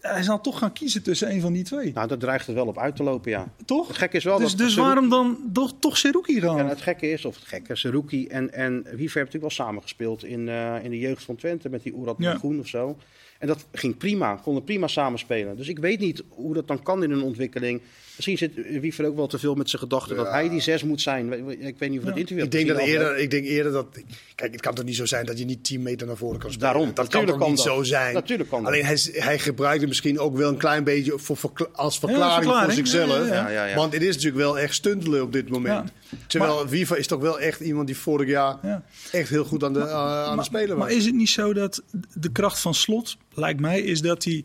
Hij 0.00 0.22
zal 0.22 0.40
toch 0.40 0.58
gaan 0.58 0.72
kiezen 0.72 1.02
tussen 1.02 1.30
een 1.30 1.40
van 1.40 1.52
die 1.52 1.62
twee, 1.64 1.92
Nou, 1.92 2.08
daar 2.08 2.18
dreigt 2.18 2.46
het 2.46 2.54
wel 2.56 2.66
op 2.66 2.78
uit 2.78 2.96
te 2.96 3.02
lopen, 3.02 3.30
ja. 3.30 3.52
toch? 3.64 3.88
Het 3.88 3.96
gekke 3.96 4.16
is 4.16 4.24
wel 4.24 4.38
Dus, 4.38 4.48
dat... 4.50 4.58
dus 4.58 4.72
Seruki- 4.72 4.86
waarom 4.88 5.08
dan 5.08 5.38
toch, 5.52 5.72
toch 5.78 5.96
Seruki 5.98 6.40
gaan? 6.40 6.58
En 6.58 6.68
het 6.68 6.80
gekke 6.80 7.10
is, 7.10 7.24
of 7.24 7.34
het 7.34 7.44
gekke, 7.44 7.76
Seruki 7.76 8.26
en, 8.26 8.52
en 8.52 8.72
Wiever 8.72 8.96
hebben 8.96 9.06
natuurlijk 9.14 9.40
wel 9.40 9.50
samengespeeld 9.50 10.24
in, 10.24 10.48
eh, 10.48 10.84
in 10.84 10.90
de 10.90 10.98
jeugd 10.98 11.24
van 11.24 11.36
Twente 11.36 11.68
met 11.68 11.82
die 11.82 11.94
Oerat 11.94 12.16
Ja. 12.18 12.34
Groen 12.34 12.58
of 12.60 12.66
zo. 12.68 12.96
En 13.38 13.46
dat 13.48 13.66
ging 13.72 13.96
prima, 13.96 14.34
konden 14.42 14.64
prima 14.64 14.86
samenspelen. 14.86 15.56
Dus 15.56 15.68
ik 15.68 15.78
weet 15.78 16.00
niet 16.00 16.22
hoe 16.28 16.54
dat 16.54 16.68
dan 16.68 16.82
kan 16.82 17.02
in 17.02 17.10
een 17.10 17.22
ontwikkeling. 17.22 17.80
Misschien 18.26 18.50
zit 18.64 18.80
Wiever 18.80 19.06
ook 19.06 19.16
wel 19.16 19.26
te 19.26 19.38
veel 19.38 19.54
met 19.54 19.70
zijn 19.70 19.82
gedachten 19.82 20.16
dat 20.16 20.28
hij 20.28 20.48
die 20.48 20.60
zes 20.60 20.82
moet 20.82 21.00
zijn. 21.00 21.32
Ik 21.66 21.78
weet 21.78 21.90
niet 21.90 21.98
of 21.98 22.04
dat 22.04 22.16
interview 22.16 22.44
Ik 22.44 22.50
denk, 22.50 22.68
dat 22.68 22.78
eerder, 22.78 23.16
ik 23.18 23.30
denk 23.30 23.44
eerder 23.44 23.72
dat. 23.72 23.86
Kijk, 24.34 24.52
het 24.52 24.60
kan 24.60 24.74
toch 24.74 24.84
niet 24.84 24.96
zo 24.96 25.04
zijn 25.06 25.26
dat 25.26 25.38
je 25.38 25.44
niet 25.44 25.64
10 25.64 25.82
meter 25.82 26.06
naar 26.06 26.16
voren 26.16 26.38
kan 26.38 26.52
spelen. 26.52 26.72
Daarom, 26.72 26.94
dat 26.94 27.08
kan 27.08 27.26
toch 27.26 27.38
niet 27.38 27.56
dat. 27.56 27.66
zo 27.66 27.82
zijn. 27.82 28.14
Natuurlijk 28.14 28.48
kan 28.48 28.62
dat. 28.62 28.72
Alleen 28.72 28.84
hij, 28.84 28.98
hij 29.12 29.38
gebruikte 29.38 29.86
misschien 29.86 30.18
ook 30.18 30.36
wel 30.36 30.48
een 30.48 30.56
klein 30.56 30.84
beetje 30.84 31.18
voor, 31.18 31.36
verkla- 31.36 31.66
als 31.72 31.98
verklaring, 31.98 32.32
verklaring. 32.44 32.64
voor 32.72 32.86
zichzelf. 32.86 33.08
Ja, 33.08 33.24
ja, 33.26 33.34
ja. 33.34 33.42
Ja, 33.42 33.50
ja, 33.50 33.64
ja. 33.66 33.74
Want 33.76 33.92
het 33.92 34.02
is 34.02 34.08
natuurlijk 34.14 34.42
wel 34.42 34.58
echt 34.58 34.74
stuntelen 34.74 35.22
op 35.22 35.32
dit 35.32 35.48
moment. 35.48 35.90
Terwijl 36.26 36.68
Viva 36.68 36.96
is 36.96 37.06
toch 37.06 37.20
wel 37.20 37.40
echt 37.40 37.60
iemand 37.60 37.86
die 37.86 37.96
vorig 37.96 38.28
jaar 38.28 38.58
Ja. 38.62 38.82
echt 39.12 39.28
heel 39.28 39.44
goed 39.44 39.64
aan 39.64 39.72
de, 39.72 39.78
uh, 39.78 39.92
aan 40.24 40.36
de 40.36 40.44
spelen 40.44 40.68
was. 40.76 40.78
Maar 40.86 40.96
is 40.96 41.04
het 41.04 41.14
niet 41.14 41.30
zo 41.30 41.52
dat 41.52 41.82
de 42.14 42.32
kracht 42.32 42.60
van 42.60 42.74
Slot, 42.74 43.16
lijkt 43.34 43.60
mij, 43.60 43.80
is 43.80 44.00
dat 44.00 44.24
hij... 44.24 44.44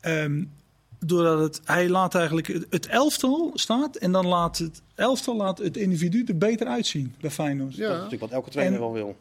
ehm, 0.00 0.42
doordat 1.08 1.40
het, 1.40 1.60
hij 1.64 1.88
laat 1.88 2.14
eigenlijk 2.14 2.46
het, 2.70 2.86
elftal 2.86 3.50
staat 3.54 3.96
en 3.96 4.12
dan 4.12 4.26
laat 4.26 4.58
het 4.58 4.82
elftal 4.94 5.36
laat 5.36 5.58
het 5.58 5.76
individu 5.76 6.24
er 6.26 6.38
beter 6.38 6.66
uitzien 6.66 7.14
bij 7.20 7.30
Feyenoord. 7.30 7.74
Ja, 7.74 7.80
Dat 7.82 7.88
is 7.88 7.94
ja. 7.96 8.02
natuurlijk 8.02 8.22
wat 8.22 8.30
elke 8.32 8.50
trainer 8.50 8.74
En- 8.74 8.80
wel 8.80 8.92
wil. 8.92 9.16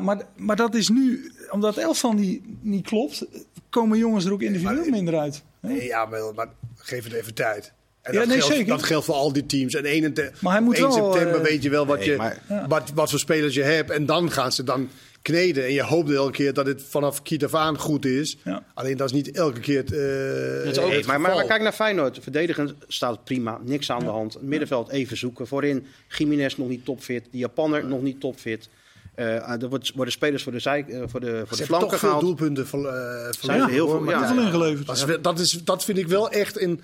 maar, 0.00 0.26
maar 0.36 0.56
dat 0.56 0.74
is 0.74 0.88
nu, 0.88 1.32
omdat 1.50 1.74
het 1.74 1.84
elftal 1.84 2.12
niet, 2.12 2.42
niet 2.60 2.86
klopt, 2.86 3.26
komen 3.70 3.98
jongens 3.98 4.24
er 4.24 4.32
ook 4.32 4.42
individueel 4.42 4.80
maar- 4.80 4.90
minder 4.90 5.18
uit. 5.18 5.42
Nee, 5.60 5.84
ja, 5.86 6.04
maar, 6.04 6.20
maar 6.34 6.48
geef 6.76 7.04
het 7.04 7.12
even 7.12 7.34
tijd. 7.34 7.72
En 8.02 8.12
Ja, 8.12 8.18
dat, 8.18 8.28
nee, 8.28 8.38
geldt, 8.38 8.54
zeker. 8.54 8.68
dat 8.72 8.82
geldt 8.82 9.04
voor 9.04 9.14
al 9.14 9.32
die 9.32 9.46
teams. 9.46 9.74
En 9.74 9.84
1, 9.84 10.14
Maar 10.40 10.52
hij 10.52 10.62
moet 10.62 10.74
1 10.78 10.82
wel, 10.82 10.92
september 11.12 11.40
eh, 11.40 11.42
weet 11.46 11.62
je 11.62 11.70
wel 11.70 11.86
wat, 11.86 11.98
Nee, 11.98 12.10
je, 12.10 12.16
maar- 12.16 12.42
Ja. 12.48 12.66
wat, 12.68 12.90
wat 12.94 13.10
voor 13.10 13.18
spelers 13.18 13.54
je 13.54 13.62
hebt. 13.62 13.90
En 13.90 14.06
dan 14.06 14.30
gaan 14.30 14.52
ze 14.52 14.62
dan 14.64 14.88
kneden. 15.22 15.64
En 15.64 15.72
je 15.72 15.82
hoopt 15.82 16.10
elke 16.10 16.32
keer 16.32 16.52
dat 16.52 16.66
het 16.66 16.82
vanaf 16.82 17.22
kiet 17.22 17.44
af 17.44 17.54
aan 17.54 17.78
goed 17.78 18.04
is. 18.04 18.38
Ja. 18.44 18.64
Alleen 18.74 18.96
dat 18.96 19.06
is 19.06 19.14
niet 19.14 19.30
elke 19.30 19.60
keer 19.60 19.78
het, 19.78 19.92
eh, 19.92 20.70
is 20.70 20.78
ook 20.78 20.92
het 20.92 21.06
maar, 21.06 21.20
maar, 21.20 21.30
geval. 21.30 21.36
maar 21.36 21.46
kijk 21.46 21.62
naar 21.62 21.72
Feyenoord. 21.72 22.18
Verdedigend 22.20 22.74
staat 22.88 23.12
het 23.12 23.24
prima. 23.24 23.60
Niks 23.64 23.90
aan 23.90 24.04
de 24.04 24.10
hand. 24.10 24.32
Het 24.34 24.42
middenveld 24.42 24.90
even 24.90 25.16
zoeken. 25.16 25.46
Voorin 25.46 25.86
Jiménez 26.08 26.56
nog 26.56 26.68
niet 26.68 26.84
topfit. 26.84 27.24
Die 27.30 27.40
Japanner 27.40 27.86
nog 27.86 28.02
niet 28.02 28.20
topfit. 28.20 28.68
Eh, 29.14 29.62
er 29.62 29.68
wordt- 29.68 29.92
worden 29.94 30.12
spelers 30.14 30.42
voor 30.42 30.52
de, 30.52 30.58
zij, 30.58 30.84
eh, 30.88 31.02
voor 31.06 31.20
de, 31.20 31.26
voor 31.26 31.26
Ze 31.26 31.30
de 31.30 31.46
hebben 31.48 31.66
flanken 31.66 31.88
toch 31.88 31.98
veel 31.98 32.08
gehaald. 32.08 32.20
doelpunten 32.22 32.66
ver, 32.66 32.84
eh, 32.86 33.32
Zijn 33.40 33.68
heel 33.68 33.88
veel- 33.88 34.00
Maar 34.00 34.14
ja. 34.34 34.42
Ingeleverd. 34.44 34.86
Dat, 34.86 34.96
is, 35.08 35.16
dat, 35.22 35.38
is, 35.38 35.50
dat 35.64 35.84
vind 35.84 35.98
ik 35.98 36.06
wel 36.08 36.30
echt 36.30 36.60
een, 36.60 36.80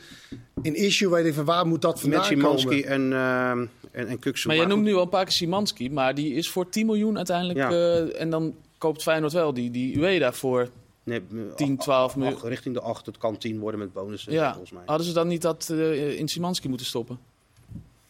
een 0.63 0.75
issue 0.75 1.09
waar 1.09 1.19
je 1.19 1.25
denkt 1.25 1.39
van 1.39 1.47
waar 1.47 1.67
moet 1.67 1.83
dat 1.83 2.01
vandaan 2.01 2.19
Met 2.19 2.29
Szymanski 2.29 2.83
komen? 2.83 2.87
en, 2.89 3.11
uh, 3.11 3.51
en, 3.51 4.09
en 4.09 4.19
Kuksu. 4.19 4.47
Maar 4.47 4.57
jij 4.57 4.67
Maar 4.67 4.75
noemt 4.75 4.89
nu 4.89 4.95
al 4.95 5.03
een 5.03 5.09
paar 5.09 5.25
keer 5.25 5.33
Simanski, 5.33 5.91
maar 5.91 6.15
die 6.15 6.35
is 6.35 6.51
voor 6.51 6.69
10 6.69 6.87
miljoen 6.87 7.17
uiteindelijk. 7.17 7.59
Ja. 7.59 7.71
eh, 7.71 8.21
en 8.21 8.31
dan 8.31 8.55
koopt 8.79 9.03
Feyenoord 9.03 9.33
wel 9.33 9.55
die, 9.55 9.71
die 9.71 9.97
Ueda 9.99 10.33
voor. 10.33 10.69
Nee, 11.05 11.23
10, 11.57 11.77
12 11.77 12.17
miljoen. 12.17 12.39
Richting 12.43 12.75
de 12.75 12.81
8. 12.81 13.07
Het 13.07 13.19
kan 13.19 13.39
10 13.39 13.59
worden 13.59 13.81
met 13.81 13.93
bonussen. 13.93 14.33
Ja, 14.33 14.49
Volgens 14.51 14.73
mij. 14.73 14.83
hadden 14.87 15.07
ze 15.07 15.13
dan 15.13 15.29
niet 15.29 15.43
dat 15.43 15.69
eh, 15.71 16.19
in 16.19 16.29
Simanski 16.29 16.69
moeten 16.69 16.87
stoppen? 16.87 17.19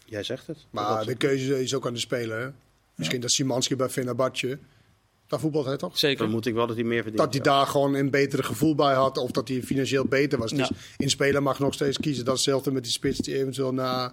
Jij 0.04 0.22
zegt 0.22 0.46
het. 0.46 0.66
Maar 0.70 0.96
Dat- 0.96 1.06
de 1.06 1.14
keuze 1.14 1.62
is 1.62 1.74
ook 1.74 1.86
aan 1.86 1.92
de 1.92 1.98
speler. 1.98 2.40
hè. 2.40 2.48
Misschien 2.96 3.20
dat 3.20 3.30
Simanski 3.30 3.76
bij 3.76 3.88
Fenerbahce, 3.88 4.58
daar 5.26 5.40
voetbalt 5.40 5.66
hij 5.66 5.76
toch? 5.76 5.98
Zeker. 5.98 6.18
vermoed 6.24 6.46
ik 6.46 6.54
wel 6.54 6.66
dat 6.66 6.76
hij 6.76 6.84
meer 6.84 7.02
verdient. 7.02 7.22
Dat 7.22 7.34
hij 7.34 7.42
ja. 7.44 7.56
daar 7.56 7.66
gewoon 7.66 7.94
een 7.94 8.10
betere 8.10 8.42
gevoel 8.42 8.74
bij 8.74 8.94
had. 8.94 9.18
Of 9.18 9.30
dat 9.30 9.48
hij 9.48 9.62
financieel 9.62 10.04
beter 10.04 10.38
was. 10.38 10.50
Dus 10.52 10.70
in 10.96 11.10
speler 11.10 11.42
mag 11.42 11.58
nog 11.58 11.74
steeds 11.74 11.98
kiezen. 11.98 12.24
Dat 12.24 12.34
is 12.36 12.44
hetzelfde 12.44 12.72
met 12.72 12.82
die 12.82 12.92
spits 12.92 13.18
die 13.18 13.38
eventueel 13.38 13.72
naar, 13.72 14.12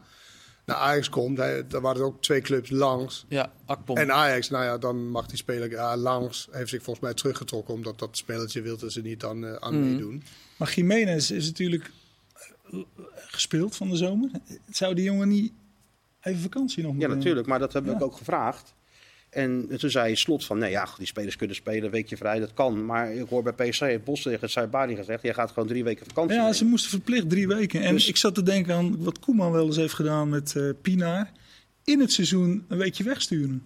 naar 0.66 0.76
Ajax 0.76 1.10
komt. 1.10 1.38
Hij, 1.38 1.68
daar 1.68 1.82
waren 1.82 2.02
er 2.02 2.08
ook 2.08 2.22
twee 2.22 2.42
clubs 2.42 2.70
langs. 2.70 3.26
Ja, 3.28 3.52
Akpom. 3.66 3.98
En 3.98 4.12
Ajax, 4.14 4.50
nou 4.50 4.64
ja, 4.64 4.78
dan 4.78 5.10
mag 5.10 5.26
die 5.26 5.38
speler 5.38 5.70
ja, 5.70 5.98
langs. 5.98 6.48
Heeft 6.52 6.70
zich 6.70 6.84
volgens 6.84 7.06
mij 7.06 7.14
teruggetrokken. 7.14 7.74
Omdat 7.74 8.00
dat 8.00 8.18
spelletje 8.18 8.62
wilde 8.62 8.92
ze 8.92 9.02
niet 9.02 9.24
aan, 9.24 9.46
eh, 9.46 9.54
aan 9.54 9.80
Mhm. 9.80 9.90
meedoen. 9.90 10.24
Maar 10.58 10.74
Jiménez 10.76 11.30
is 11.30 11.46
natuurlijk 11.46 11.92
eh, 12.72 12.80
gespeeld 13.16 13.76
van 13.76 13.90
de 13.90 13.96
zomer. 13.96 14.30
Zou 14.70 14.94
die 14.96 15.04
jongen 15.04 15.28
niet 15.28 15.52
even 16.24 16.42
vakantie 16.42 16.84
nog 16.84 16.96
Ja, 16.98 17.08
natuurlijk. 17.08 17.48
Maar 17.48 17.60
dat 17.60 17.74
heb 17.74 17.86
ik 17.90 18.02
ook 18.02 18.16
gevraagd. 18.18 18.74
En 19.30 19.70
toen 19.78 19.90
zei 19.90 20.16
Slot 20.16 20.46
van, 20.46 20.58
nee 20.58 20.72
ja, 20.72 20.88
die 20.98 21.08
spelers 21.08 21.36
kunnen 21.36 21.56
spelen, 21.56 21.92
weekje 21.92 22.18
vrij, 22.18 22.40
dat 22.40 22.54
kan. 22.54 22.86
Maar 22.86 23.14
ik 23.14 23.30
hoor 23.30 23.44
bij 23.44 23.70
PSC, 23.70 23.80
heeft 23.80 24.04
Bos 24.04 24.22
tegen 24.22 24.50
Saibari 24.50 24.96
gezegd, 24.96 25.24
jij 25.24 25.34
gaat 25.34 25.52
gewoon 25.52 25.68
drie 25.70 25.84
weken 25.84 26.06
vakantie 26.06 26.34
Ja, 26.36 26.42
nemen. 26.42 26.56
ze 26.58 26.66
moesten 26.66 26.90
verplicht 26.90 27.30
drie 27.30 27.48
weken. 27.48 27.82
En 27.82 27.94
Dus- 27.94 28.08
ik 28.08 28.18
zat 28.18 28.36
te 28.36 28.44
denken 28.44 28.76
aan 28.76 29.04
wat 29.04 29.20
Koeman 29.20 29.52
wel 29.52 29.66
eens 29.66 29.76
heeft 29.76 29.94
gedaan 29.94 30.30
met 30.30 30.56
eh 30.56 30.70
Pinaar. 30.82 31.32
In 31.84 32.00
het 32.00 32.12
seizoen 32.12 32.66
een 32.68 32.78
weekje 32.78 33.04
wegsturen. 33.04 33.66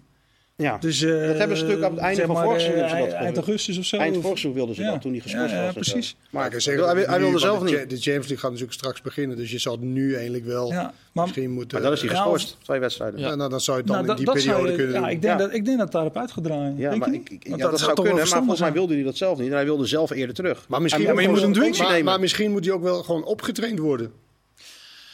Ja. 0.62 0.78
Dus, 0.80 1.02
eh, 1.02 1.10
Dat 1.10 1.38
hebben 1.38 1.56
ze 1.56 1.62
natuurlijk 1.62 1.84
op 1.90 1.94
het 1.96 2.00
einde 2.04 2.16
zeg 2.16 2.26
van 2.26 2.44
vorig 2.44 2.60
seizoen 2.60 2.82
dat 2.82 2.90
Eind 2.92 3.12
gedaan. 3.12 3.34
augustus 3.34 3.78
of 3.78 3.84
zo. 3.84 3.96
Eind 3.96 4.14
vorig 4.14 4.26
seizoen 4.26 4.52
wilden 4.52 4.74
ze 4.74 4.82
Ja. 4.82 4.90
dat, 4.90 5.00
toen 5.00 5.12
hij 5.12 5.20
geschorst 5.20 5.50
Ja, 5.50 5.58
ja, 5.58 5.64
was. 5.64 5.74
precies. 5.74 6.16
Maar 6.30 6.50
hij, 6.50 7.18
nu- 7.18 7.22
wilde 7.24 7.38
zelf 7.38 7.58
de, 7.58 7.64
niet. 7.64 7.72
De 7.74 7.78
Champions 7.96 8.04
League 8.06 8.36
gaat 8.36 8.50
natuurlijk 8.50 8.72
straks 8.78 9.00
beginnen. 9.02 9.36
Dus 9.36 9.50
je 9.50 9.58
zou 9.58 9.78
nu 9.80 10.14
eigenlijk 10.14 10.44
wel 10.44 10.70
Ja, 10.70 10.92
maar 11.12 11.24
misschien 11.24 11.50
moeten... 11.50 11.80
Maar 11.80 11.88
dat 11.90 11.96
is 11.96 12.04
hij 12.04 12.10
Ja, 12.14 12.16
geschorst, 12.16 12.56
twee 12.62 12.80
wedstrijden. 12.80 13.20
Ja. 13.20 13.28
Ja, 13.28 13.34
nou, 13.34 13.50
dan 13.50 13.60
zou 13.60 13.76
je 13.76 13.82
het 13.82 13.92
dan 13.92 14.06
nou, 14.06 14.18
in 14.18 14.24
die 14.24 14.34
periode 14.34 14.70
je- 14.70 14.76
kunnen 14.76 14.94
ja, 14.94 15.00
doen. 15.00 15.08
ik 15.10 15.22
denk, 15.22 15.38
Ja. 15.38 15.44
Dat, 15.46 15.54
ik 15.54 15.64
denk 15.64 15.76
dat 15.76 15.86
het 15.86 15.92
daarop 15.92 16.16
uit 16.16 16.32
gaat 16.32 16.44
draaien. 16.44 16.76
Ja, 16.76 16.96
maar 16.96 17.10
dat, 17.10 17.18
zou 17.58 17.68
toch 17.76 17.86
wel 17.86 17.94
kunnen, 17.94 18.14
maar 18.16 18.26
volgens 18.38 18.60
mij 18.60 18.72
wilde 18.72 18.94
hij 18.94 19.02
dat 19.02 19.16
zelf 19.16 19.38
niet. 19.38 19.48
En 19.48 19.54
hij 19.54 19.64
wilde 19.64 19.86
zelf 19.86 20.10
eerder 20.10 20.34
terug. 20.34 20.64
Maar 20.68 20.82
misschien, 20.82 21.04
Hij- 21.04 21.14
maar 21.14 21.22
je 21.22 21.28
moet 21.28 21.40
hem 21.40 21.52
dwingen. 21.52 21.78
maar, 21.78 21.88
nemen. 21.88 22.04
maar 22.04 22.20
misschien 22.20 22.50
moet 22.50 22.64
hij 22.64 22.74
ook 22.74 22.82
wel 22.82 23.02
gewoon 23.02 23.24
opgetraind 23.24 23.78
worden. 23.78 24.12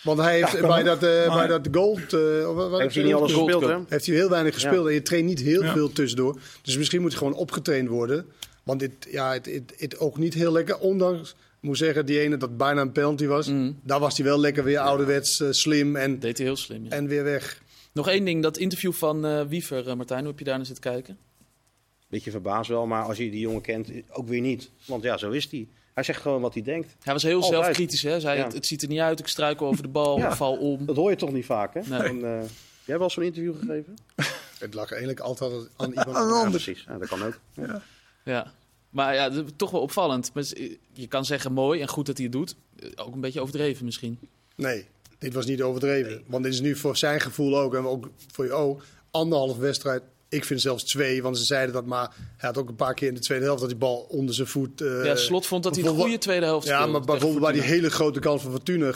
Want 0.04 0.18
hij 0.18 0.36
heeft 0.36 0.60
bij, 0.60 0.82
dat, 0.82 1.02
eh, 1.02 1.26
Maar- 1.28 1.36
bij 1.36 1.58
dat 1.58 1.68
gold... 1.72 2.12
eh, 2.12 2.54
wat- 2.54 2.70
wat- 2.70 2.80
Heeft 2.80 2.94
hij 2.94 3.04
niet 3.04 3.14
alles 3.14 3.32
gespeeld, 3.32 3.62
hè? 3.62 3.76
heeft 3.88 4.06
hij 4.06 4.14
heel 4.14 4.28
weinig 4.28 4.54
gespeeld. 4.54 4.82
Ja. 4.82 4.88
En 4.88 4.94
je 4.94 5.02
traint 5.02 5.26
niet 5.26 5.40
heel 5.40 5.62
Ja. 5.62 5.72
veel 5.72 5.92
tussendoor. 5.92 6.38
Dus 6.62 6.76
misschien 6.76 7.00
moet 7.00 7.10
hij 7.10 7.18
gewoon 7.18 7.34
opgetraind 7.34 7.88
worden. 7.88 8.26
Want 8.62 8.80
dit, 8.80 8.92
ja, 9.10 9.32
het, 9.32 9.46
het, 9.46 9.74
het 9.76 9.98
ook 9.98 10.18
niet 10.18 10.34
heel 10.34 10.52
lekker. 10.52 10.78
Ondanks, 10.78 11.30
ik 11.30 11.36
moet 11.68 11.78
zeggen, 11.78 12.06
die 12.06 12.20
ene 12.20 12.36
dat 12.36 12.56
bijna 12.56 12.80
een 12.80 12.92
penalty 12.92 13.26
was. 13.26 13.48
Mm. 13.48 13.78
Daar 13.82 14.00
was 14.00 14.16
hij 14.16 14.26
wel 14.26 14.40
lekker 14.40 14.64
weer 14.64 14.78
ouderwets 14.78 15.40
eh, 15.40 15.48
slim 15.50 15.96
en, 15.96 16.18
Deed 16.18 16.36
hij 16.38 16.46
heel 16.46 16.56
slim. 16.56 16.84
Ja. 16.84 16.90
en 16.90 17.06
weer 17.06 17.24
weg. 17.24 17.62
Nog 17.92 18.08
één 18.08 18.24
ding, 18.24 18.42
dat 18.42 18.56
interview 18.56 18.92
van 18.92 19.26
eh, 19.26 19.42
Wiever, 19.48 19.96
Martijn, 19.96 20.18
hoe 20.20 20.28
heb 20.28 20.38
je 20.38 20.44
daar 20.44 20.56
naar 20.56 20.66
zitten 20.66 20.84
kijken? 20.92 21.18
Beetje 22.08 22.30
verbaasd 22.30 22.68
wel, 22.70 22.86
maar 22.86 23.02
als 23.02 23.16
je 23.16 23.30
die 23.30 23.40
jongen 23.40 23.60
kent, 23.62 23.88
ook 24.10 24.28
weer 24.28 24.40
niet. 24.40 24.70
Want 24.86 25.02
ja, 25.02 25.16
zo 25.16 25.30
is 25.30 25.48
hij. 25.50 25.68
Hij 25.94 26.04
zegt 26.04 26.20
gewoon 26.22 26.40
wat 26.40 26.54
hij 26.54 26.62
denkt. 26.62 26.94
Hij 27.02 27.12
was 27.12 27.22
heel 27.22 27.42
Altijd. 27.42 27.62
zelfkritisch. 27.64 28.02
Hè? 28.02 28.20
Zei, 28.20 28.38
Ja. 28.38 28.44
het, 28.44 28.52
het 28.52 28.66
ziet 28.66 28.82
er 28.82 28.88
niet 28.88 28.98
uit, 29.00 29.20
ik 29.20 29.26
struikel 29.28 29.66
over 29.66 29.82
de 29.82 29.88
bal, 29.88 30.18
Ja. 30.18 30.36
val 30.36 30.56
om. 30.56 30.86
Dat 30.86 30.96
hoor 30.96 31.10
je 31.10 31.16
toch 31.16 31.32
niet 31.32 31.44
vaak, 31.44 31.74
hè? 31.74 31.80
Nee. 31.80 31.98
Dan, 32.02 32.16
eh, 32.16 32.40
jij 32.40 32.46
hebt 32.84 32.98
wel 32.98 33.10
zo'n 33.10 33.22
interview 33.24 33.54
gegeven? 33.58 33.96
Het 34.58 34.74
lag 34.74 34.90
eigenlijk 34.90 35.20
altijd 35.20 35.68
aan 35.76 35.88
iemand 35.98 36.06
anders. 36.08 36.28
Ja, 36.28 36.34
ander. 36.36 36.50
precies. 36.50 36.84
Ja, 36.88 36.98
dat 36.98 37.08
kan 37.08 37.22
ook. 37.22 37.38
Ja. 38.24 38.52
Maar 38.90 39.14
ja, 39.14 39.30
dat 39.30 39.44
is 39.44 39.50
toch 39.56 39.70
wel 39.70 39.80
opvallend. 39.80 40.30
Maar 40.34 40.44
Je 40.92 41.06
kan 41.08 41.24
zeggen 41.24 41.52
mooi 41.52 41.80
en 41.80 41.88
goed 41.88 42.06
dat 42.06 42.16
hij 42.16 42.24
het 42.26 42.34
doet. 42.34 42.54
Eh, 42.78 42.88
Ook 43.06 43.14
een 43.14 43.20
beetje 43.20 43.40
overdreven 43.40 43.84
misschien. 43.84 44.18
Nee, 44.54 44.86
dit 45.18 45.34
was 45.34 45.46
niet 45.46 45.62
overdreven. 45.62 46.22
Want 46.26 46.44
dit 46.44 46.52
is 46.52 46.60
nu 46.60 46.76
voor 46.76 46.96
zijn 46.96 47.20
gevoel 47.20 47.58
ook, 47.58 47.74
en 47.74 47.86
ook 47.86 48.10
voor 48.32 48.44
je 48.44 48.52
ook, 48.52 48.82
anderhalf 49.10 49.56
wedstrijd. 49.56 50.02
Ik 50.34 50.44
vind 50.44 50.60
zelfs 50.60 50.84
twee, 50.84 51.22
want 51.22 51.38
ze 51.38 51.44
zeiden 51.44 51.74
dat, 51.74 51.86
maar 51.86 52.08
hij 52.36 52.48
had 52.48 52.58
ook 52.58 52.68
een 52.68 52.74
paar 52.76 52.94
keer 52.94 53.08
in 53.08 53.14
de 53.14 53.20
tweede 53.20 53.44
helft 53.44 53.60
dat 53.60 53.68
die 53.68 53.78
bal 53.78 53.96
onder 54.08 54.34
zijn 54.34 54.46
voet. 54.48 54.80
eh, 54.80 55.04
ja, 55.04 55.16
Slot 55.16 55.46
vond 55.46 55.62
dat 55.62 55.74
hij 55.74 55.80
een 55.82 55.88
bijvoorbeeld- 55.88 56.04
goede 56.04 56.18
tweede 56.18 56.46
helft 56.46 56.66
Ja, 56.66 56.86
maar 56.86 57.00
bijvoorbeeld 57.00 57.42
bij 57.42 57.52
die 57.52 57.62
hele 57.62 57.90
grote 57.90 58.20
kans 58.20 58.42
van 58.42 58.50
Fortuna 58.50 58.92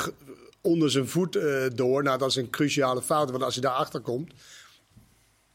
onder 0.61 0.91
zijn 0.91 1.09
voet 1.09 1.37
eh, 1.37 1.65
door. 1.75 2.03
Nou, 2.03 2.19
dat 2.19 2.29
is 2.29 2.37
een 2.37 2.51
cruciale 2.51 3.03
fout, 3.03 3.31
want 3.31 3.43
als 3.43 3.55
hij 3.55 3.63
daar 3.63 3.73
achter 3.73 4.01
komt. 4.01 4.33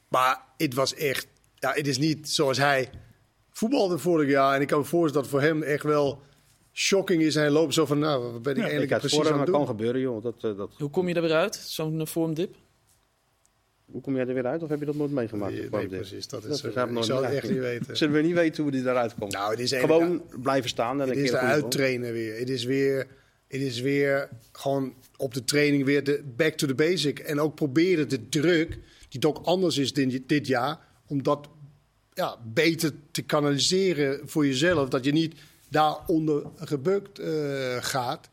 Maar 0.08 0.42
het 0.58 0.74
was 0.74 0.94
echt, 0.94 1.28
ja, 1.56 1.72
het 1.74 1.88
is 1.88 1.98
niet 1.98 2.30
zoals 2.30 2.58
hij 2.58 2.90
voetbalde 3.52 3.98
vorig 3.98 4.30
jaar. 4.30 4.56
En 4.56 4.62
ik 4.62 4.68
kan 4.68 4.80
me 4.80 4.86
voorstellen 4.86 5.22
dat 5.30 5.40
voor 5.40 5.48
hem 5.48 5.64
echt 5.64 5.84
wel 5.84 6.22
shocking 6.74 7.22
is. 7.22 7.36
Hij 7.36 7.50
loopt 7.50 7.74
zo 7.74 7.86
van, 7.86 8.00
nou, 8.00 8.32
wat 8.32 8.42
ben 8.42 8.52
ik 8.52 8.58
Ik 8.58 8.64
eigenlijk 8.64 9.00
precies 9.00 9.18
voor 9.18 9.26
aan 9.28 9.38
het 9.38 9.40
dat 9.46 9.50
kan 9.56 9.66
doen? 9.66 9.76
gebeuren, 9.76 10.02
joh. 10.02 10.24
Dat, 10.24 10.34
eh, 10.42 10.58
dat, 10.58 10.70
Hoe 10.78 10.90
kom 10.90 11.08
je 11.08 11.14
er 11.14 11.22
weer 11.22 11.34
uit, 11.34 11.56
zo'n 11.56 12.08
vormdip? 12.08 12.56
Hoe 13.94 14.02
kom 14.02 14.16
jij 14.16 14.28
er 14.28 14.34
weer 14.34 14.46
uit? 14.46 14.64
Of 14.64 14.70
heb 14.70 14.80
je 14.80 14.86
dat 14.86 14.96
nooit 14.96 15.12
meegemaakt? 15.12 15.54
Nee, 15.54 15.70
nee, 15.70 15.88
precies. 15.88 16.28
Dat 16.28 16.44
Dat 16.44 16.52
is, 16.52 16.62
begrijp 16.62 16.90
eh, 16.90 16.96
ik 16.96 17.04
zou 17.04 17.26
het 17.26 17.34
echt 17.34 17.50
niet 17.50 17.60
weten. 17.60 17.98
Zullen 17.98 18.14
we 18.14 18.22
niet 18.22 18.34
weten 18.34 18.64
hoe 18.64 18.72
die 18.72 18.82
eruit 18.82 19.16
komt? 19.20 19.32
Nou, 19.32 19.52
het 19.52 19.60
is 19.60 19.72
Gewoon 19.72 20.24
blijven 20.42 20.70
staan. 20.70 21.02
En 21.02 21.08
Het 21.08 21.18
is 21.18 21.30
goede 21.30 21.46
uittrainen 21.46 22.14
weer. 22.14 22.40
Het 22.40 22.50
is 22.50 22.64
weer, 22.64 23.08
het 23.48 23.62
is 23.62 23.80
weer 23.80 24.30
gewoon 24.52 24.94
op 25.18 25.34
de 25.34 25.44
training 25.44 25.86
weer 25.86 26.04
de 26.04 26.24
back 26.36 26.54
to 26.54 26.68
the 26.68 26.76
basic. 26.76 27.20
En 27.20 27.40
ook 27.40 27.56
proberen 27.56 28.10
de 28.10 28.30
druk, 28.30 28.80
die 29.10 29.20
toch 29.20 29.46
anders 29.46 29.78
is 29.78 29.94
dit, 29.94 30.30
dit 30.30 30.48
jaar, 30.48 30.80
om 31.08 31.24
dat 31.24 31.50
ja, 32.14 32.38
beter 32.54 32.92
te 33.12 33.22
kanaliseren 33.22 34.20
voor 34.26 34.46
jezelf. 34.46 34.90
Dat 34.90 35.06
je 35.06 35.12
niet 35.12 35.36
daaronder 35.70 36.44
gebukt 36.56 37.20
eh, 37.20 37.32
gaat. 37.80 38.30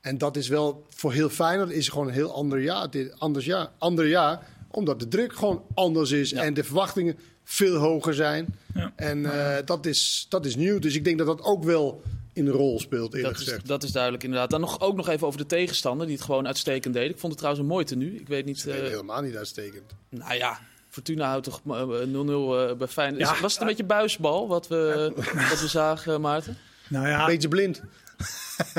En 0.00 0.18
dat 0.18 0.36
is 0.36 0.48
wel 0.48 0.86
voor 0.88 1.12
heel 1.12 1.28
Feyenoord 1.28 1.70
is 1.70 1.88
gewoon 1.88 2.06
een 2.06 2.12
heel 2.12 2.34
ander 2.34 2.60
jaar. 2.60 2.90
Dit, 2.90 3.20
anders 3.20 3.44
jaar, 3.44 3.70
ander 3.78 4.06
jaar, 4.06 4.46
omdat 4.74 4.98
de 5.00 5.08
druk 5.08 5.32
gewoon 5.36 5.62
anders 5.74 6.10
is 6.10 6.32
en 6.32 6.54
de 6.54 6.64
verwachtingen 6.64 7.18
veel 7.44 7.76
hoger 7.76 8.14
zijn. 8.14 8.58
Ja. 8.74 8.92
En 8.96 9.24
eh, 9.56 9.66
dat, 9.66 9.86
is, 9.86 10.26
dat 10.28 10.46
is 10.46 10.56
nieuw. 10.56 10.78
Dus 10.78 10.94
ik 10.94 11.04
denk 11.04 11.18
dat 11.18 11.26
dat 11.26 11.42
ook 11.42 11.64
wel 11.64 12.02
in 12.32 12.44
de 12.44 12.50
rol 12.50 12.80
speelt, 12.80 13.14
eerlijk 13.14 13.32
Dat 13.32 13.42
is, 13.42 13.48
gezegd. 13.48 13.66
dat 13.68 13.82
is 13.82 13.92
duidelijk 13.92 14.22
inderdaad. 14.24 14.50
Dan 14.50 14.60
nog, 14.60 14.80
ook 14.80 14.96
nog 14.96 15.08
even 15.08 15.26
over 15.26 15.38
de 15.38 15.46
tegenstander 15.46 16.06
die 16.06 16.16
het 16.16 16.24
gewoon 16.24 16.46
uitstekend 16.46 16.94
deed. 16.94 17.10
Ik 17.10 17.18
vond 17.18 17.32
het 17.32 17.36
trouwens 17.36 17.64
een 17.64 17.70
mooi 17.72 17.84
tenue. 17.84 18.14
Ik 18.20 18.28
weet 18.28 18.44
niet... 18.44 18.66
Eh, 18.66 18.74
helemaal 18.74 19.22
niet 19.22 19.36
uitstekend. 19.36 19.94
nou 20.08 20.34
ja, 20.34 20.58
Fortuna 20.88 21.28
houdt 21.28 21.44
toch 21.44 21.60
eh, 21.66 21.82
0-0 21.82 22.70
eh, 22.70 22.76
bij 22.78 22.88
Feyenoord. 22.88 23.22
Is- 23.22 23.28
Ja. 23.28 23.40
was 23.40 23.52
het 23.52 23.60
een 23.60 23.66
beetje 23.68 23.84
buisbal 23.84 24.48
wat 24.48 24.68
we, 24.68 25.12
wat 25.48 25.60
we 25.60 25.68
zagen, 25.68 26.20
Maarten? 26.20 26.56
Nou 26.88 27.08
ja, 27.08 27.26
Beetje 27.26 27.48
blind. 27.48 27.82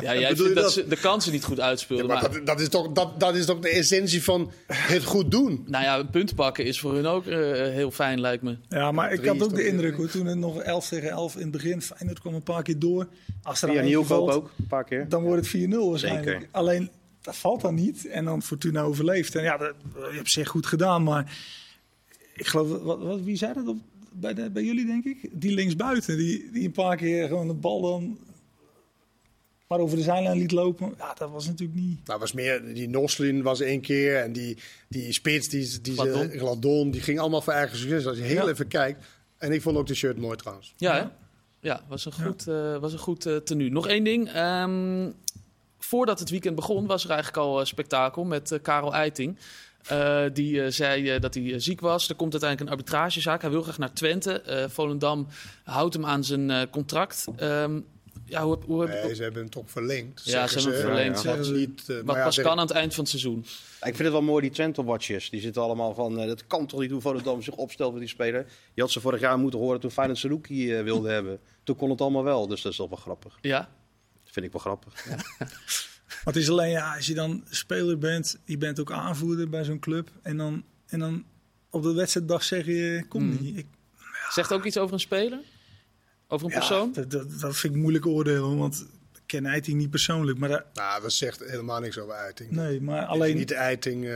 Ja, 0.02 0.18
jij 0.18 0.30
Bedoel 0.30 0.46
vindt 0.46 0.62
dat 0.62 0.64
dat? 0.64 0.74
ze 0.74 0.88
de 0.88 0.98
kansen 0.98 1.32
niet 1.32 1.44
goed 1.44 1.60
uitspeelden. 1.60 2.08
Maar 2.08 2.22
maar, 2.22 2.32
dat, 2.32 2.46
dat, 2.46 2.60
is 2.60 2.70
toch, 2.70 2.92
dat, 2.92 3.20
dat 3.20 3.36
is 3.36 3.46
toch 3.46 3.60
de 3.60 3.70
essentie 3.70 4.24
van 4.24 4.52
het 4.68 5.04
goed 5.04 5.32
doen. 5.32 5.64
nou 5.68 5.84
ja, 5.84 6.00
een 6.00 6.10
punt 6.10 6.36
pakken 6.36 6.66
is 6.66 6.80
voor 6.80 6.94
hun 6.94 7.06
ook 7.06 7.26
eh, 7.26 7.38
heel 7.52 7.92
fijn, 7.92 8.20
lijkt 8.20 8.44
me. 8.44 8.58
ja, 8.70 8.92
maar 8.92 9.14
ik 9.14 9.26
had 9.26 9.44
ook 9.44 9.56
de 9.56 9.68
indruk, 9.68 9.96
hoor, 9.96 10.10
toen 10.10 10.26
het 10.26 10.38
nog 10.38 10.60
11 10.60 10.88
tegen 10.88 11.10
11 11.10 11.36
in 11.36 11.42
het 11.42 11.52
begin, 11.52 11.82
Feyenoord 11.82 12.20
kwam 12.20 12.34
een 12.34 12.44
paar 12.44 12.64
keer 12.64 12.80
door. 12.80 13.08
Als 13.44 13.62
er 13.62 13.84
Nieuwkoop 13.84 14.08
valt, 14.08 14.32
ook, 14.32 14.52
een 14.58 14.68
paar 14.68 14.84
keer. 14.84 15.10
dan 15.10 15.24
wordt 15.24 15.52
het 15.52 15.68
4-0 15.68 15.70
waarschijnlijk. 15.70 16.28
Zeker. 16.28 16.48
Alleen, 16.52 16.90
dat 17.22 17.36
valt 17.36 17.62
dan 17.62 17.76
niet. 17.76 18.08
En 18.08 18.26
dan 18.26 18.42
Fortuna 18.42 18.82
overleeft. 18.82 19.36
En 19.36 19.44
ja, 19.44 19.58
dat, 19.58 19.74
je 19.94 20.16
hebt 20.16 20.32
zich 20.32 20.48
goed 20.48 20.66
gedaan, 20.66 21.04
maar 21.04 21.38
ik 22.34 22.48
geloof, 22.48 22.82
wat, 22.82 23.00
wat, 23.00 23.22
wie 23.22 23.38
zei 23.38 23.54
dat 23.54 23.68
op, 23.68 23.78
bij, 24.12 24.34
de, 24.34 24.50
bij 24.50 24.64
jullie, 24.64 24.86
denk 24.86 25.06
ik? 25.06 25.30
Die 25.32 25.54
linksbuiten, 25.54 26.18
die, 26.18 26.50
die 26.52 26.66
een 26.66 26.72
paar 26.72 26.98
keer 26.98 27.28
gewoon 27.28 27.48
de 27.48 27.54
bal 27.54 27.82
dan 27.82 28.18
maar 29.68 29.80
over 29.80 29.98
de 29.98 30.04
zijlijn 30.04 30.38
liet 30.38 30.52
lopen. 30.52 30.94
Ja, 30.98 31.14
dat 31.14 31.30
was 31.32 31.46
natuurlijk 31.48 31.80
niet... 31.80 32.08
Nou, 32.08 32.20
was 32.20 32.32
meer, 32.34 32.74
die 32.74 32.90
Noslin 32.90 33.42
was 33.44 33.60
één 33.60 33.82
keer. 33.82 34.22
En 34.22 34.34
die, 34.34 34.58
die 34.88 35.14
Spits, 35.14 35.50
die, 35.50 35.82
die 35.82 35.94
Gladon. 35.94 36.30
ze- 36.32 36.38
Gladon, 36.38 36.92
die 36.92 37.02
ging 37.02 37.20
allemaal 37.20 37.42
voor 37.42 37.54
eigen 37.54 37.78
succes. 37.78 38.08
Als 38.08 38.18
je 38.18 38.24
heel 38.24 38.46
Ja. 38.46 38.52
even 38.52 38.68
kijkt. 38.68 39.06
En 39.38 39.52
ik 39.52 39.62
vond 39.62 39.78
ook 39.78 39.88
de 39.88 39.96
shirt 39.96 40.18
mooi 40.18 40.38
trouwens. 40.38 40.74
Ja? 40.78 40.96
Ja. 40.96 41.16
Ja, 41.60 41.82
was 41.88 42.06
een 42.06 42.14
goed, 42.14 42.48
eh, 42.48 42.78
was 42.78 42.94
een 42.94 43.00
goed 43.00 43.26
eh, 43.26 43.36
tenue. 43.36 43.70
Nog 43.72 43.88
één 43.88 44.04
ding. 44.04 44.30
Ehm, 44.30 45.12
voordat 45.80 46.20
het 46.20 46.30
weekend 46.30 46.56
begon, 46.56 46.86
was 46.86 47.04
er 47.04 47.10
eigenlijk 47.10 47.40
al 47.44 47.60
eh, 47.60 47.66
spektakel 47.66 48.24
met 48.24 48.60
Karel 48.62 48.94
Eiting. 48.94 49.38
Eh, 49.88 50.24
die 50.34 50.72
zei 50.72 51.10
eh, 51.10 51.22
dat 51.22 51.34
hij 51.34 51.60
ziek 51.60 51.80
was. 51.82 52.10
Er 52.10 52.16
komt 52.16 52.32
uiteindelijk 52.32 52.72
een 52.72 52.78
arbitragezaak. 52.78 53.42
Hij 53.42 53.50
wil 53.52 53.62
graag 53.62 53.78
naar 53.78 53.94
Twente. 53.94 54.42
Eh, 54.42 54.70
Volendam 54.70 55.28
houdt 55.64 55.94
hem 55.94 56.06
aan 56.06 56.24
zijn 56.24 56.50
eh, 56.52 56.62
contract. 56.72 57.26
Ehm, 57.38 57.80
ja, 58.26 58.44
hoe, 58.44 58.58
hoe, 58.66 58.88
Nee, 58.88 59.16
ze 59.16 59.24
hebben 59.24 59.42
hem 59.42 59.50
toch 59.52 59.70
verlengd. 59.72 60.22
Ja, 60.24 60.48
ze 60.48 60.56
hebben 60.60 60.74
hem 60.74 60.82
verlengd. 60.86 61.22
Ja, 61.22 61.36
niet, 61.58 61.86
wat 61.88 62.04
maar 62.06 62.18
ja, 62.18 62.24
pas 62.24 62.42
kan 62.42 62.52
aan 62.52 62.68
het 62.68 62.72
eind 62.72 62.94
van 62.94 63.04
het 63.04 63.10
seizoen. 63.12 63.38
Ik 63.40 63.96
vind 63.96 63.98
het 63.98 64.12
wel 64.12 64.22
mooi, 64.22 64.42
die 64.42 64.52
Twente-watchers. 64.52 65.30
Die 65.30 65.42
zitten 65.42 65.62
allemaal 65.62 65.94
van, 65.94 66.20
eh, 66.20 66.28
dat 66.28 66.48
kan 66.48 66.68
toch 66.68 66.80
niet 66.80 66.92
hoe 66.92 67.02
Volendam 67.02 67.42
zich 67.42 67.54
opstelt 67.56 67.92
met 67.92 68.00
die 68.02 68.10
speler. 68.10 68.46
Je 68.74 68.82
had 68.82 68.92
ze 68.92 69.00
vorig 69.00 69.20
jaar 69.20 69.38
moeten 69.40 69.60
horen 69.60 69.80
toen 69.80 69.92
Feyenoord 69.92 70.20
Saruki 70.20 70.74
eh 70.74 70.84
wilde 70.84 71.10
hebben. 71.10 71.40
Toen 71.64 71.76
kon 71.76 71.90
het 71.90 72.02
allemaal 72.02 72.24
wel, 72.24 72.48
dus 72.48 72.62
dat 72.62 72.72
is 72.72 72.78
toch 72.78 72.90
wel 72.90 72.98
grappig. 72.98 73.38
Ja, 73.42 73.60
Dat 74.24 74.34
vind 74.34 74.46
ik 74.46 74.52
wel 74.52 74.62
grappig. 74.62 75.06
Maar 75.06 75.54
het 76.24 76.36
is 76.44 76.50
alleen, 76.50 76.70
ja, 76.72 76.96
als 76.96 77.06
je 77.08 77.14
dan 77.14 77.44
speler 77.50 77.98
bent, 77.98 78.38
je 78.46 78.58
bent 78.58 78.80
ook 78.80 78.92
aanvoerder 78.92 79.50
bij 79.50 79.64
zo'n 79.64 79.80
club. 79.80 80.10
En 80.22 80.38
dan, 80.38 80.64
en 80.88 81.00
dan 81.00 81.26
op 81.70 81.84
de 81.84 81.94
wedstrijddag 81.94 82.44
zeg 82.44 82.66
je, 82.66 83.06
kom 83.10 83.28
Mhm. 83.30 83.44
niet. 83.44 83.58
Ik, 83.58 83.66
zegt 84.30 84.54
ook 84.54 84.66
iets 84.66 84.78
over 84.78 84.94
een 84.94 85.00
speler? 85.00 85.40
Over 86.28 86.46
een 86.48 86.52
ja, 86.54 86.58
persoon? 86.58 86.92
dat, 86.94 87.12
dat, 87.12 87.40
dat 87.40 87.56
vind 87.58 87.74
ik 87.76 87.80
moeilijk 87.82 88.06
oordelen, 88.06 88.58
want 88.58 88.86
ik 89.14 89.22
ken 89.26 89.46
Eiting 89.46 89.78
niet 89.78 89.90
persoonlijk. 89.90 90.38
Maar, 90.38 90.50
dat, 90.50 90.64
Nou, 90.74 91.02
dat 91.02 91.14
zegt 91.14 91.40
helemaal 91.46 91.80
niks 91.80 91.98
over 91.98 92.14
Eiting. 92.14 92.52
nee, 92.52 92.82
maar 92.82 93.06
Alleen 93.06 93.36
niet 93.38 93.48
de 93.48 93.56
Eiting. 93.56 94.06
eh 94.06 94.12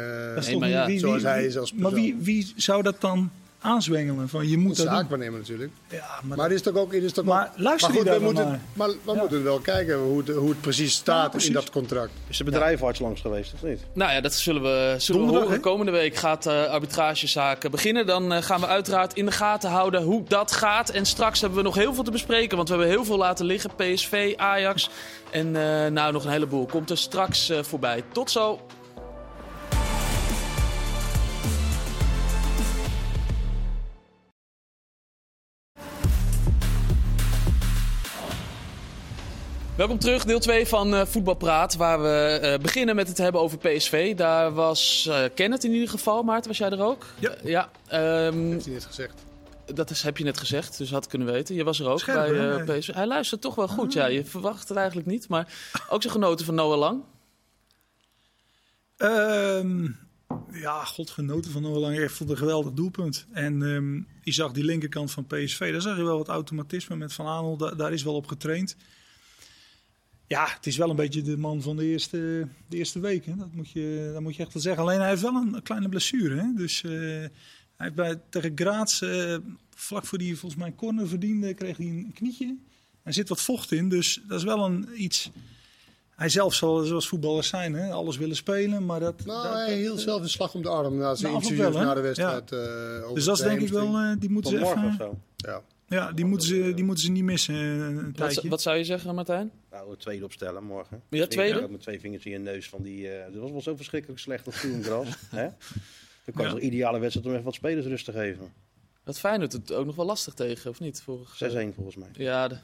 Nee, 0.48 0.58
maar 0.58 0.70
ja, 0.70 0.86
wie, 0.86 1.00
zoals 1.00 1.24
hij 1.24 1.46
is 1.46 1.58
als 1.58 1.74
Maar 1.74 1.92
wie, 1.94 2.04
persoon. 2.16 2.24
wie 2.24 2.54
zou 2.56 2.82
dat 2.84 3.02
dan 3.02 3.32
aanzwengelen? 3.62 4.30
Van, 4.30 4.48
je 4.48 4.58
moet 4.58 4.78
dat 4.78 4.86
doen. 4.86 4.96
zaakwaarnemer 4.96 5.40
natuurlijk. 5.40 5.72
Ja, 5.90 6.06
maar, 6.24 6.38
Maar 6.38 6.46
het 6.48 6.56
is 6.56 6.62
toch 6.62 6.76
ook... 6.76 6.94
Het 6.94 7.04
is 7.04 7.12
toch 7.14 7.26
Maar 7.26 7.46
ook- 7.48 7.60
luister 7.60 7.94
maar 7.94 8.02
goed, 8.02 8.10
we 8.18 8.24
moeten, 8.24 8.48
naar? 8.48 8.60
maar 8.74 8.88
we 8.88 8.96
Ja. 9.06 9.14
moeten 9.14 9.44
wel 9.44 9.60
kijken 9.60 9.98
hoe 9.98 10.18
het, 10.18 10.28
hoe 10.36 10.50
het 10.50 10.62
precies 10.62 10.94
staat 10.94 11.30
precies. 11.32 11.48
in 11.48 11.54
dat 11.54 11.70
contract. 11.70 12.12
Is 12.28 12.38
de 12.38 12.44
bedrijfarts 12.44 13.00
langs 13.00 13.22
geweest 13.22 13.54
of 13.54 13.64
niet? 13.64 13.80
Nou 13.94 14.12
ja, 14.12 14.22
dat 14.22 14.34
zullen 14.34 14.62
we, 14.62 14.96
zullen 14.98 15.22
we 15.22 15.28
Donderdag, 15.28 15.42
horen. 15.42 15.54
hè? 15.56 15.60
Komende 15.60 15.92
week 15.92 16.16
gaat 16.16 16.44
de 16.44 16.68
arbitragezaak 16.70 17.72
beginnen. 17.72 18.06
Dan 18.06 18.34
eh, 18.34 18.42
gaan 18.42 18.60
we 18.60 18.68
uiteraard 18.68 19.14
in 19.14 19.26
de 19.26 19.32
gaten 19.32 19.70
houden 19.70 20.04
hoe 20.04 20.24
dat 20.28 20.52
gaat. 20.52 20.90
En 20.90 21.06
straks 21.06 21.40
hebben 21.42 21.58
we 21.58 21.64
nog 21.66 21.76
heel 21.76 21.94
veel 21.94 22.04
te 22.04 22.12
bespreken. 22.12 22.58
Want 22.58 22.70
we 22.70 22.76
hebben 22.76 22.94
heel 22.94 23.06
veel 23.06 23.18
laten 23.18 23.46
liggen. 23.46 23.70
PSV, 23.76 24.34
Ajax 24.38 24.90
en 25.32 25.56
eh, 25.56 25.92
nou 25.92 26.12
nog 26.14 26.24
een 26.24 26.32
heleboel. 26.32 26.66
Komt 26.66 26.90
er 26.90 26.98
straks 26.98 27.50
eh, 27.50 27.64
voorbij. 27.64 28.04
Tot 28.12 28.32
zo. 28.32 28.60
Welkom 39.80 40.00
terug, 40.00 40.26
deel 40.26 40.40
2 40.40 40.68
van 40.68 40.94
eh 40.94 41.06
Voetbalpraat, 41.06 41.76
waar 41.76 42.02
we 42.02 42.40
eh, 42.42 42.60
beginnen 42.60 42.96
met 42.96 43.08
het 43.08 43.18
hebben 43.18 43.42
over 43.42 43.58
PSV. 43.58 44.16
Daar 44.16 44.54
was 44.54 45.08
eh 45.10 45.24
Kenneth 45.36 45.64
in 45.64 45.72
ieder 45.72 45.90
geval. 45.90 46.24
Maarten, 46.24 46.48
was 46.48 46.58
jij 46.58 46.70
er 46.70 46.82
ook? 46.82 47.06
Ja. 47.20 47.36
Ja, 47.44 47.72
ehm, 47.88 48.52
Heeft 48.52 48.66
hij 48.66 48.74
net 48.74 48.86
gezegd. 48.86 49.24
dat 49.66 49.90
is, 49.90 50.02
heb 50.02 50.18
je 50.18 50.24
net 50.24 50.38
gezegd, 50.38 50.78
dus 50.78 50.92
had 50.92 51.04
ik 51.04 51.10
kunnen 51.10 51.28
weten. 51.32 51.56
Je 51.56 51.64
was 51.64 51.80
er 51.80 51.88
ook 51.88 52.00
Scherp, 52.00 52.30
bij 52.30 52.76
eh, 52.76 52.78
PSV. 52.78 52.94
Hij 52.94 53.08
luistert 53.08 53.42
toch 53.42 53.56
wel 53.56 53.68
goed, 53.68 53.94
ja. 53.94 54.06
Je 54.06 54.26
verwacht 54.26 54.70
het 54.70 54.78
eigenlijk 54.78 55.08
niet, 55.08 55.28
maar 55.28 55.54
ook 55.90 56.02
zo 56.02 56.10
genoten 56.10 56.46
van 56.46 56.56
Noah 56.56 56.78
Lang. 56.78 57.04
Ehm, 58.98 59.84
ja, 60.52 60.84
god 60.86 61.10
genoten 61.10 61.52
van 61.52 61.62
Noah 61.62 61.80
Lang. 61.80 62.00
Ik 62.00 62.10
vond 62.10 62.20
het 62.20 62.30
een 62.30 62.46
geweldig 62.46 62.74
doelpunt. 62.74 63.26
En 63.32 63.64
ehm, 63.64 63.96
je 64.24 64.32
zag 64.34 64.52
die 64.52 64.64
linkerkant 64.64 65.12
van 65.12 65.26
PSV. 65.26 65.72
Daar 65.72 65.82
zag 65.82 65.98
je 65.98 66.04
wel 66.04 66.18
wat 66.18 66.28
automatisme 66.28 66.96
met 66.96 67.14
Van 67.14 67.28
Aanel. 67.28 67.58
Da- 67.58 67.76
daar 67.76 67.94
is 67.94 68.04
wel 68.04 68.16
op 68.16 68.28
getraind. 68.28 68.76
Ja, 70.30 70.48
het 70.56 70.66
is 70.66 70.78
wel 70.78 70.90
een 70.90 70.96
beetje 70.96 71.22
de 71.22 71.38
man 71.38 71.62
van 71.62 71.76
de 71.76 71.86
eerste, 71.86 72.48
de 72.68 72.78
eerste 72.78 73.00
week. 73.00 73.26
Hè. 73.26 73.36
Dat, 73.36 73.48
moet 73.52 73.70
je, 73.72 74.10
dat 74.14 74.22
moet 74.22 74.36
je 74.36 74.44
echt 74.44 74.54
wel 74.54 74.62
zeggen. 74.62 74.84
Alleen 74.84 75.00
hij 75.00 75.10
heeft 75.10 75.22
wel 75.22 75.36
een, 75.36 75.62
kleine 75.64 75.90
blessure. 75.90 76.36
Hè. 76.36 76.46
Dus 76.56 76.84
eh, 76.84 76.92
hij 76.92 77.30
heeft 77.76 77.96
bij, 77.96 78.20
tegen 78.30 78.52
Graz, 78.56 79.02
eh, 79.02 79.36
vlak 79.76 80.06
voor 80.06 80.18
die 80.18 80.38
volgens 80.38 80.62
mij 80.62 80.74
corner 80.76 81.08
verdiende, 81.08 81.54
kreeg 81.54 81.78
hij 81.78 81.86
een 81.86 82.12
knietje. 82.16 82.58
Er 83.04 83.14
zit 83.14 83.30
wat 83.30 83.42
vocht 83.42 83.72
in, 83.72 83.90
dus 83.90 84.22
dat 84.28 84.38
is 84.38 84.44
wel 84.46 84.66
een, 84.66 84.88
iets... 84.96 85.30
Hij 86.16 86.30
zelf 86.30 86.54
zal, 86.54 86.84
zoals 86.84 87.08
voetballers 87.08 87.48
zijn, 87.48 87.74
hè, 87.74 87.92
alles 87.92 88.18
willen 88.18 88.36
spelen, 88.36 88.86
maar 88.86 89.00
dat... 89.00 89.26
Nou, 89.26 89.44
dat- 89.44 89.54
hij 89.54 89.68
dat- 89.70 89.78
hield 89.78 90.00
zelf 90.02 90.22
een 90.22 90.30
slag 90.30 90.54
om 90.54 90.62
de 90.62 90.70
arm 90.70 90.98
na 90.98 91.16
zijn 91.16 91.34
interviews 91.34 91.60
wel, 91.60 91.80
hè? 91.80 91.86
na 91.86 91.94
de 91.94 92.02
wedstrijd. 92.02 92.52
eh, 92.52 92.60
over 93.04 93.16
Dus 93.16 93.24
dat 93.26 93.36
is 93.38 93.42
de 93.44 93.50
denk 93.50 93.62
ik 93.62 93.70
wel, 93.70 93.98
eh, 93.98 94.12
die 94.20 94.30
moeten 94.30 94.52
ze 94.52 94.58
morgen 94.58 94.84
of 94.86 94.94
even... 94.94 94.98
zo. 95.06 95.20
Ja. 95.36 95.62
Ja, 95.90 96.12
die 96.12 96.26
moeten 96.26 96.48
ze, 96.48 96.74
die 96.76 96.84
moeten 96.84 97.04
ze 97.04 97.12
niet 97.12 97.24
missen 97.24 97.56
eh, 97.56 97.62
een 97.78 98.04
Wat, 98.04 98.16
tijdje. 98.16 98.50
wat 98.50 98.62
zou 98.62 98.78
je 98.78 98.84
zeggen, 98.84 99.16
Martijn? 99.16 99.52
Nou, 99.72 99.90
het 99.92 100.00
tweede 100.00 100.26
opstellen 100.26 100.64
morgen. 100.64 101.02
Ja, 101.10 101.28
tweede? 101.28 101.60
Ik 101.60 101.70
met 101.70 101.82
twee 101.82 102.00
vingers 102.00 102.26
in 102.26 102.32
je 102.32 102.38
neus 102.38 102.70
van 102.70 102.82
die... 102.84 103.10
eh 103.10 103.34
dat 103.34 103.42
was 103.42 103.52
wel 103.52 103.62
zo 103.62 103.76
verschrikkelijk 103.76 104.20
slecht 104.20 104.46
als 104.46 104.56
Groengras. 104.56 105.08
hè? 105.30 105.48
Dan 106.26 106.34
kan 106.34 106.44
je 106.44 106.44
Ja. 106.44 106.50
toch 106.50 106.60
ideale 106.60 107.00
wedstrijd 107.00 107.28
om 107.28 107.32
even 107.34 107.46
wat 107.46 107.54
spelers 107.54 107.86
rust 107.86 108.06
te 108.06 108.12
geven. 108.12 108.48
6-1 108.48 108.52
Dat 109.04 109.20
Feyenoord 109.20 109.52
het 109.52 109.72
ook 109.74 109.86
nog 109.86 109.96
wel 109.96 110.06
lastig 110.06 110.34
tegen, 110.34 110.70
of 110.70 110.80
niet? 110.80 111.02
Vorig, 111.02 111.38
volgens 111.76 111.96
mij. 111.96 112.10
Ja, 112.14 112.48
de, 112.48 112.62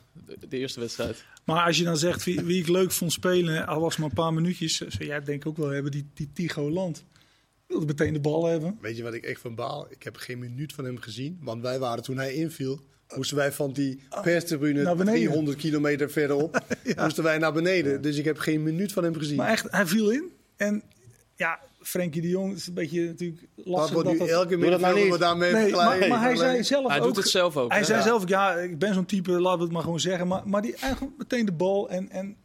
de 0.49 0.57
eerste 0.57 0.79
wedstrijd. 0.79 1.25
Maar 1.43 1.65
als 1.65 1.77
je 1.77 1.83
dan 1.83 1.97
zegt 1.97 2.23
wie, 2.23 2.41
wie 2.41 2.59
ik 2.59 2.67
leuk 2.67 2.91
vond 2.91 3.11
spelen, 3.11 3.67
al 3.67 3.79
was 3.81 3.97
maar 3.97 4.09
een 4.09 4.15
paar 4.15 4.33
minuutjes, 4.33 4.75
zou 4.77 5.05
jij 5.05 5.19
denk 5.23 5.41
ik 5.41 5.47
ook 5.47 5.57
wel 5.57 5.69
hebben, 5.69 5.91
die, 5.91 6.09
die 6.13 6.29
Tigo 6.33 6.69
Land. 6.71 7.03
Wilde 7.67 7.85
meteen 7.85 8.13
de 8.13 8.19
bal 8.19 8.45
hebben. 8.45 8.77
Weet 8.81 8.97
je 8.97 9.03
wat 9.03 9.13
ik 9.13 9.23
echt 9.23 9.41
van 9.41 9.55
baal? 9.55 9.87
Ik 9.91 10.03
heb 10.03 10.15
geen 10.15 10.39
minuut 10.39 10.73
van 10.73 10.85
hem 10.85 10.97
gezien. 10.97 11.37
Want 11.41 11.61
wij 11.61 11.79
waren 11.79 12.03
toen 12.03 12.17
hij 12.17 12.33
inviel. 12.33 12.79
Moesten 13.15 13.37
wij 13.37 13.51
van 13.51 13.73
die 13.73 14.03
Naar 14.09 14.21
perstribune 14.21 14.83
beneden. 14.95 15.05
300 15.05 15.57
kilometer 15.57 16.09
verderop. 16.11 16.61
Moesten 17.03 17.23
wij 17.23 17.37
naar 17.37 17.53
beneden. 17.53 18.01
Dus 18.01 18.17
ik 18.17 18.25
heb 18.25 18.37
geen 18.37 18.63
minuut 18.63 18.91
van 18.91 19.03
hem 19.03 19.15
gezien. 19.15 19.35
Maar 19.35 19.49
echt, 19.49 19.65
hij 19.71 19.85
viel 19.85 20.09
in. 20.11 20.31
En 20.55 20.83
ja, 21.35 21.59
Frenkie 21.81 22.21
de 22.21 22.29
Jong 22.29 22.55
is 22.55 22.67
een 22.67 22.73
beetje 22.73 23.05
natuurlijk 23.05 23.41
lastig. 23.55 23.93
wordt 23.93 24.09
nu 24.11 24.17
dat 24.17 24.27
dat- 24.27 24.37
elke 24.37 24.57
nou 24.57 25.07
wordt 25.07 25.21
daarmee 25.21 25.51
Nee, 25.53 25.71
maar, 25.71 26.07
maar 26.07 26.21
hij 26.21 26.35
zei 26.35 26.63
zelf 26.63 26.87
Hij 26.87 26.97
ook... 26.99 27.05
doet 27.05 27.15
het 27.15 27.27
zelf 27.27 27.57
ook. 27.57 27.69
Hij 27.69 27.79
hè? 27.79 27.85
zei 27.85 27.97
Ja. 27.97 28.03
zelf, 28.05 28.27
ja, 28.29 28.53
ik 28.55 28.79
ben 28.79 28.93
zo'n 28.93 29.05
type, 29.05 29.31
laten 29.31 29.57
we 29.57 29.63
het 29.63 29.73
maar 29.73 29.83
gewoon 29.83 29.99
zeggen. 29.99 30.27
Maar, 30.27 30.41
maar 30.45 30.61
die 30.61 30.75
eigenlijk 30.75 31.17
meteen 31.17 31.45
de 31.45 31.51
bal 31.51 31.89
en, 31.89 32.09
en 32.09 32.37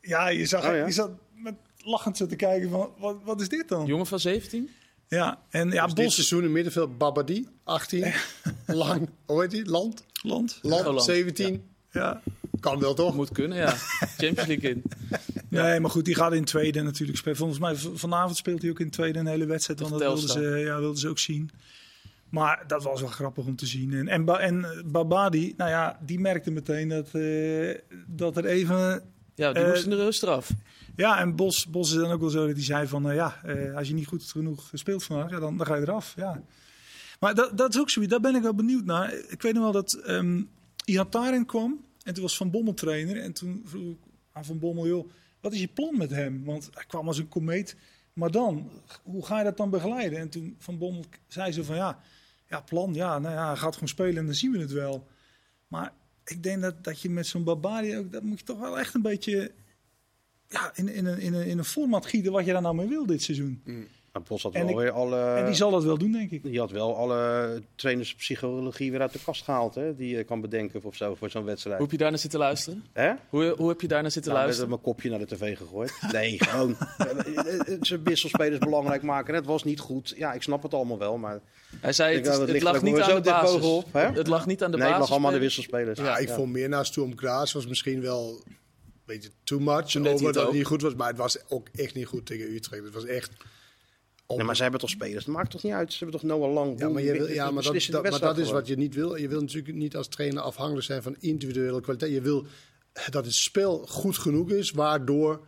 ja, 0.00 0.28
je 0.28 0.46
zag, 0.46 0.68
Oh 0.68 0.74
ja. 0.76 0.86
je 0.86 0.92
zat 0.92 1.10
met 1.34 1.54
lachend 1.76 2.16
zo 2.16 2.26
te 2.26 2.36
kijken 2.36 2.70
van, 2.70 2.90
wat, 2.98 3.16
wat 3.24 3.40
is 3.40 3.48
dit 3.48 3.68
dan? 3.68 3.86
Jongen 3.86 4.06
van 4.06 4.20
17? 4.20 4.70
Ja, 5.08 5.38
en 5.50 5.70
ja, 5.70 5.84
Dus 5.84 5.94
dit 5.94 6.12
seizoen 6.12 6.44
in 6.44 6.52
middenveld 6.52 6.98
Babadi, 6.98 7.48
18. 7.64 8.12
Lang, 8.66 9.08
hoe 9.26 9.40
heet 9.40 9.50
die? 9.50 9.64
Land? 9.64 10.04
Land. 10.22 10.58
Land, 10.62 10.84
Holland. 10.84 11.04
17. 11.04 11.62
Ja. 11.90 12.22
Kan 12.60 12.80
wel 12.80 12.94
toch? 12.94 13.14
Moet 13.14 13.32
kunnen, 13.32 13.58
ja. 13.58 13.74
Champions 14.16 14.46
League 14.48 14.70
in. 14.70 14.82
Nee, 15.48 15.80
maar 15.80 15.90
goed, 15.90 16.04
die 16.04 16.14
gaat 16.14 16.32
in 16.32 16.44
tweede 16.44 16.82
natuurlijk 16.82 17.18
spelen. 17.18 17.36
Volgens 17.36 17.58
mij 17.58 17.74
vanavond 17.76 18.36
speelt 18.36 18.62
hij 18.62 18.70
ook 18.70 18.80
in 18.80 18.90
tweede 18.90 19.18
een 19.18 19.26
hele 19.26 19.46
wedstrijd. 19.46 19.80
Want 19.80 19.92
dat 19.92 20.00
wilden 20.00 20.28
ze, 20.28 20.40
ja, 20.64 20.78
wilden 20.78 20.98
ze 20.98 21.08
ook 21.08 21.18
zien. 21.18 21.50
Maar 22.28 22.64
dat 22.66 22.82
was 22.82 23.00
wel 23.00 23.10
grappig 23.10 23.44
om 23.46 23.56
te 23.56 23.66
zien. 23.66 23.92
En, 23.94 24.08
en, 24.08 24.24
Ba- 24.24 24.38
en 24.38 24.82
Babadi, 24.86 25.54
nou 25.56 25.70
ja, 25.70 25.98
die 26.02 26.20
merkte 26.20 26.50
meteen 26.50 26.88
dat, 26.88 27.08
eh, 27.14 27.78
dat 28.06 28.36
er 28.36 28.44
even... 28.44 29.02
Ja, 29.34 29.52
die 29.52 29.62
Eh, 29.62 29.68
moest 29.70 29.84
in 29.84 29.90
de 29.90 29.96
rust 29.96 30.22
eraf. 30.22 30.50
Ja, 30.96 31.18
en 31.18 31.36
Bos, 31.36 31.66
Bos 31.66 31.90
is 31.90 31.96
dan 31.96 32.10
ook 32.10 32.20
wel 32.20 32.30
zo 32.30 32.46
dat 32.46 32.54
hij 32.54 32.64
zei 32.64 32.86
van... 32.86 33.10
eh, 33.10 33.14
ja, 33.16 33.40
eh, 33.44 33.74
als 33.74 33.88
je 33.88 33.94
niet 33.94 34.06
goed 34.06 34.22
genoeg 34.22 34.70
speelt 34.72 35.04
vandaag, 35.04 35.30
ja, 35.30 35.38
dan, 35.38 35.56
dan 35.56 35.66
ga 35.66 35.74
je 35.74 35.82
eraf. 35.82 36.12
Ja. 36.16 36.42
Maar 37.20 37.34
dat, 37.34 37.58
dat 37.58 37.74
is 37.74 37.80
ook 37.80 37.90
zoiets, 37.90 38.12
daar 38.12 38.20
ben 38.20 38.34
ik 38.34 38.42
wel 38.42 38.54
benieuwd 38.54 38.84
naar. 38.84 39.14
Ik 39.28 39.42
weet 39.42 39.54
nog 39.54 39.62
wel 39.62 39.72
dat 39.72 39.92
ehm 39.92 40.42
Ihataren 40.84 41.46
kwam 41.46 41.84
en 42.02 42.14
toen 42.14 42.22
was 42.22 42.36
Van 42.36 42.50
Bommel 42.50 42.74
trainer. 42.74 43.20
En 43.20 43.32
toen 43.32 43.62
vroeg 43.64 43.90
ik 43.90 43.98
aan 44.32 44.44
Van 44.44 44.58
Bommel, 44.58 44.86
joh, 44.86 45.10
wat 45.40 45.52
is 45.52 45.60
je 45.60 45.68
plan 45.68 45.96
met 45.96 46.10
hem? 46.10 46.44
Want 46.44 46.68
hij 46.72 46.84
kwam 46.84 47.06
als 47.06 47.18
een 47.18 47.28
komeet. 47.28 47.76
Maar 48.12 48.30
dan, 48.30 48.70
hoe 49.02 49.26
ga 49.26 49.38
je 49.38 49.44
dat 49.44 49.56
dan 49.56 49.70
begeleiden? 49.70 50.18
En 50.18 50.28
toen 50.28 50.56
Van 50.58 50.78
Bommel 50.78 51.04
zei 51.26 51.52
ze 51.52 51.64
van, 51.64 51.76
ja, 51.76 51.98
ja 52.48 52.60
plan, 52.60 52.94
ja, 52.94 53.18
nou 53.18 53.34
ja, 53.34 53.46
hij 53.46 53.56
gaat 53.56 53.74
gewoon 53.74 53.88
spelen 53.88 54.16
en 54.16 54.24
dan 54.24 54.34
zien 54.34 54.52
we 54.52 54.58
het 54.58 54.72
wel. 54.72 55.06
Maar 55.68 55.92
ik 56.24 56.42
denk 56.42 56.62
dat, 56.62 56.84
dat 56.84 57.00
je 57.00 57.10
met 57.10 57.26
zo'n 57.26 57.44
Barbari 57.44 57.98
ook, 57.98 58.12
dat 58.12 58.22
moet 58.22 58.38
je 58.38 58.44
toch 58.44 58.58
wel 58.58 58.78
echt 58.78 58.94
een 58.94 59.02
beetje 59.02 59.52
ja, 60.48 60.70
in, 60.74 60.88
in, 60.88 61.06
een, 61.06 61.18
in, 61.18 61.34
een, 61.34 61.46
in 61.46 61.58
een 61.58 61.64
format 61.64 62.06
gieten 62.06 62.32
wat 62.32 62.44
je 62.44 62.52
daar 62.52 62.62
nou 62.62 62.74
mee 62.74 62.88
wil 62.88 63.06
dit 63.06 63.22
seizoen. 63.22 63.62
Maar 64.12 64.24
Bos 64.24 64.42
had 64.42 64.54
En 64.54 64.60
wel 64.60 64.70
ik- 64.70 64.76
weer 64.76 64.90
alle... 64.90 65.20
en 65.34 65.44
die 65.46 65.54
zal 65.54 65.70
dat 65.70 65.84
wel 65.84 65.98
doen, 65.98 66.12
denk 66.12 66.30
ik. 66.30 66.42
Die 66.42 66.58
had 66.58 66.70
wel 66.70 66.96
alle 66.96 67.62
trainerspsychologie 67.74 68.90
weer 68.90 69.00
uit 69.00 69.12
de 69.12 69.18
kast 69.24 69.42
gehaald, 69.44 69.74
hè? 69.74 69.94
Die 69.96 70.16
je 70.16 70.24
kan 70.24 70.40
bedenken 70.40 70.84
of 70.84 70.96
zo 70.96 71.14
voor 71.14 71.30
zo'n 71.30 71.44
wedstrijd. 71.44 71.76
Hoe 71.76 71.84
heb 71.86 71.92
je 71.96 71.98
daar 72.02 72.10
naar 72.10 72.18
zitten 72.18 72.38
luisteren? 72.38 72.84
Hè? 72.92 73.12
Hoe, 73.28 73.54
hoe 73.58 73.68
heb 73.68 73.80
je 73.80 73.88
daar 73.88 74.02
naar 74.02 74.10
zitten 74.10 74.32
Nou, 74.32 74.46
met 74.46 74.56
luisteren? 74.56 74.68
mijn 74.68 74.94
kopje 74.94 75.10
naar 75.10 75.18
de 75.18 75.34
tv 75.36 75.56
gegooid. 75.58 75.92
Nee, 76.12 76.38
gewoon. 76.44 76.76
Zijn 77.80 78.02
wisselspelers 78.04 78.58
belangrijk 78.58 79.02
maken. 79.02 79.34
Het 79.34 79.46
was 79.46 79.64
niet 79.64 79.80
goed. 79.80 80.14
Ja, 80.16 80.32
ik 80.32 80.42
snap 80.42 80.62
het 80.62 80.74
allemaal 80.74 80.98
wel, 80.98 81.16
maar... 81.18 81.40
Hij 81.80 81.92
zei, 81.92 82.16
Ik 82.16 82.24
het, 82.24 82.38
is- 82.38 82.52
het 82.52 82.62
lag 82.62 82.82
niet 82.82 83.00
aan 83.00 83.14
de 83.22 83.30
basis. 83.30 83.82
hè? 83.92 84.00
Het 84.12 84.26
lag 84.26 84.46
niet 84.46 84.62
aan 84.62 84.70
de 84.70 84.76
nee, 84.76 84.86
het 84.86 84.94
basis. 84.96 84.98
lag 84.98 85.10
allemaal 85.10 85.28
aan 85.30 85.36
de 85.36 85.42
wisselspelers. 85.44 85.98
Ja, 85.98 86.16
ik 86.16 86.28
vond 86.28 86.52
meer 86.52 86.68
naar 86.68 86.86
Sturm 86.86 87.16
Graz 87.18 87.52
was 87.52 87.66
misschien 87.66 88.00
wel 88.00 88.42
beetje 89.06 89.30
too 89.44 89.58
much. 89.58 89.92
Hij 89.92 90.02
Over 90.02 90.24
het 90.26 90.34
dat 90.34 90.46
het 90.46 90.54
niet 90.54 90.66
goed 90.66 90.82
was, 90.82 90.94
maar 90.94 91.08
het 91.08 91.16
was 91.16 91.38
ook 91.48 91.68
echt 91.74 91.94
niet 91.94 92.06
goed 92.06 92.26
tegen 92.26 92.54
Utrecht. 92.54 92.84
Het 92.84 92.94
was 92.94 93.04
echt... 93.04 93.30
Nee, 94.28 94.44
maar 94.44 94.56
ze 94.56 94.62
hebben 94.62 94.80
toch 94.80 94.90
spelers? 94.90 95.24
Dat 95.24 95.34
maakt 95.34 95.50
toch 95.50 95.62
niet 95.62 95.72
uit? 95.72 95.92
Ze 95.92 96.04
hebben 96.04 96.20
toch 96.20 96.30
Noah 96.30 96.52
Lang. 96.52 96.78
Ja, 96.78 96.88
maar, 96.88 97.02
je 97.02 97.12
wil, 97.12 97.28
ja, 97.28 97.50
maar, 97.50 97.62
dat, 97.62 97.86
dat, 97.90 98.10
maar 98.10 98.20
dat 98.20 98.38
is 98.38 98.50
wat 98.50 98.66
je 98.66 98.76
niet 98.76 98.94
wil. 98.94 99.16
Je 99.16 99.28
wil 99.28 99.40
natuurlijk 99.40 99.76
niet 99.76 99.96
als 99.96 100.08
trainer 100.08 100.42
afhankelijk 100.42 100.86
zijn 100.86 101.02
van 101.02 101.16
individuele 101.18 101.80
kwaliteit. 101.80 102.12
Je 102.12 102.20
wil 102.20 102.46
dat 103.10 103.24
het 103.24 103.34
spel 103.34 103.86
goed 103.86 104.18
genoeg 104.18 104.50
is, 104.50 104.70
waardoor 104.70 105.46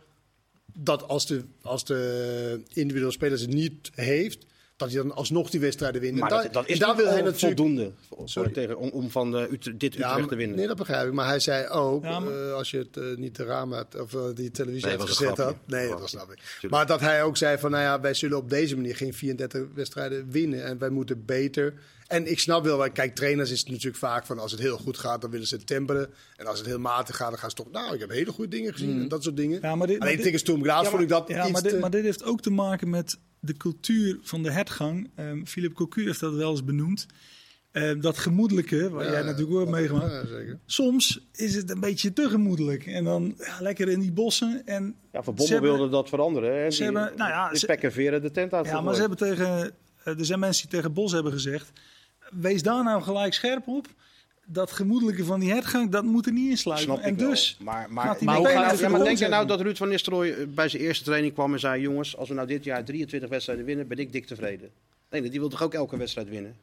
dat 0.73 1.07
als 1.07 1.27
de, 1.27 1.43
als 1.61 1.85
de 1.85 2.61
individuele 2.67 3.11
speler 3.11 3.39
het 3.39 3.49
niet 3.49 3.91
heeft, 3.93 4.45
dat 4.79 4.91
hij 4.91 5.01
dan 5.01 5.15
alsnog 5.15 5.49
die 5.49 5.59
wedstrijden 5.59 6.01
wint. 6.01 6.13
En 6.13 6.19
Maar 6.19 6.29
daar- 6.29 6.43
dat, 6.43 6.53
dat 6.53 6.65
en 6.65 6.73
is 6.73 6.79
daar 6.79 6.95
wil 6.95 7.05
hij 7.05 7.15
natuurlijk 7.21 7.39
voldoende 7.41 7.91
Sorry? 8.25 8.51
tegen, 8.51 8.77
om, 8.77 8.89
om 8.89 9.09
van 9.09 9.31
de 9.31 9.47
Utre- 9.51 9.77
dit 9.77 9.93
Ja, 9.93 10.09
Utrecht 10.11 10.29
te 10.29 10.35
winnen. 10.35 10.57
Nee, 10.57 10.67
dat 10.67 10.77
begrijp 10.77 11.07
ik. 11.07 11.13
Maar 11.13 11.27
hij 11.27 11.39
zei 11.39 11.67
ook, 11.67 12.03
Ja, 12.03 12.19
maar- 12.19 12.47
eh, 12.47 12.53
als 12.53 12.71
je 12.71 12.77
het 12.77 12.97
eh, 12.97 13.03
niet 13.17 13.35
de 13.35 13.43
raam 13.43 13.73
had, 13.73 14.01
of 14.01 14.13
eh, 14.13 14.21
die 14.35 14.51
televisie 14.51 14.87
Nee, 14.87 14.97
had 14.97 15.07
was 15.07 15.19
een 15.19 15.25
gezet 15.27 15.45
had. 15.45 15.55
Nee, 15.65 15.81
Grapje. 15.85 15.99
dat 15.99 16.09
snap 16.09 16.31
ik. 16.31 16.37
Tuurlijk. 16.37 16.73
Maar 16.73 16.85
dat 16.85 16.99
hij 16.99 17.23
ook 17.23 17.37
zei 17.37 17.57
van, 17.57 17.71
nou 17.71 17.83
ja, 17.83 17.99
wij 17.99 18.13
zullen 18.13 18.37
op 18.37 18.49
deze 18.49 18.75
manier 18.75 18.95
geen 18.95 19.13
34 19.13 19.63
wedstrijden 19.73 20.31
winnen. 20.31 20.63
En 20.63 20.77
wij 20.77 20.89
moeten 20.89 21.25
beter. 21.25 21.73
En 22.09 22.31
ik 22.31 22.39
snap 22.39 22.63
wel, 22.63 22.77
want 22.77 22.91
kijk, 22.91 23.15
trainers 23.15 23.51
is 23.51 23.59
het 23.59 23.69
natuurlijk 23.69 23.97
vaak 23.97 24.25
van, 24.25 24.39
als 24.39 24.51
het 24.51 24.61
heel 24.61 24.77
goed 24.77 24.97
gaat, 24.97 25.21
dan 25.21 25.29
willen 25.31 25.47
ze 25.47 25.55
het 25.55 25.67
temperen. 25.67 26.09
En 26.35 26.45
als 26.45 26.57
het 26.57 26.67
heel 26.67 26.79
matig 26.79 27.15
gaat, 27.15 27.29
dan 27.29 27.39
gaan 27.39 27.49
ze 27.49 27.55
toch, 27.55 27.71
nou, 27.71 27.93
ik 27.93 27.99
heb 27.99 28.09
hele 28.09 28.31
goede 28.31 28.49
dingen 28.55 28.73
gezien. 28.73 29.01
En 29.01 29.07
dat 29.07 29.23
soort 29.23 29.37
dingen. 29.37 29.59
Ja, 29.61 29.75
maar 29.75 29.87
dit- 29.87 29.99
Alleen 29.99 30.17
tegen 30.21 30.39
Ja, 30.83 30.89
vond 30.89 31.01
ik 31.01 31.09
dat 31.09 31.27
Ja, 31.27 31.43
iets 31.43 31.51
maar 31.51 31.61
dit, 31.61 31.71
te- 31.71 31.79
maar 31.79 31.89
dit 31.89 32.03
heeft 32.03 32.23
ook 32.23 32.41
te 32.41 32.49
maken 32.51 32.89
met 32.89 33.17
de 33.39 33.57
cultuur 33.57 34.17
van 34.21 34.43
de 34.43 34.51
hertgang. 34.51 35.09
Ehm 35.15 35.45
Philip 35.45 35.73
Cocu 35.73 36.05
heeft 36.05 36.19
dat 36.19 36.33
wel 36.33 36.51
eens 36.51 36.63
benoemd. 36.63 37.05
Ehm, 37.71 37.99
dat 37.99 38.17
gemoedelijke, 38.17 38.89
waar 38.89 39.05
Ja, 39.05 39.11
jij 39.11 39.21
natuurlijk 39.21 39.51
ook 39.51 39.59
hebt 39.59 39.71
meegemaakt. 39.71 40.11
Ja, 40.11 40.25
zeker. 40.27 40.59
Soms 40.65 41.27
is 41.33 41.55
het 41.55 41.69
een 41.69 41.79
beetje 41.79 42.13
te 42.13 42.29
gemoedelijk. 42.29 42.85
En 42.85 43.03
dan 43.03 43.35
ja, 43.37 43.57
lekker 43.61 43.89
in 43.89 43.99
die 43.99 44.11
bossen. 44.11 44.61
En 44.65 44.95
Ja, 45.11 45.23
Van 45.23 45.23
ze 45.23 45.31
Bommel 45.31 45.47
hebben- 45.47 45.71
wilde 45.71 45.89
dat 45.89 46.09
veranderen. 46.09 46.55
Hè? 46.61 46.71
ze 46.71 46.75
Die- 46.83 46.85
hebben- 46.85 47.17
nou 47.17 47.29
ja, 47.29 47.49
die 47.49 47.57
ze- 47.59 47.65
veren 47.91 48.21
de 48.21 48.31
tent 48.31 48.53
uit. 48.53 48.65
Ja, 48.65 48.81
maar 48.81 48.93
ze 48.93 48.99
hebben 48.99 49.17
tegen. 49.17 49.47
eh, 50.03 50.17
Er 50.19 50.25
zijn 50.25 50.39
mensen 50.39 50.67
die 50.69 50.75
tegen 50.77 50.93
Bos 50.93 51.11
hebben 51.11 51.31
gezegd. 51.31 51.71
Wees 52.31 52.61
daar 52.63 52.83
nou 52.83 53.01
gelijk 53.01 53.33
scherp 53.33 53.67
op. 53.67 53.87
Dat 54.45 54.71
gemoedelijke 54.71 55.23
van 55.23 55.39
die 55.39 55.51
hertgang, 55.51 55.91
dat 55.91 56.03
moet 56.03 56.25
er 56.25 56.31
niet 56.31 56.49
insluiten. 56.49 56.87
Snap 56.87 56.99
en 57.03 57.13
ik 57.13 57.19
wel. 57.19 57.29
dus. 57.29 57.57
Maar, 57.59 57.87
maar, 57.91 58.17
Maar 58.19 58.35
hoe 58.35 58.47
gaat 58.47 58.79
ja, 58.79 58.89
maar 58.89 58.99
denk 58.99 59.01
je 59.03 59.07
voorzet. 59.07 59.29
nou 59.29 59.47
dat 59.47 59.61
Ruud 59.61 59.77
van 59.77 59.89
Nistelrooy 59.89 60.29
eh, 60.31 60.45
bij 60.47 60.69
zijn 60.69 60.81
eerste 60.83 61.03
training 61.03 61.33
kwam 61.33 61.53
en 61.53 61.59
zei... 61.59 61.81
jongens, 61.81 62.17
als 62.17 62.29
we 62.29 62.35
nou 62.35 62.47
dit 62.47 62.63
jaar 62.63 62.83
23 62.83 63.29
wedstrijden 63.29 63.65
winnen, 63.65 63.87
ben 63.87 63.97
ik 63.97 64.11
dik 64.11 64.25
tevreden. 64.25 64.69
Nee, 65.09 65.29
die 65.29 65.39
wil 65.39 65.49
toch 65.49 65.63
ook 65.63 65.73
elke 65.73 65.97
wedstrijd 65.97 66.29
winnen? 66.29 66.55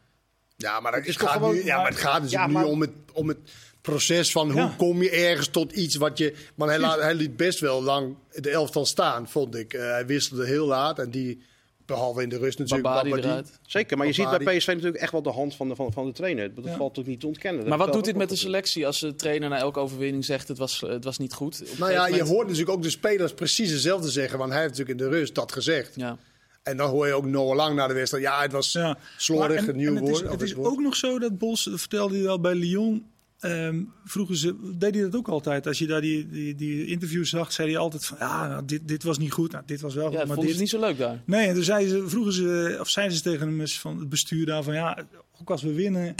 Ja, 0.57 0.81
maar, 0.81 0.91
dat 0.93 1.01
Het 1.01 1.09
is 1.09 1.17
gaat 1.17 1.31
gewoon- 1.31 1.55
nu, 1.55 1.65
ja, 1.65 1.77
maar 1.77 1.91
het 1.91 1.99
gaat 2.01 2.23
dus 2.23 2.31
Ja, 2.31 2.47
nu 2.47 2.63
om, 2.63 2.81
het, 2.81 2.91
om 3.13 3.29
het 3.29 3.39
proces 3.81 4.33
van 4.33 4.51
hoe 4.51 4.61
Ja. 4.61 4.75
kom 4.77 5.03
je 5.03 5.11
ergens 5.11 5.49
tot 5.49 5.73
iets 5.73 5.97
wat 5.97 6.19
je... 6.19 6.35
Maar 6.55 6.69
hij, 6.69 6.79
laat, 6.79 7.01
hij 7.01 7.15
liet 7.15 7.37
best 7.37 7.59
wel 7.61 7.83
lang 7.83 8.15
de 8.33 8.51
elftal 8.51 8.87
staan, 8.87 9.29
vond 9.29 9.55
ik. 9.55 9.73
Eh, 9.75 9.81
hij 9.91 10.07
wisselde 10.07 10.47
heel 10.47 10.67
laat 10.67 10.99
en 10.99 11.11
die, 11.11 11.43
behalve 11.87 12.23
in 12.23 12.29
de 12.29 12.39
rust 12.39 12.59
natuurlijk... 12.59 12.89
Babadi 12.89 13.09
Babadi. 13.11 13.29
eruit. 13.29 13.59
Zeker, 13.67 13.97
maar 13.97 14.07
je 14.07 14.13
ziet 14.13 14.39
bij 14.45 14.57
PSV 14.57 14.67
natuurlijk 14.67 14.97
echt 14.97 15.13
wel 15.13 15.23
de 15.23 15.31
hand 15.31 15.55
van 15.55 15.69
de, 15.69 15.75
van, 15.75 15.93
van 15.93 16.07
de 16.07 16.13
trainer. 16.13 16.55
Dat 16.55 16.65
Ja. 16.65 16.77
valt 16.77 16.95
toch 16.95 17.07
niet 17.07 17.21
te 17.21 17.27
ontkennen. 17.27 17.61
Dat 17.61 17.69
Maar 17.69 17.79
wat 17.79 17.93
doet 17.93 18.05
dit 18.05 18.17
met 18.17 18.29
de 18.29 18.37
selectie 18.37 18.87
als 18.87 19.01
de 19.01 19.15
trainer 19.15 19.49
na 19.49 19.59
elke 19.59 19.79
overwinning 19.81 20.25
zegt 20.25 20.49
het 20.49 20.59
was, 20.59 20.81
het 20.87 21.05
was 21.05 21.19
niet 21.19 21.33
goed? 21.33 21.63
Op 21.73 21.79
Nou 21.79 21.93
ja, 21.93 22.07
je 22.07 22.23
hoort 22.25 22.47
natuurlijk 22.47 22.77
ook 22.77 22.83
de 22.83 22.91
spelers 22.91 23.33
precies 23.35 23.71
hetzelfde 23.71 24.09
zeggen. 24.11 24.39
Want 24.39 24.53
hij 24.53 24.61
heeft 24.63 24.73
natuurlijk 24.79 25.01
in 25.01 25.11
de 25.11 25.17
rust 25.19 25.35
dat 25.35 25.53
gezegd. 25.53 25.93
Ja. 25.97 26.17
En 26.63 26.77
dan 26.77 26.91
hoor 26.91 27.07
je 27.07 27.13
ook 27.13 27.25
Noah 27.27 27.57
Lang 27.57 27.75
na 27.77 27.87
de 27.87 27.95
wedstrijd. 27.95 28.25
Ja, 28.25 28.41
het 28.43 28.53
was 28.53 28.73
Ja. 28.73 28.99
slordig, 29.17 29.61
Maar- 29.61 29.69
een 29.69 29.77
nieuw 29.77 29.89
en 29.89 29.95
het 29.95 30.05
woord. 30.09 30.23
is, 30.25 30.31
het 30.31 30.43
is 30.43 30.53
woord. 30.53 30.69
ook 30.69 30.81
nog 30.81 30.97
zo 30.97 31.19
dat 31.19 31.39
Bos, 31.39 31.69
vertelde 31.73 32.15
hij 32.15 32.23
wel 32.23 32.41
bij 32.41 32.55
Lyon. 32.55 33.07
Ehm, 33.41 33.83
vroegen 34.05 34.37
ze, 34.37 34.55
deed 34.79 34.95
hij 34.95 35.03
dat 35.03 35.17
ook 35.17 35.29
altijd. 35.29 35.67
Als 35.67 35.79
je 35.79 35.87
daar 35.87 36.01
die, 36.01 36.29
die, 36.29 36.55
die 36.55 36.87
interviews 36.87 37.31
zag, 37.31 37.53
zei 37.53 37.69
hij 37.69 37.79
altijd 37.79 38.05
van 38.05 38.17
ja, 38.21 38.49
nou, 38.49 38.65
dit, 38.65 38.89
dit 38.89 39.03
was 39.03 39.19
niet 39.19 39.33
goed. 39.33 39.53
Nou, 39.53 39.65
dit 39.67 39.81
was 39.81 39.95
wel 39.95 40.03
Ja, 40.05 40.09
goed. 40.09 40.19
dat 40.19 40.27
Maar 40.27 40.37
vonden 40.37 40.55
ze 40.55 40.61
dit, 40.61 40.73
niet 40.73 40.81
zo 40.81 40.87
leuk 40.89 40.99
daar. 40.99 41.23
Nee, 41.27 41.47
en 41.47 41.55
toen 41.55 41.63
zeiden 41.65 41.89
ze, 41.91 42.09
vroegen 42.09 42.33
ze, 42.33 42.77
of 42.81 42.89
zeiden 42.89 43.17
ze 43.17 43.23
tegen 43.23 43.47
hem 43.49 43.61
eens 43.61 43.81
van 43.81 43.99
het 43.99 44.09
bestuur 44.09 44.47
daar 44.47 44.63
van 44.63 44.75
ja, 44.75 45.07
ook 45.41 45.51
als 45.51 45.63
we 45.63 45.73
winnen, 45.73 46.15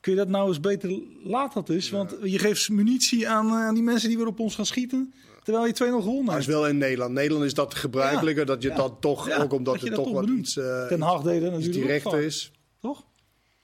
kun 0.00 0.12
je 0.12 0.18
dat 0.18 0.28
nou 0.28 0.48
eens 0.48 0.60
beter 0.60 1.00
laat 1.24 1.54
dat 1.54 1.68
eens. 1.68 1.90
Want 1.90 2.16
je 2.22 2.38
geeft 2.38 2.68
munitie 2.68 3.28
aan, 3.28 3.46
eh, 3.46 3.52
aan 3.52 3.74
die 3.74 3.82
mensen 3.82 4.08
die 4.08 4.18
weer 4.18 4.26
op 4.26 4.40
ons 4.40 4.54
gaan 4.54 4.66
schieten. 4.66 5.14
Terwijl 5.42 5.66
je 5.66 5.72
2-0 5.72 5.76
gewonnen 6.02 6.28
hebt. 6.32 6.38
is 6.40 6.46
wel 6.54 6.68
in 6.68 6.78
Nederland. 6.78 7.12
Nederland 7.12 7.44
is 7.44 7.54
dat 7.54 7.74
gebruikelijker. 7.74 8.46
dat 8.46 8.62
je 8.62 8.68
Ja. 8.68 8.74
dat 8.74 8.92
toch, 9.00 9.28
Ja, 9.28 9.42
ook 9.42 9.52
omdat 9.52 9.74
dat 9.74 9.82
je 9.82 9.88
het 9.88 9.96
dat 9.96 10.04
toch 10.04 10.14
wat 10.14 10.28
iets, 10.28 10.52
Ten 10.88 11.00
Hag 11.00 11.22
deed 11.22 11.40
dat 11.40 11.52
iets 11.52 11.66
natuurlijk 11.66 11.74
ook 11.76 11.82
directer 11.82 12.10
vaak, 12.10 12.20
is. 12.20 12.50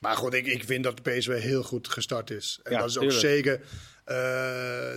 Maar 0.01 0.17
goed, 0.17 0.35
ik, 0.35 0.47
ik 0.47 0.65
vind 0.65 0.85
dat 0.85 0.97
de 1.05 1.11
PSV 1.11 1.41
heel 1.41 1.63
goed 1.63 1.89
gestart 1.89 2.31
is. 2.31 2.61
En 2.63 2.73
Ja, 2.73 2.79
dat 2.79 2.89
is 2.89 2.97
ook 2.99 3.03
tuurlijk. 3.03 3.21
zeker 3.21 3.61
eh, 4.05 4.15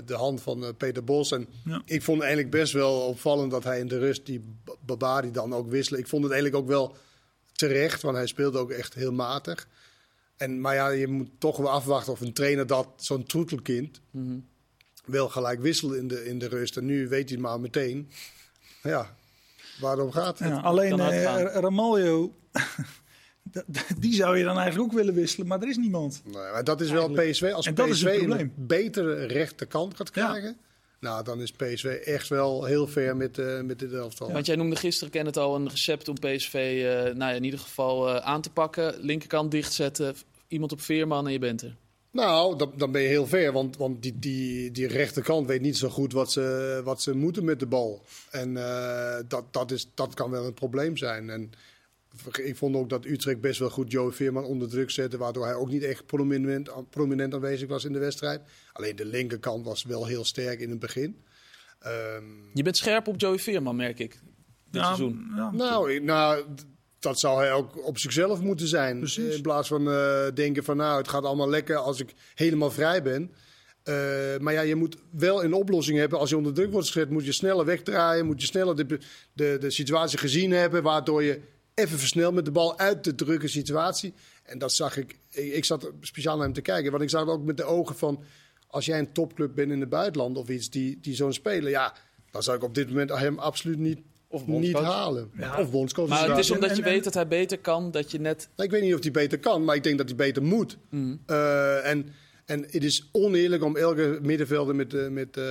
de 0.06 0.14
hand 0.16 0.42
van 0.42 0.64
eh, 0.66 0.70
Peter 0.78 1.04
Bos. 1.04 1.32
En 1.32 1.48
Ja. 1.66 1.82
ik 1.86 2.02
vond 2.04 2.18
het 2.18 2.26
eigenlijk 2.28 2.56
best 2.56 2.74
wel 2.74 3.00
opvallend 3.02 3.52
dat 3.52 3.64
hij 3.64 3.80
in 3.80 3.88
de 3.88 3.98
rust 4.00 4.26
die 4.26 4.40
B- 4.64 4.78
Babadi 4.86 5.32
dan 5.32 5.54
ook 5.54 5.70
wisselde. 5.70 6.02
Ik 6.02 6.08
vond 6.10 6.24
het 6.24 6.32
eigenlijk 6.34 6.64
ook 6.64 6.70
wel 6.70 6.96
terecht, 7.52 8.02
want 8.02 8.16
hij 8.18 8.28
speelde 8.28 8.58
ook 8.58 8.72
echt 8.72 8.94
heel 8.94 9.12
matig. 9.12 9.68
En, 10.38 10.62
maar 10.62 10.76
ja, 10.76 10.88
je 10.90 11.08
moet 11.08 11.30
toch 11.38 11.58
wel 11.58 11.70
afwachten 11.72 12.14
of 12.14 12.22
een 12.22 12.34
trainer 12.34 12.68
dat, 12.68 12.88
zo'n 12.96 13.24
troetelkind, 13.26 14.02
Mhm. 14.12 14.38
wel 15.06 15.30
gelijk 15.30 15.60
wisselt 15.62 15.94
in 15.94 16.08
de, 16.08 16.26
in 16.26 16.40
de 16.40 16.48
rust. 16.48 16.78
En 16.78 16.86
nu 16.86 17.08
weet 17.08 17.30
hij 17.30 17.38
het 17.38 17.48
maar 17.48 17.60
meteen. 17.60 18.10
Ja, 18.84 19.16
waarom 19.80 20.12
gaat 20.12 20.40
het? 20.40 20.48
Ja, 20.48 20.60
alleen 20.60 21.00
eh. 21.00 21.44
Ramaljo, 21.54 22.36
die 24.00 24.14
zou 24.14 24.38
je 24.38 24.44
dan 24.44 24.58
eigenlijk 24.58 24.92
ook 24.92 24.98
willen 24.98 25.14
wisselen, 25.14 25.48
maar 25.48 25.62
er 25.62 25.70
is 25.70 25.78
niemand. 25.78 26.22
Nee, 26.26 26.34
maar 26.34 26.64
dat 26.64 26.82
is 26.82 26.92
wel 26.92 27.10
PSV. 27.10 27.52
Als 27.56 27.66
En 27.66 27.76
dat 27.76 27.88
is 27.88 28.04
PSV 28.04 28.22
het 28.22 28.40
een 28.40 28.54
betere 28.56 29.26
rechterkant 29.26 29.96
gaat 29.96 30.12
Ja. 30.14 30.30
krijgen, 30.30 30.58
nou, 31.00 31.24
dan 31.24 31.42
is 31.42 31.52
PSV 31.52 31.86
echt 32.06 32.28
wel 32.28 32.64
heel 32.64 32.88
ver 32.88 33.16
met, 33.18 33.38
eh 33.38 33.62
met 33.62 33.80
dit 33.80 33.94
elftal. 33.94 34.32
Want 34.32 34.46
jij 34.46 34.56
noemde 34.56 34.76
gisteren, 34.76 35.12
ken 35.12 35.26
het 35.26 35.38
al, 35.38 35.56
een 35.56 35.70
recept 35.70 36.08
om 36.08 36.16
PSV 36.16 36.54
eh, 36.54 37.16
nou 37.16 37.32
ja, 37.32 37.32
in 37.32 37.44
ieder 37.44 37.60
geval 37.60 38.10
eh, 38.10 38.16
aan 38.16 38.42
te 38.42 38.50
pakken. 38.50 38.96
Linkerkant 39.00 39.52
dichtzetten, 39.52 40.16
iemand 40.48 40.72
op 40.72 40.82
Veerman 40.82 41.26
en 41.26 41.32
je 41.32 41.40
bent 41.40 41.62
er. 41.62 41.76
Nou, 42.12 42.58
dan, 42.58 42.74
dan 42.78 42.92
ben 42.92 43.02
je 43.02 43.08
heel 43.08 43.28
ver, 43.28 43.52
want, 43.52 43.78
want 43.78 44.02
die, 44.02 44.20
die, 44.20 44.72
die 44.72 44.88
rechterkant 44.88 45.48
weet 45.48 45.62
niet 45.62 45.78
zo 45.78 45.90
goed 45.90 46.14
wat 46.14 46.32
ze, 46.32 46.82
wat 46.84 47.02
ze 47.02 47.16
moeten 47.16 47.46
met 47.46 47.60
de 47.60 47.66
bal. 47.66 48.04
En 48.32 48.58
eh, 48.58 49.16
dat, 49.28 49.44
dat, 49.52 49.72
is, 49.72 49.88
dat 49.94 50.14
kan 50.14 50.32
wel 50.32 50.46
een 50.46 50.54
probleem 50.54 50.98
zijn. 50.98 51.30
En 51.30 51.52
ik 52.44 52.56
vond 52.56 52.76
ook 52.76 52.90
dat 52.90 53.06
Utrecht 53.06 53.42
best 53.42 53.60
wel 53.60 53.70
goed 53.70 53.92
Joey 53.92 54.12
Veerman 54.12 54.44
onder 54.44 54.70
druk 54.70 54.90
zette, 54.92 55.18
waardoor 55.18 55.46
hij 55.46 55.56
ook 55.56 55.70
niet 55.70 55.84
echt 55.84 56.06
prominent, 56.06 56.70
prominent 56.90 57.34
aanwezig 57.34 57.68
was 57.68 57.86
in 57.86 57.94
de 57.94 58.00
wedstrijd. 58.00 58.42
Alleen 58.74 58.96
de 58.96 59.06
linkerkant 59.06 59.66
was 59.66 59.84
wel 59.84 60.06
heel 60.06 60.26
sterk 60.26 60.60
in 60.60 60.70
het 60.70 60.80
begin. 60.80 61.24
Ehm, 61.80 62.24
Je 62.54 62.64
bent 62.64 62.78
scherp 62.78 63.08
op 63.08 63.20
Joey 63.20 63.40
Veerman, 63.40 63.76
merk 63.76 64.00
ik. 64.00 64.12
Dit 64.12 64.82
Ja, 64.82 64.84
seizoen. 64.84 65.26
ja. 65.36 65.52
nou, 65.52 66.00
nou, 66.00 66.46
dat 67.00 67.20
zou 67.20 67.40
hij 67.40 67.54
ook 67.54 67.86
op 67.88 67.98
zichzelf 67.98 68.42
moeten 68.42 68.68
zijn. 68.68 69.00
Precies. 69.00 69.36
In 69.36 69.42
plaats 69.42 69.68
van 69.68 69.90
eh, 69.92 70.26
denken 70.34 70.64
van 70.64 70.78
nou, 70.78 70.98
het 70.98 71.08
gaat 71.08 71.24
allemaal 71.24 71.50
lekker 71.50 71.76
als 71.76 72.00
ik 72.00 72.14
helemaal 72.36 72.72
vrij 72.72 73.04
ben. 73.04 73.32
Eh, 73.84 73.94
maar 74.40 74.54
ja, 74.54 74.62
je 74.62 74.76
moet 74.76 74.98
wel 75.12 75.44
een 75.44 75.54
oplossing 75.54 75.98
hebben. 75.98 76.20
Als 76.20 76.30
je 76.30 76.38
onder 76.38 76.54
druk 76.54 76.72
wordt 76.72 76.88
gezet, 76.88 77.10
moet 77.10 77.26
je 77.26 77.32
sneller 77.32 77.66
wegdraaien. 77.66 78.26
Moet 78.26 78.42
je 78.42 78.48
sneller 78.48 78.76
de, 78.76 79.00
de, 79.34 79.58
de 79.60 79.70
situatie 79.70 80.18
gezien 80.18 80.52
hebben. 80.52 80.84
Waardoor 80.84 81.24
je 81.24 81.40
even 81.74 82.00
versnelt 82.00 82.34
met 82.34 82.46
de 82.46 82.52
bal 82.52 82.80
uit 82.80 83.04
de 83.04 83.16
drukke 83.16 83.48
situatie. 83.48 84.14
En 84.44 84.58
dat 84.58 84.74
zag 84.74 84.98
ik. 84.98 85.20
Ik, 85.30 85.66
zat 85.66 85.92
speciaal 86.02 86.36
naar 86.36 86.46
hem 86.46 86.54
te 86.54 86.62
kijken. 86.62 86.92
Want 86.92 87.04
ik 87.04 87.10
zag 87.10 87.22
het 87.22 87.30
ook 87.30 87.44
met 87.44 87.58
de 87.58 87.64
ogen 87.64 87.96
van. 87.96 88.24
Als 88.68 88.86
jij 88.86 89.00
een 89.00 89.12
topclub 89.14 89.56
bent 89.56 89.72
in 89.72 89.80
het 89.80 89.90
buitenland 89.90 90.38
of 90.38 90.50
iets 90.50 90.70
die, 90.70 91.00
die 91.02 91.16
zo'n 91.16 91.34
speler. 91.34 91.70
Ja, 91.70 91.94
dan 92.32 92.44
zou 92.44 92.58
ik 92.58 92.64
op 92.64 92.76
dit 92.76 92.88
moment 92.88 93.10
hem 93.10 93.40
absoluut 93.40 93.78
niet, 93.78 94.00
Of 94.28 94.48
niet 94.48 94.74
halen. 94.78 95.32
Ja. 95.38 95.60
Of 95.60 95.72
bondscoach. 95.72 96.08
Maar 96.10 96.30
het 96.30 96.38
is 96.38 96.52
omdat 96.52 96.70
En- 96.70 96.76
je 96.76 96.82
en- 96.84 96.90
weet 96.90 97.04
dat 97.04 97.14
hij 97.14 97.28
beter 97.28 97.60
kan, 97.60 97.92
dat 97.92 98.12
je 98.12 98.20
net... 98.20 98.50
Nou, 98.56 98.70
ik 98.70 98.76
weet 98.76 98.82
niet 98.84 98.94
of 98.96 99.02
hij 99.02 99.12
beter 99.12 99.40
kan, 99.40 99.64
maar 99.64 99.76
ik 99.76 99.84
denk 99.84 99.98
dat 99.98 100.08
hij 100.08 100.16
beter 100.18 100.44
moet. 100.44 100.78
Mm. 100.90 101.22
Eh, 101.26 101.90
en, 101.90 102.08
en 102.46 102.62
het 102.62 102.84
is 102.84 103.10
oneerlijk 103.12 103.64
om 103.64 103.78
elke 103.78 104.20
middenvelder 104.22 104.76
met, 104.76 104.94
eh 104.94 105.08
met, 105.08 105.38
eh 105.38 105.44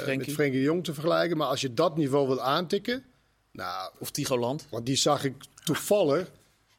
Frenkie. 0.00 0.26
met 0.26 0.34
Frenkie 0.34 0.58
de 0.58 0.64
Jong 0.64 0.84
te 0.84 0.94
vergelijken. 0.94 1.36
Maar 1.36 1.46
als 1.46 1.60
je 1.60 1.74
dat 1.74 1.96
niveau 1.96 2.26
wil 2.26 2.40
aantikken. 2.42 3.04
Nou, 3.58 3.90
Of 3.98 4.10
Tigoland. 4.10 4.66
want 4.70 4.86
die 4.86 4.96
zag 4.96 5.24
ik 5.24 5.34
toevallig. 5.64 6.30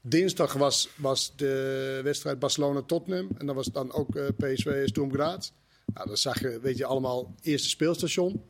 Dinsdag 0.01 0.53
was, 0.53 0.89
was 0.95 1.33
de 1.35 1.99
wedstrijd 2.03 2.39
Barcelona-Tottenham. 2.39 3.29
En 3.37 3.45
dan 3.45 3.55
was 3.55 3.67
dan 3.67 3.91
ook 3.91 4.15
eh, 4.15 4.27
PSV 4.37 4.87
Sturm 4.87 5.13
Graz. 5.13 5.51
Nou, 5.93 6.07
dan 6.07 6.17
zag 6.17 6.39
je, 6.39 6.59
weet 6.59 6.77
je, 6.77 6.85
allemaal 6.85 7.35
eerste 7.41 7.69
speelstation. 7.69 8.43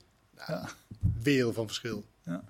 Nou, 0.47 0.67
Wereld 1.21 1.55
van 1.55 1.65
verschil. 1.65 2.03
Ja. 2.25 2.43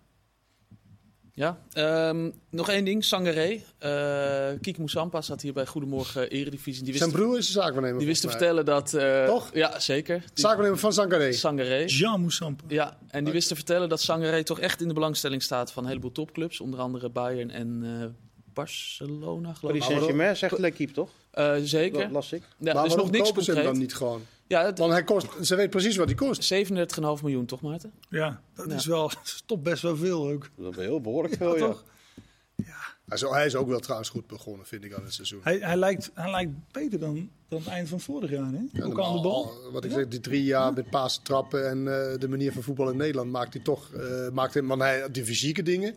Ehm, 1.73 2.29
nog 2.49 2.69
één 2.69 2.85
ding, 2.85 3.03
Sangaré. 3.03 3.59
Eh 3.77 4.49
Kik 4.61 4.77
Moussampa 4.77 5.21
zat 5.21 5.41
hier 5.41 5.53
bij 5.53 5.65
Goedemorgen 5.65 6.29
Eredivisie. 6.29 6.83
Die 6.83 6.91
wist, 6.93 7.03
Zijn 7.03 7.15
broer 7.15 7.37
is 7.37 7.45
de 7.45 7.51
zaakwaarnemer. 7.51 7.97
die 7.97 8.07
wist 8.07 8.21
te 8.21 8.29
vertellen 8.29 8.65
dat... 8.65 8.93
eh, 8.93 9.25
Toch? 9.25 9.49
Ja, 9.53 9.79
zeker. 9.79 10.23
Zaakwaarnemer 10.33 10.79
van 10.79 10.93
Sangaré. 10.93 11.31
Sangaré. 11.31 11.83
Jean 11.85 12.21
Moussampa. 12.21 12.63
Ja, 12.67 12.97
en 13.07 13.23
die 13.23 13.33
wist 13.33 13.47
te 13.47 13.55
vertellen 13.55 13.89
dat 13.89 14.01
Sangaré 14.01 14.43
toch 14.43 14.59
echt 14.59 14.81
in 14.81 14.87
de 14.87 14.93
belangstelling 14.93 15.43
staat 15.43 15.71
van 15.71 15.83
een 15.83 15.89
heleboel 15.89 16.11
topclubs. 16.11 16.59
Onder 16.59 16.79
andere 16.79 17.09
Bayern 17.09 17.51
en 17.51 17.79
eh, 17.83 18.05
Barcelona, 18.53 19.53
geloof 19.53 19.61
Paris 19.61 19.79
ik. 19.87 19.91
Saint-Germain 19.91 20.35
zegt 20.37 20.73
keep, 20.73 20.89
toch? 20.93 21.09
Eh, 21.31 21.55
zeker. 21.63 21.99
Dat 21.99 22.11
las 22.11 22.31
ik. 22.31 22.43
Ja, 22.57 22.73
maar 22.73 22.85
is 22.85 22.95
nog 22.95 23.11
niks 23.11 23.27
kopen 23.27 23.43
ze 23.43 23.51
hem 23.51 23.59
concreet. 23.63 23.73
dan 23.73 23.77
niet 23.87 23.95
gewoon? 23.95 24.21
Ja, 24.49 24.65
het, 24.65 24.77
Want 24.77 24.91
hij 24.91 25.03
kost, 25.03 25.27
ze 25.41 25.55
weet 25.55 25.69
precies 25.69 25.95
wat 25.95 26.05
hij 26.07 26.15
kost. 26.15 26.53
37,5 26.53 26.59
miljoen 27.23 27.45
toch, 27.45 27.61
Maarten? 27.61 27.91
Ja, 28.09 28.41
dat 28.53 28.65
Ja. 28.69 28.75
is 28.75 28.85
wel 28.85 29.09
dat 29.09 29.19
is 29.23 29.43
toch 29.45 29.61
best 29.61 29.81
wel 29.81 29.95
veel 29.97 30.29
ook. 30.29 30.49
Dat 30.57 30.71
is 30.77 30.83
heel 30.83 31.01
behoorlijk 31.01 31.35
veel, 31.35 31.57
ja. 31.57 31.65
toch? 31.67 31.83
Hij 33.05 33.17
is, 33.17 33.21
hij 33.21 33.45
is 33.45 33.55
ook 33.55 33.67
wel 33.67 33.79
trouwens 33.79 34.09
goed 34.09 34.27
begonnen, 34.27 34.65
vind 34.65 34.83
ik, 34.83 34.93
aan 34.93 35.03
het 35.03 35.13
seizoen. 35.13 35.39
Hij, 35.43 35.57
hij, 35.57 35.75
lijkt, 35.77 36.11
hij 36.13 36.31
lijkt 36.31 36.51
beter 36.71 36.99
dan, 36.99 37.29
dan 37.47 37.59
het 37.59 37.67
eind 37.67 37.89
van 37.89 37.99
vorig 37.99 38.29
jaar. 38.29 38.51
Hè? 38.51 38.59
Ja, 38.71 38.83
ook 38.85 38.99
aan 39.01 39.15
de 39.15 39.21
bal. 39.21 39.45
normaal, 39.45 39.71
Wat 39.71 39.85
ik 39.85 39.91
zeg, 39.91 40.07
die 40.07 40.19
drie 40.19 40.43
jaar 40.43 40.73
met 40.73 40.89
pasen 40.89 41.23
trappen 41.23 41.69
en 41.69 41.77
eh, 42.11 42.17
de 42.19 42.27
manier 42.27 42.51
van 42.51 42.63
voetbal 42.63 42.89
in 42.89 42.97
Nederland 42.97 43.31
maakt 43.31 43.53
hij 43.53 43.63
toch. 43.63 43.93
eh 43.93 44.29
maakt 44.29 44.53
hem, 44.53 44.65
maar 44.65 44.77
hij, 44.77 45.11
die 45.11 45.25
fysieke 45.25 45.63
dingen. 45.63 45.95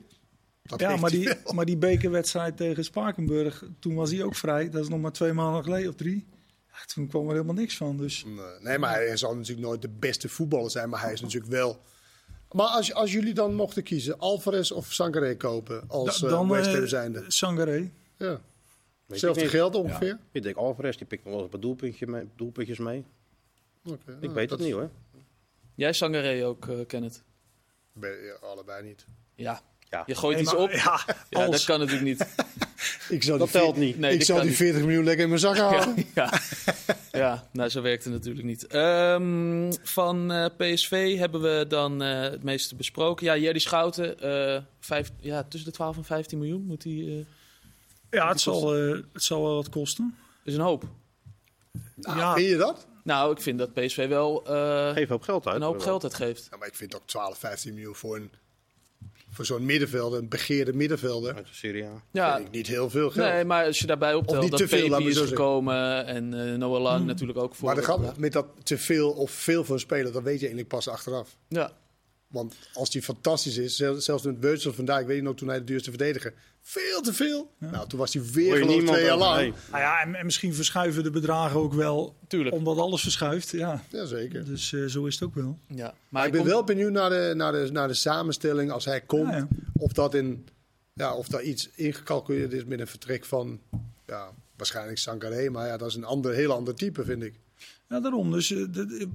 Dat 0.63 0.81
Ja, 0.81 0.97
maar 0.97 1.11
die, 1.11 1.25
wel. 1.25 1.53
maar 1.55 1.65
die 1.65 1.77
bekerwedstrijd 1.77 2.57
tegen 2.57 2.85
Spakenburg, 2.85 3.65
toen 3.79 3.95
was 3.95 4.11
hij 4.11 4.23
ook 4.23 4.35
vrij. 4.35 4.71
Dat 4.71 4.83
is 4.83 4.89
nog 4.89 5.01
maar 5.01 5.13
twee 5.13 5.33
maanden 5.33 5.63
geleden 5.63 5.89
of 5.89 5.95
drie. 5.95 6.27
Toen 6.95 7.07
kwam 7.09 7.27
er 7.27 7.33
helemaal 7.33 7.55
niks 7.55 7.77
van. 7.77 7.97
Dus 7.97 8.25
Nee, 8.25 8.35
nee, 8.61 8.79
maar 8.79 8.95
hij 8.95 9.17
zal 9.17 9.35
natuurlijk 9.37 9.67
nooit 9.67 9.83
de 9.83 9.89
beste 9.89 10.29
voetballer 10.29 10.71
zijn, 10.71 10.89
maar 10.89 11.01
hij 11.03 11.13
is 11.13 11.21
natuurlijk 11.21 11.53
wel. 11.53 11.81
Maar 12.53 12.67
als, 12.67 12.95
als 12.95 13.13
jullie 13.13 13.35
dan 13.35 13.55
mochten 13.55 13.83
kiezen, 13.83 14.19
Alvarez 14.19 14.71
of 14.71 14.93
Sangaré 14.93 15.37
kopen 15.37 15.85
als 15.89 16.19
da- 16.21 16.29
dan 16.29 16.49
West 16.49 16.73
Ham 16.73 16.87
zijnde? 16.87 17.25
Sangaré. 17.29 17.91
Ja. 18.17 18.41
Hetzelfde 19.07 19.49
geld 19.49 19.75
ongeveer? 19.75 20.19
Ik 20.33 20.43
denk 20.43 20.57
Alvarez, 20.57 20.97
die 20.97 21.07
pikt 21.07 21.25
nog 21.25 21.33
wel 21.33 21.43
eens 21.43 21.53
een 21.53 21.61
paar 21.61 21.69
doelpuntje 21.69 22.07
mee, 22.07 22.29
doelpuntjes 22.37 22.79
mee. 22.79 23.05
Oké, 23.85 24.13
Ik 24.13 24.21
nou, 24.21 24.33
weet 24.35 24.49
dat 24.49 24.59
het 24.59 24.67
niet 24.69 24.77
hoor. 24.77 24.91
Jij 25.75 25.93
Sangaré 25.93 26.47
ook, 26.47 26.69
eh 26.69 26.87
Kenneth? 26.87 27.23
allebei 28.43 28.83
niet. 28.83 29.07
Ja. 29.35 29.61
Ja. 29.93 30.03
Je 30.07 30.15
gooit 30.15 30.35
Nee, 30.37 30.45
iets 30.45 30.53
maar- 30.55 30.63
op. 30.63 30.71
Ja, 30.71 31.01
Ja, 31.31 31.47
dat 31.51 31.65
kan 31.65 31.79
natuurlijk 31.79 32.07
niet. 32.07 32.27
Ik 33.09 33.23
zal 33.23 33.39
Dat 33.39 33.53
die 33.53 33.61
telt 33.61 33.77
niet. 33.77 33.99
Nee, 33.99 34.19
ik 34.19 34.27
kan 34.27 34.37
die 34.41 34.49
niet. 34.49 34.57
40 34.57 34.83
miljoen 34.83 35.05
lekker 35.05 35.23
in 35.23 35.29
mijn 35.29 35.41
zak 35.41 35.57
halen. 35.57 35.95
Ja, 36.15 36.33
ja. 37.13 37.49
nou 37.53 37.69
zo 37.69 37.83
werkt 37.83 38.05
het 38.05 38.13
natuurlijk 38.13 38.47
niet. 38.47 38.67
Ehm, 38.67 39.73
van 39.83 40.33
eh, 40.33 40.47
PSV 40.57 41.19
hebben 41.19 41.41
we 41.41 41.65
dan 41.69 42.03
eh, 42.03 42.21
het 42.21 42.43
meeste 42.43 42.75
besproken. 42.75 43.27
Ja, 43.27 43.37
Jerry 43.37 43.59
Schouten, 43.59 44.19
eh, 44.21 44.63
vijf, 44.81 45.11
ja, 45.21 45.43
tussen 45.43 45.71
de 45.71 45.77
12 45.77 45.97
en 45.97 46.05
15 46.05 46.39
miljoen 46.39 46.63
moet 46.67 46.85
hij. 46.85 46.93
eh 46.93 47.25
Ja, 48.11 48.29
het 48.29 48.41
zal, 48.41 48.77
eh, 48.77 48.99
het 49.13 49.23
zal 49.23 49.43
wel 49.43 49.55
wat 49.55 49.69
kosten. 49.69 50.17
is 50.45 50.55
een 50.55 50.61
hoop. 50.61 50.85
Nou, 51.95 52.19
Ja. 52.19 52.35
Vind 52.35 52.49
je 52.49 52.57
dat? 52.57 52.87
Nou, 53.05 53.33
ik 53.33 53.41
vind 53.41 53.59
dat 53.59 53.73
PSV 53.73 54.09
wel 54.09 54.45
eh, 54.47 54.93
Geef 54.93 55.09
hoop 55.09 55.23
geld 55.23 55.47
uit. 55.47 55.57
een 55.57 55.63
hoop 55.63 55.81
geld 55.81 56.03
uitgeeft. 56.03 56.47
Ja, 56.51 56.57
maar 56.57 56.69
ik 56.69 56.75
vind 56.75 56.95
ook 56.97 57.07
12, 57.07 57.39
15 57.39 57.75
miljoen 57.75 57.95
voor, 57.95 58.17
een, 58.17 58.31
voor 59.33 59.45
zo'n 59.45 59.65
middenvelder, 59.65 60.19
een 60.19 60.29
begeerde 60.29 60.73
middenvelder. 60.73 61.35
Uit 61.35 61.47
de 61.47 61.55
Serie 61.55 61.85
A. 61.85 62.03
Ja, 62.11 62.37
ik 62.37 62.51
niet 62.51 62.67
heel 62.67 62.91
veel 62.91 63.11
geld. 63.11 63.33
nee, 63.33 63.45
maar 63.45 63.67
als 63.67 63.79
je 63.79 63.87
daarbij 63.87 64.15
optelt 64.15 64.51
dat 64.51 64.71
me 64.71 65.05
is 65.05 65.19
gekomen 65.19 66.07
en 66.07 66.53
eh, 66.53 66.59
Noah 66.59 66.83
Lang 66.83 67.07
natuurlijk 67.07 67.39
ook 67.39 67.55
voor. 67.55 67.67
maar 67.67 67.75
dan 67.75 67.85
gaat, 67.85 68.19
met 68.19 68.33
dat 68.33 68.47
te 68.63 68.79
veel 68.79 69.11
of 69.11 69.31
veel 69.31 69.65
voor 69.65 69.75
een 69.75 69.81
speler, 69.81 70.13
dat 70.13 70.23
weet 70.23 70.41
je 70.41 70.47
eigenlijk 70.47 70.69
pas 70.69 70.89
achteraf. 70.89 71.37
Ja, 71.49 71.73
Want 72.33 72.55
als 72.73 72.91
die 72.91 73.03
fantastisch 73.03 73.57
is, 73.57 73.77
zel- 73.77 74.01
zelfs 74.01 74.23
met 74.25 74.37
Virgil 74.41 74.73
van 74.73 74.85
Dijk, 74.85 75.07
weet 75.07 75.17
je 75.17 75.23
nog 75.23 75.37
toen 75.37 75.49
hij 75.49 75.59
de 75.59 75.65
duurste 75.65 75.89
verdediger, 75.91 76.35
veel 76.61 77.01
te 77.01 77.13
veel. 77.13 77.51
Nou, 77.59 77.89
toen 77.89 77.99
was 77.99 78.13
hij 78.15 78.23
weer 78.23 78.53
geloof 78.53 78.61
ik 78.63 78.69
niemand 78.69 78.93
twee 78.97 79.05
jaar 79.05 79.17
lang. 79.17 79.41
Nee. 79.41 79.53
Nou 79.71 79.83
ja, 79.83 80.03
en, 80.03 80.15
en 80.15 80.25
misschien 80.25 80.55
verschuiven 80.55 81.03
de 81.03 81.11
bedragen 81.11 81.61
ook 81.61 81.73
wel. 81.75 82.17
Tuurlijk. 82.29 82.55
Omdat 82.55 82.79
alles 82.79 83.03
verschuift. 83.03 83.51
Ja, 83.51 83.83
Jazeker. 83.91 84.45
dus 84.45 84.73
eh, 84.73 84.85
zo 84.85 85.05
is 85.05 85.15
het 85.15 85.25
ook 85.25 85.35
wel. 85.35 85.59
ja. 85.67 85.77
Maar 85.77 85.95
Maar 86.09 86.27
ik 86.27 86.33
ben 86.33 86.41
kom- 86.41 86.51
wel 86.51 86.65
benieuwd 86.65 86.93
naar 86.93 87.11
de, 87.11 87.33
naar 87.37 87.53
de, 87.53 87.69
naar 87.73 87.89
de 87.89 87.95
samenstelling 87.95 88.71
als 88.71 88.85
hij 88.85 89.01
komt. 89.01 89.31
Ja, 89.31 89.37
ja. 89.37 89.49
Of, 89.77 89.93
dat 89.93 90.15
in, 90.15 90.47
ja, 90.95 91.15
of 91.15 91.29
daar 91.29 91.43
iets 91.43 91.69
ingecalculeerd 91.75 92.53
is 92.53 92.65
met 92.65 92.81
een 92.81 92.87
vertrek 92.87 93.25
van 93.25 93.61
ja, 94.07 94.31
waarschijnlijk 94.57 94.99
Sankaré. 94.99 95.51
Maar 95.51 95.67
ja, 95.67 95.77
dat 95.77 95.89
is 95.89 95.95
een 95.95 96.05
ander, 96.05 96.33
heel 96.35 96.53
ander 96.53 96.75
type, 96.75 97.05
vind 97.05 97.23
ik. 97.23 97.35
Ja, 97.89 98.01
daarom. 98.01 98.31
Dus 98.33 98.53
eh, 98.53 98.65
de- 98.71 99.09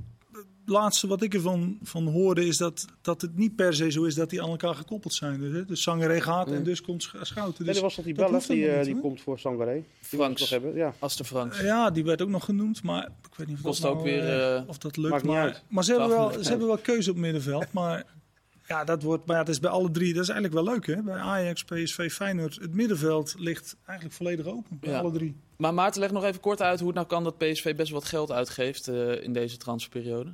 laatste 0.69 1.07
wat 1.07 1.21
ik 1.21 1.33
ervan 1.33 1.77
van 1.83 2.07
hoorde 2.07 2.45
is 2.45 2.57
dat, 2.57 2.85
dat 3.01 3.21
het 3.21 3.37
niet 3.37 3.55
per 3.55 3.73
se 3.73 3.91
zo 3.91 4.03
is 4.03 4.15
dat 4.15 4.29
die 4.29 4.41
aan 4.43 4.49
elkaar 4.49 4.75
gekoppeld 4.75 5.13
zijn. 5.13 5.39
Dus, 5.39 5.51
hè, 5.53 5.65
dus 5.65 5.81
Sangaré 5.81 6.21
gaat 6.21 6.51
en 6.51 6.63
dus 6.63 6.81
komt 6.81 7.03
Sch- 7.03 7.15
Schouten. 7.21 7.55
Nee, 7.65 7.67
Dus 7.73 7.75
er 7.77 7.81
was 7.83 7.95
die 7.95 8.13
dat 8.13 8.29
Belg 8.31 8.45
die, 8.45 8.55
helemaal 8.55 8.71
eh, 8.73 8.77
niet, 8.77 8.85
die 8.85 8.93
hoor. 8.93 9.03
komt 9.03 9.21
voor 9.21 9.39
Sangaré. 9.39 9.73
Die 9.73 9.83
Franks. 9.99 10.49
hebben. 10.49 10.75
Ja. 10.75 10.93
Aster 10.99 11.25
Franks. 11.25 11.59
Ja, 11.61 11.89
die 11.91 12.03
werd 12.03 12.21
ook 12.21 12.29
nog 12.29 12.45
genoemd, 12.45 12.83
maar 12.83 13.03
ik 13.03 13.35
weet 13.35 13.47
niet 13.47 13.57
of 13.57 13.63
Kost 13.63 13.81
dat 13.81 13.91
ook 13.91 13.97
nou, 13.97 14.09
weer, 14.09 14.23
eh, 14.23 14.55
eh, 14.55 14.63
of 14.67 14.77
dat 14.77 14.97
lukt. 14.97 15.09
maakt 15.09 15.23
niet 15.23 15.31
maar, 15.33 15.43
uit. 15.43 15.63
maar 15.67 15.83
ze 15.83 15.91
hebben, 15.91 16.09
wel, 16.09 16.27
12 16.27 16.43
ze 16.43 16.49
hebben 16.49 16.67
wel 16.67 16.77
keuze 16.77 17.09
op 17.09 17.15
het 17.15 17.25
middenveld. 17.25 17.71
Maar 17.71 18.03
ja, 18.67 18.83
dat 18.83 19.03
wordt, 19.03 19.25
maar 19.25 19.35
ja, 19.35 19.41
het 19.41 19.51
is 19.51 19.59
bij 19.59 19.71
alle 19.71 19.91
drie, 19.91 20.13
dat 20.13 20.23
is 20.23 20.29
eigenlijk 20.29 20.63
wel 20.65 20.73
leuk 20.73 20.85
hè. 20.87 21.01
Bij 21.01 21.17
Ajax, 21.17 21.63
PSV, 21.63 22.11
Feyenoord, 22.11 22.55
het 22.61 22.73
middenveld 22.73 23.35
ligt 23.37 23.75
eigenlijk 23.85 24.17
volledig 24.17 24.45
open. 24.45 24.77
Bij 24.79 24.91
Ja. 24.91 24.99
alle 24.99 25.11
drie. 25.11 25.35
Maar 25.57 25.73
Maarten, 25.73 26.01
leg 26.01 26.11
nog 26.11 26.23
even 26.23 26.39
kort 26.41 26.61
uit 26.61 26.77
hoe 26.79 26.87
het 26.87 26.95
nou 26.95 27.07
kan 27.07 27.23
dat 27.23 27.37
PSV 27.37 27.75
best 27.75 27.91
wat 27.91 28.05
geld 28.05 28.31
uitgeeft 28.31 28.87
eh, 28.87 29.23
in 29.23 29.33
deze 29.33 29.57
transferperiode. 29.57 30.33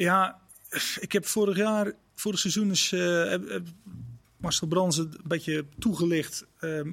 Ja, 0.00 0.40
ik 1.00 1.12
heb 1.12 1.26
vorig 1.26 1.56
jaar, 1.56 1.92
vorig 2.14 2.38
seizoen 2.38 2.70
is 2.70 2.92
eh, 2.92 3.34
Marcel 4.36 4.66
Brands 4.66 4.98
een 4.98 5.14
beetje 5.24 5.64
toegelicht 5.78 6.46
ehm, 6.58 6.92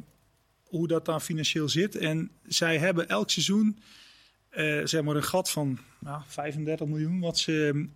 hoe 0.63 0.87
dat 0.87 1.05
daar 1.05 1.19
financieel 1.19 1.69
zit. 1.69 1.95
En 1.95 2.31
zij 2.47 2.77
hebben 2.77 3.09
elk 3.09 3.29
seizoen 3.29 3.79
eh, 4.49 4.81
zeg 4.83 5.01
maar 5.03 5.15
een 5.15 5.23
gat 5.23 5.49
van 5.49 5.79
nou, 5.99 6.21
35 6.27 6.87
miljoen 6.87 7.19
wat 7.19 7.37
ze, 7.37 7.87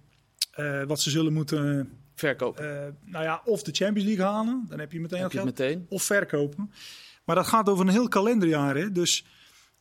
eh, 0.51 0.83
wat 0.83 1.01
ze 1.01 1.09
zullen 1.09 1.33
moeten, 1.33 1.89
Verkopen. 2.15 2.97
nou 3.03 3.23
ja, 3.23 3.41
of 3.45 3.63
de 3.63 3.71
Champions 3.71 4.07
League 4.07 4.25
halen, 4.25 4.65
dan 4.69 4.79
heb 4.79 4.91
je 4.91 4.99
meteen 4.99 5.19
Heb 5.21 5.31
dat 5.31 5.41
je 5.41 5.47
het 5.47 5.57
geld, 5.57 5.69
meteen? 5.69 5.85
of 5.89 6.03
verkopen. 6.03 6.71
Maar 7.25 7.35
dat 7.35 7.47
gaat 7.47 7.69
over 7.69 7.85
een 7.85 7.91
heel 7.91 8.07
kalenderjaar. 8.07 8.75
Hè? 8.75 8.91
Dus 8.91 9.25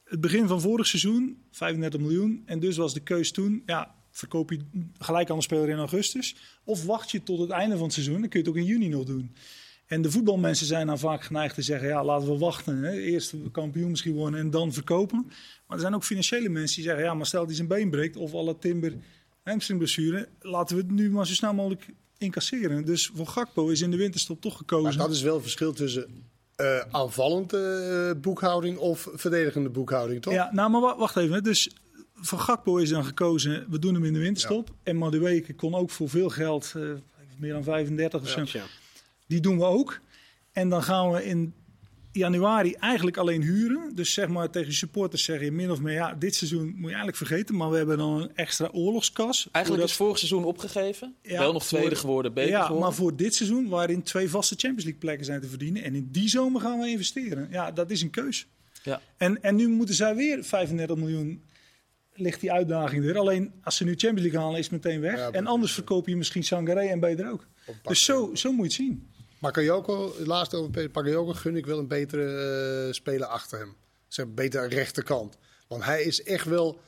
het 0.05 0.21
begin 0.21 0.49
van 0.49 0.61
vorig 0.61 0.87
seizoen, 0.87 1.43
35 1.51 2.01
miljoen. 2.01 2.43
En 2.47 2.61
dus 2.61 2.77
was 2.77 2.95
de 2.95 3.01
keus 3.01 3.33
toen, 3.33 3.63
ja, 3.67 3.95
verkoop 4.21 4.51
je 4.51 4.59
gelijk 4.99 5.31
aan 5.31 5.37
de 5.37 5.43
speler 5.43 5.69
in 5.69 5.77
augustus. 5.79 6.37
Of 6.65 6.85
wacht 6.85 7.11
je 7.11 7.23
tot 7.23 7.39
het 7.39 7.51
einde 7.51 7.75
van 7.75 7.85
het 7.85 7.93
seizoen, 7.93 8.21
dan 8.21 8.29
kun 8.29 8.41
je 8.41 8.47
het 8.47 8.55
ook 8.57 8.61
in 8.63 8.69
juni 8.69 8.89
nog 8.89 9.05
doen. 9.05 9.35
En 9.87 10.03
de 10.03 10.11
voetbalmensen 10.11 10.67
zijn 10.67 10.87
dan 10.87 10.99
vaak 10.99 11.23
geneigd 11.25 11.55
te 11.55 11.63
zeggen, 11.63 11.89
ja, 11.89 12.05
laten 12.05 12.29
we 12.29 12.39
wachten. 12.39 12.83
Hè? 12.83 12.93
Eerst 12.93 13.35
kampioen 13.53 13.91
misschien 13.91 14.15
worden 14.15 14.41
en 14.41 14.51
dan 14.51 14.73
verkopen. 14.73 15.25
Maar 15.67 15.77
er 15.77 15.81
zijn 15.81 15.95
ook 15.95 16.05
financiële 16.05 16.49
mensen 16.49 16.77
die 16.77 16.85
zeggen, 16.85 17.05
ja, 17.05 17.15
maar 17.15 17.27
stel 17.27 17.47
die 17.47 17.57
zijn 17.57 17.69
been 17.69 17.91
breekt 17.91 18.17
of 18.17 18.35
alle 18.35 18.59
timber 18.59 18.93
hamstringblessure, 19.43 20.29
laten 20.41 20.77
we 20.77 20.83
het 20.83 20.91
nu 20.91 21.11
maar 21.11 21.27
zo 21.27 21.35
snel 21.35 21.55
mogelijk 21.55 21.87
incasseren. 22.19 22.85
Dus 22.85 23.11
voor 23.15 23.27
Gakpo 23.27 23.69
is 23.69 23.81
in 23.81 23.91
de 23.91 23.97
winterstop 23.97 24.41
toch 24.41 24.53
Maar 24.53 24.61
gekozen. 24.61 24.99
dat 24.99 25.11
is 25.11 25.23
wel 25.23 25.33
het 25.33 25.43
verschil 25.43 25.73
tussen 25.73 26.07
eh 26.57 26.81
aanvallende 26.91 27.59
eh, 28.15 28.21
boekhouding 28.21 28.79
of 28.79 29.09
verdedigende 29.15 29.69
boekhouding, 29.69 30.23
toch? 30.23 30.33
Ja, 30.33 30.51
nou 30.53 30.71
maar 30.71 30.81
wa- 30.81 30.97
wacht 30.97 31.17
even. 31.17 31.43
Dus 31.43 31.71
voor 32.21 32.39
Gakpo 32.39 32.77
is 32.77 32.89
dan 32.89 33.05
gekozen, 33.05 33.67
we 33.71 33.79
doen 33.79 33.95
hem 33.95 34.05
in 34.05 34.13
de 34.13 34.19
winterstop. 34.19 34.75
En 34.83 34.97
Madueke 34.97 35.55
kon 35.55 35.75
ook 35.75 35.91
voor 35.91 36.09
veel 36.09 36.29
geld, 36.29 36.73
eh, 36.77 36.83
meer 37.37 37.53
dan 37.53 37.65
35 37.65 38.21
of 38.21 38.29
zo, 38.29 38.59
Ja. 38.59 38.65
die 39.27 39.41
doen 39.41 39.59
we 39.59 39.65
ook. 39.65 40.01
En 40.53 40.69
dan 40.69 40.83
gaan 40.83 41.11
we 41.11 41.25
in 41.25 41.55
januari 42.13 42.73
eigenlijk 42.75 43.17
alleen 43.17 43.43
huren. 43.43 43.95
Dus 43.95 44.13
zeg 44.13 44.29
maar 44.29 44.51
tegen 44.51 44.73
supporters 44.73 45.25
zeg 45.25 45.41
je 45.41 45.53
min 45.53 45.71
of 45.71 45.81
meer, 45.81 45.93
ja, 45.93 46.15
dit 46.15 46.35
seizoen 46.35 46.67
moet 46.67 46.79
je 46.81 46.87
eigenlijk 46.87 47.17
vergeten. 47.17 47.57
Maar 47.57 47.71
we 47.71 47.77
hebben 47.77 47.99
dan 47.99 48.21
een 48.21 48.31
extra 48.37 48.69
oorlogskas. 48.73 49.49
Eigenlijk 49.53 49.85
is 49.85 49.93
vorig 49.93 50.19
seizoen 50.19 50.45
opgegeven. 50.45 51.15
Ja, 51.23 51.39
Wel 51.39 51.53
nog 51.53 51.65
tweede 51.65 51.95
geworden, 51.97 52.33
beter 52.35 52.51
Ja, 52.51 52.61
geworden. 52.63 52.85
maar 52.87 52.95
voor 52.97 53.17
dit 53.17 53.35
seizoen, 53.35 53.69
waarin 53.69 54.03
twee 54.03 54.31
vaste 54.31 54.55
Champions 54.55 54.83
League 54.85 55.01
plekken 55.01 55.25
zijn 55.27 55.41
te 55.41 55.49
verdienen. 55.49 55.83
En 55.83 55.95
in 55.95 56.09
die 56.11 56.29
zomer 56.29 56.61
gaan 56.61 56.79
we 56.81 56.89
investeren. 56.89 57.49
Ja, 57.51 57.71
dat 57.73 57.91
is 57.91 58.03
een 58.03 58.11
keus. 58.11 58.47
Ja. 58.83 59.01
En, 59.17 59.43
en 59.43 59.57
nu 59.57 59.69
moeten 59.69 59.95
zij 59.95 60.15
weer 60.15 60.45
35 60.45 60.97
miljoen. 60.97 61.43
Ligt 62.21 62.41
die 62.41 62.53
uitdaging 62.53 63.05
er. 63.05 63.19
Alleen 63.19 63.53
als 63.63 63.77
ze 63.77 63.85
nu 63.85 63.91
Champions 63.91 64.21
League 64.21 64.41
halen, 64.41 64.59
is 64.59 64.71
het 64.71 64.85
meteen 64.85 65.01
weg. 65.01 65.17
Ja, 65.17 65.31
en 65.31 65.47
anders 65.47 65.73
verkoop 65.73 66.09
je 66.09 66.17
misschien 66.17 66.45
Sangaré 66.45 66.81
en 66.81 67.01
Beter 67.01 67.31
ook. 67.31 67.47
Dus 67.83 68.05
zo, 68.05 68.31
zo 68.35 68.53
moet 68.53 68.75
je 68.75 68.83
het 68.83 68.89
zien. 68.91 69.09
Bakayoko, 69.39 70.15
het 70.19 70.27
laatste 70.27 70.57
over 70.57 70.91
Bakayoko 70.91 71.33
gun 71.33 71.57
ik 71.57 71.67
wel 71.67 71.79
een 71.79 71.89
betere 71.89 72.87
eh, 72.87 72.93
speler 72.93 73.27
achter 73.27 73.59
hem. 73.59 73.75
Zeg, 74.09 74.25
een 74.25 74.35
betere 74.35 74.67
rechterkant. 74.67 75.37
Want 75.69 75.85
hij 75.85 76.03
is 76.03 76.23
echt 76.23 76.45
wel 76.45 76.81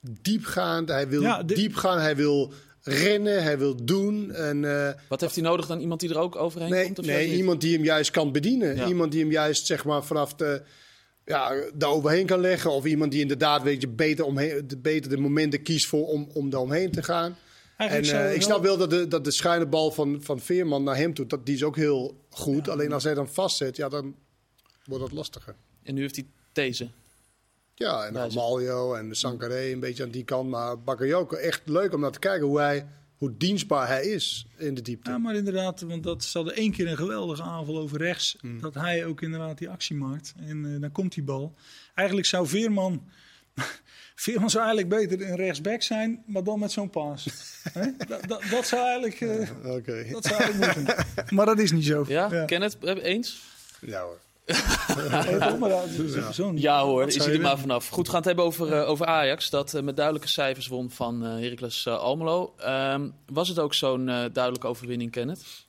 diepgaand. 0.00 0.88
Hij 0.88 1.08
wil 1.08 1.22
Ja, 1.22 1.42
de- 1.42 1.54
diep 1.54 1.74
gaan, 1.74 1.98
hij 1.98 2.16
wil 2.16 2.52
rennen, 2.82 3.42
hij 3.42 3.58
wil 3.58 3.84
doen. 3.84 4.32
En, 4.32 4.64
eh, 4.64 4.92
Wat 5.08 5.20
heeft 5.20 5.34
hij 5.34 5.44
nodig 5.44 5.66
dan? 5.66 5.80
Iemand 5.80 6.00
die 6.00 6.10
er 6.10 6.18
ook 6.18 6.36
overheen 6.36 6.70
nee, 6.70 6.84
komt? 6.84 6.98
Of 6.98 7.06
nee 7.06 7.36
iemand 7.36 7.60
die 7.60 7.74
hem 7.74 7.84
juist 7.84 8.10
kan 8.10 8.32
bedienen. 8.32 8.76
Ja. 8.76 8.86
Iemand 8.86 9.12
die 9.12 9.20
hem 9.20 9.30
juist 9.30 9.66
zeg 9.66 9.84
maar, 9.84 10.04
vanaf 10.04 10.34
de, 10.34 10.62
ja, 11.24 11.54
daar 11.74 11.90
overheen 11.90 12.26
kan 12.26 12.40
leggen. 12.40 12.70
Of 12.70 12.84
iemand 12.84 13.12
die 13.12 13.20
inderdaad 13.20 13.62
weet 13.62 13.80
je, 13.80 13.88
beter, 13.88 14.24
omheen, 14.24 14.66
de, 14.66 14.76
beter 14.76 15.10
de 15.10 15.16
momenten 15.16 15.62
kiest 15.62 15.86
voor 15.86 16.06
om, 16.06 16.28
om 16.32 16.50
daar 16.50 16.60
omheen 16.60 16.90
te 16.90 17.02
gaan. 17.02 17.36
En 17.76 18.04
eh, 18.04 18.34
ik 18.34 18.42
snap 18.42 18.62
wel 18.62 18.76
dat 18.76 18.90
de, 18.90 19.08
dat 19.08 19.24
de 19.24 19.30
schuine 19.30 19.66
bal 19.66 19.90
van, 19.90 20.22
van 20.22 20.40
Veerman 20.40 20.82
naar 20.82 20.96
hem 20.96 21.14
toe, 21.14 21.26
dat, 21.26 21.46
die 21.46 21.54
is 21.54 21.62
ook 21.62 21.76
heel 21.76 22.24
goed. 22.30 22.68
Alleen 22.68 22.92
als 22.92 23.04
hij 23.04 23.14
dan 23.14 23.28
vastzet, 23.28 23.76
ja, 23.76 23.88
dan 23.88 24.14
wordt 24.84 25.02
dat 25.04 25.12
lastiger. 25.12 25.54
En 25.82 25.94
nu 25.94 26.00
heeft 26.00 26.16
hij 26.16 26.26
deze. 26.52 26.88
Ja, 27.74 28.04
en 28.04 28.32
Maljo 28.34 28.94
en 28.94 29.16
Sankaré 29.16 29.72
een 29.72 29.80
beetje 29.80 30.02
aan 30.02 30.10
die 30.10 30.24
kant. 30.24 30.50
Maar 30.50 30.82
Bakayoko, 30.82 31.36
echt 31.36 31.62
leuk 31.64 31.92
om 31.92 32.00
naar 32.00 32.10
te 32.10 32.18
kijken 32.18 32.46
hoe, 32.46 32.58
hij, 32.58 32.86
hoe 33.16 33.36
dienstbaar 33.36 33.88
hij 33.88 34.04
is 34.04 34.46
in 34.56 34.74
de 34.74 34.82
diepte. 34.82 35.10
Ja, 35.10 35.18
maar 35.18 35.34
inderdaad, 35.34 35.80
want 35.80 36.02
dat 36.02 36.24
ze 36.24 36.38
hadden 36.38 36.56
één 36.56 36.72
keer 36.72 36.88
een 36.88 36.96
geweldige 36.96 37.42
aanval 37.42 37.78
over 37.78 37.98
rechts. 37.98 38.36
Hmm. 38.40 38.60
Dat 38.60 38.74
hij 38.74 39.06
ook 39.06 39.22
inderdaad 39.22 39.58
die 39.58 39.68
actie 39.68 39.96
maakt. 39.96 40.34
En 40.36 40.74
eh, 40.74 40.80
dan 40.80 40.92
komt 40.92 41.14
die 41.14 41.22
bal. 41.22 41.54
Eigenlijk 41.94 42.26
zou 42.26 42.46
Veerman... 42.46 43.08
Veerman 44.14 44.50
zou 44.50 44.64
eigenlijk 44.64 44.94
beter 44.94 45.28
een 45.28 45.36
rechtsback 45.36 45.82
zijn, 45.82 46.22
maar 46.26 46.44
dan 46.44 46.58
met 46.58 46.72
zo'n 46.72 46.90
paas. 46.90 47.26
Hè? 47.72 47.90
dat, 48.06 48.28
dat, 48.28 48.42
dat 48.50 48.66
zou 48.66 48.82
eigenlijk... 48.82 49.20
eh, 49.20 49.74
Oké. 49.74 50.06
dat 50.10 50.24
zou 50.24 50.42
eigenlijk 50.42 50.76
moeten. 50.76 51.06
Maar 51.36 51.46
dat 51.46 51.58
is 51.58 51.72
niet 51.72 51.84
zo. 51.84 52.04
Ja, 52.08 52.28
ja. 52.30 52.44
ken 52.44 52.62
het 52.62 52.78
eh, 52.78 53.04
eens? 53.04 53.42
Ja 53.80 54.02
hoor. 54.02 54.20
Ja 56.54 56.82
hoor, 56.82 57.06
is 57.06 57.16
hij 57.16 57.32
er 57.32 57.40
maar 57.40 57.58
vanaf. 57.58 57.88
Goed, 57.88 58.04
we 58.04 58.10
gaan 58.10 58.18
het 58.18 58.26
hebben 58.26 58.44
over, 58.44 58.72
eh, 58.72 58.88
over 58.88 59.06
Ajax. 59.06 59.50
Dat 59.50 59.74
eh, 59.74 59.82
met 59.82 59.96
duidelijke 59.96 60.28
cijfers 60.28 60.66
won 60.66 60.90
van 60.90 61.24
eh 61.24 61.30
Heracles 61.30 61.86
Almelo. 61.86 62.54
Ehm, 62.58 63.08
was 63.26 63.48
het 63.48 63.58
ook 63.58 63.74
zo'n 63.74 64.06
duidelijke 64.06 64.66
overwinning, 64.66 65.10
Kenneth? 65.10 65.64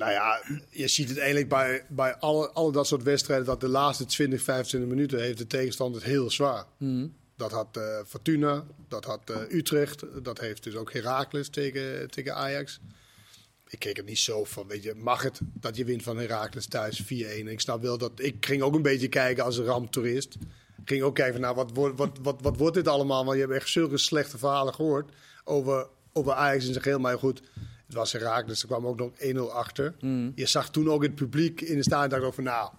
Nou 0.00 0.12
ja, 0.12 0.42
je 0.70 0.88
ziet 0.88 1.08
het 1.08 1.18
eigenlijk 1.18 1.48
bij, 1.48 1.84
bij 1.88 2.16
alle, 2.16 2.50
alle 2.50 2.72
dat 2.72 2.86
soort 2.86 3.02
wedstrijden... 3.02 3.46
dat 3.46 3.60
de 3.60 3.68
laatste 3.68 4.04
20, 4.04 4.42
25 4.42 4.90
minuten 4.90 5.20
heeft 5.20 5.38
de 5.38 5.46
tegenstander 5.46 6.00
het 6.00 6.10
heel 6.10 6.30
zwaar. 6.30 6.64
Dat 7.36 7.50
had 7.50 7.76
eh, 7.76 7.98
Fortuna, 8.06 8.64
dat 8.88 9.04
had 9.04 9.30
eh, 9.30 9.36
Utrecht, 9.48 10.24
dat 10.24 10.40
heeft 10.40 10.62
dus 10.62 10.74
ook 10.74 10.92
Heracles 10.92 11.48
tegen, 11.48 12.10
tegen 12.10 12.34
Ajax. 12.34 12.80
Ik 13.70 13.78
keek 13.78 13.98
er 13.98 14.04
niet 14.04 14.18
zo 14.18 14.44
van, 14.44 14.66
weet 14.66 14.82
je, 14.82 14.94
mag 14.96 15.22
het 15.22 15.40
dat 15.52 15.76
je 15.76 15.84
wint 15.84 16.02
van 16.02 16.18
Heracles 16.18 16.66
thuis 16.66 17.02
4-1? 17.02 17.06
Ik 17.46 17.60
snap 17.60 17.82
wel 17.82 17.98
dat, 17.98 18.12
ik 18.16 18.46
ging 18.46 18.62
ook 18.62 18.74
een 18.74 18.82
beetje 18.82 19.08
kijken 19.08 19.44
als 19.44 19.56
een 19.56 19.64
ramptoerist. 19.64 20.36
Ging 20.84 21.02
ook 21.02 21.14
kijken 21.14 21.32
van, 21.32 21.42
nou, 21.42 21.54
wat, 21.54 21.70
wordt- 21.74 21.98
wat, 21.98 22.18
wat, 22.22 22.36
wat 22.42 22.56
wordt 22.56 22.74
dit 22.74 22.88
allemaal? 22.88 23.24
Want 23.24 23.36
je 23.36 23.42
hebt 23.42 23.54
echt 23.54 23.68
zulke 23.68 23.98
slechte 23.98 24.38
verhalen 24.38 24.74
gehoord 24.74 25.10
over, 25.44 25.86
over 26.12 26.32
Ajax 26.32 26.64
in 26.66 26.70
zijn 26.72 26.82
geheel. 26.82 26.98
Maar 26.98 27.18
goed, 27.18 27.40
het 27.86 27.94
was 27.94 28.12
Heracles, 28.12 28.60
er 28.62 28.66
kwam 28.66 28.86
ook 28.86 28.98
nog 28.98 29.10
1-0 29.18 29.38
achter. 29.52 29.94
Je 30.34 30.46
zag 30.46 30.70
toen 30.70 30.90
ook 30.90 31.02
het 31.02 31.14
publiek 31.14 31.60
in 31.60 31.76
de 31.76 31.82
stadion, 31.82 32.08
dacht 32.08 32.22
ook 32.22 32.34
van, 32.34 32.44
nou, 32.44 32.70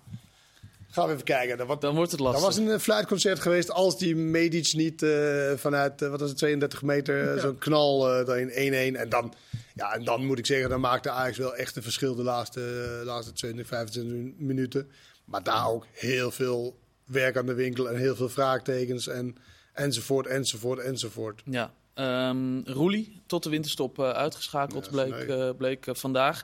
gaan 0.89 1.07
we 1.07 1.13
even 1.13 1.23
kijken. 1.25 1.57
Dat, 1.57 1.67
wat, 1.67 1.81
Dan 1.81 1.95
wordt 1.95 2.11
het 2.11 2.19
dat 2.19 2.29
lastig. 2.29 2.45
was 2.47 2.57
een 2.57 2.71
eh, 2.71 2.79
fluitconcert 2.79 3.39
geweest 3.39 3.71
als 3.71 3.97
die 3.97 4.15
Medic 4.15 4.73
niet 4.73 5.01
eh, 5.03 5.51
vanuit, 5.55 6.01
eh, 6.01 6.09
wat 6.09 6.19
was 6.19 6.29
het, 6.29 6.37
32 6.37 6.81
meter, 6.81 7.39
zo'n 7.39 7.57
knal 7.57 8.09
eh 8.19 8.25
daarin 8.25 8.49
1-1. 8.93 8.97
En 8.97 9.09
dan, 9.09 9.33
ja, 9.81 9.93
en 9.93 10.03
dan 10.03 10.25
moet 10.25 10.37
ik 10.39 10.45
zeggen, 10.45 10.69
dan 10.69 10.79
maakte 10.79 11.09
Ajax 11.09 11.37
wel 11.37 11.55
echt 11.55 11.75
een 11.75 11.83
verschil 11.83 12.15
de 12.15 12.23
laatste, 12.23 12.61
laatste 13.05 13.33
20, 13.33 13.67
25 13.67 14.33
minuten. 14.37 14.91
Maar 15.25 15.43
daar 15.43 15.67
ook 15.69 15.85
heel 15.91 16.31
veel 16.31 16.79
werk 17.05 17.37
aan 17.37 17.45
de 17.45 17.53
winkel 17.53 17.89
en 17.89 17.97
heel 17.97 18.15
veel 18.15 18.29
vraagtekens 18.29 19.07
en, 19.07 19.35
enzovoort, 19.73 20.27
enzovoort, 20.27 20.79
enzovoort. 20.79 21.41
Ja. 21.45 21.73
Ehm 21.93 22.59
Roelie, 22.65 23.21
tot 23.25 23.43
de 23.43 23.49
winterstop 23.49 23.99
eh, 23.99 24.09
uitgeschakeld, 24.09 24.85
Ja, 24.85 24.91
bleek, 24.91 25.27
nee. 25.27 25.47
eh, 25.47 25.55
bleek 25.57 25.87
eh, 25.87 25.95
vandaag. 25.95 26.43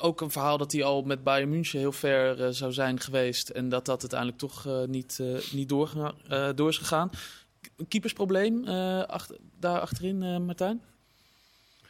Ook 0.00 0.20
een 0.20 0.30
verhaal 0.30 0.58
dat 0.58 0.72
hij 0.72 0.84
al 0.84 1.02
met 1.02 1.24
Bayern 1.24 1.48
München 1.48 1.78
heel 1.78 1.92
ver 1.92 2.54
zou 2.54 2.72
zijn 2.72 3.00
geweest. 3.00 3.48
En 3.48 3.68
dat 3.68 3.84
dat 3.84 4.00
uiteindelijk 4.00 4.38
toch 4.38 4.68
niet, 4.86 5.18
niet 5.52 5.72
eh, 6.28 6.48
door 6.54 6.68
is 6.68 6.78
gegaan. 6.78 7.10
Een 7.76 7.88
keepersprobleem 7.88 8.64
achter, 9.06 9.36
daar 9.58 9.80
achterin, 9.80 10.44
Martijn? 10.44 10.82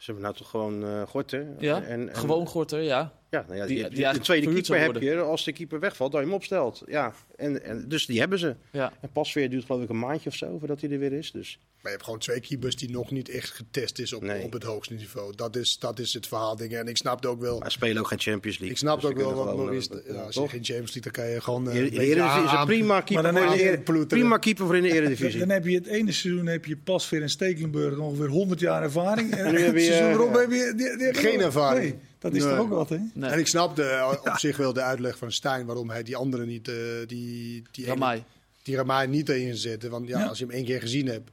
Ze 0.03 0.11
hebben 0.11 0.23
nou 0.23 0.35
toch 0.35 0.49
gewoon 0.49 0.83
eh 0.85 1.01
Gorter. 1.01 1.47
Ja, 1.59 1.75
En, 1.81 2.09
en- 2.09 2.15
gewoon 2.15 2.47
Gorter, 2.47 2.81
ja. 2.81 3.11
Ja, 3.33 3.45
nou 3.47 3.59
ja, 3.59 3.65
Die- 3.65 3.75
die, 3.77 3.89
die 3.89 4.13
de 4.13 4.19
tweede 4.19 4.53
keeper 4.53 4.79
heb 4.81 5.01
je. 5.01 5.15
Als 5.19 5.43
de 5.43 5.51
keeper 5.53 5.79
wegvalt, 5.79 6.11
dat 6.11 6.21
je 6.21 6.25
hem 6.27 6.35
opstelt. 6.35 6.83
Ja, 6.87 7.13
en, 7.35 7.63
en, 7.63 7.85
dus 7.87 8.05
die 8.05 8.19
hebben 8.19 8.39
ze. 8.39 8.55
ja. 8.71 8.93
En 9.01 9.09
Pasveer 9.13 9.49
duurt 9.49 9.65
geloof 9.65 9.83
ik 9.83 9.89
een 9.89 9.99
maandje 9.99 10.29
of 10.29 10.35
zo 10.35 10.57
voordat 10.59 10.81
hij 10.81 10.89
er 10.89 10.99
weer 10.99 11.13
is. 11.13 11.31
Dus 11.31 11.59
Maar 11.73 11.81
je 11.83 11.89
hebt 11.89 12.03
gewoon 12.03 12.19
twee 12.19 12.39
keepers 12.39 12.75
die 12.75 12.89
nog 12.91 13.11
niet 13.11 13.29
echt 13.29 13.49
getest 13.49 13.99
is 13.99 14.13
op, 14.13 14.21
Nee. 14.21 14.43
op 14.43 14.53
het 14.53 14.63
hoogste 14.63 14.93
niveau. 14.93 15.35
Dat 15.35 15.55
is, 15.55 15.79
dat 15.79 15.99
is 15.99 16.13
het 16.13 16.27
verhaal, 16.27 16.55
dingen. 16.55 16.79
En 16.79 16.87
ik 16.87 16.97
snapte 16.97 17.27
ook 17.27 17.39
wel... 17.41 17.59
maar 17.59 17.71
ze 17.71 17.77
spelen 17.77 17.97
ook 18.01 18.07
geen 18.07 18.19
Champions 18.19 18.57
League. 18.57 18.75
Ik 18.75 18.81
snap 18.81 19.01
Dus 19.01 19.09
ook 19.09 19.17
ze 19.19 19.23
wel 19.25 19.33
wat 19.45 19.55
Maurice... 19.55 20.03
Ja, 20.07 20.13
als 20.21 20.35
je 20.35 20.47
geen 20.47 20.61
James 20.61 20.93
League, 20.93 21.01
dan 21.01 21.11
kan 21.11 21.27
je 21.29 21.41
gewoon... 21.41 21.69
eh, 21.69 21.75
In 21.75 21.91
is 21.93 22.51
een 22.51 22.65
prima 22.65 23.01
keeper, 23.01 23.23
Maar 23.33 23.41
dan 23.41 23.51
voor 23.51 23.59
in 23.59 23.71
de 23.71 23.79
ploeteren. 23.79 24.07
prima 24.07 24.37
keeper 24.37 24.65
voor 24.65 24.75
in 24.75 24.81
de 24.81 24.87
Dan, 24.87 24.97
Eredivisie. 24.97 25.39
dan 25.39 25.49
heb 25.49 25.65
je 25.65 25.75
het 25.75 25.87
ene 25.87 26.11
seizoen 26.11 26.45
heb 26.45 26.65
je 26.65 26.77
Pasveer 26.77 27.21
en 27.21 27.29
Stekelenburg 27.29 27.97
ongeveer 27.97 28.27
100 28.27 28.59
jaar 28.59 28.83
ervaring. 28.83 29.31
En, 29.35 29.51
nu 29.53 29.59
heb 29.59 29.73
het 29.73 29.83
seizoen 29.83 30.07
eh, 30.07 30.13
erop 30.13 30.33
heb 30.33 30.51
je 30.51 30.73
die- 30.75 30.97
die- 30.97 31.13
Geen 31.13 31.39
ervaring. 31.41 31.83
Nee, 31.83 31.99
dat 32.23 32.33
is 32.33 32.43
Nee. 32.43 32.51
toch 32.55 32.59
ook 32.59 32.69
wat, 32.69 32.89
hè? 32.89 32.97
Nee. 33.13 33.29
En 33.29 33.39
ik 33.39 33.47
snap 33.47 33.75
de, 33.75 34.17
op 34.31 34.37
zich 34.37 34.57
wel 34.57 34.73
de 34.73 34.81
uitleg 34.81 35.17
van 35.17 35.31
Stijn 35.31 35.65
waarom 35.65 35.89
hij 35.89 36.03
die 36.03 36.15
andere 36.15 36.45
niet, 36.45 36.67
eh, 36.67 36.75
die, 37.07 37.63
die, 37.71 37.83
ene- 37.85 37.93
Ramai. 37.93 38.23
die 38.63 38.75
Ramai 38.75 39.07
niet 39.07 39.29
erin 39.29 39.55
zette. 39.55 39.89
Want 39.89 40.07
ja, 40.07 40.19
Ja. 40.19 40.25
als 40.27 40.37
je 40.37 40.45
hem 40.45 40.53
één 40.53 40.65
keer 40.65 40.81
gezien 40.81 41.07
hebt, 41.07 41.29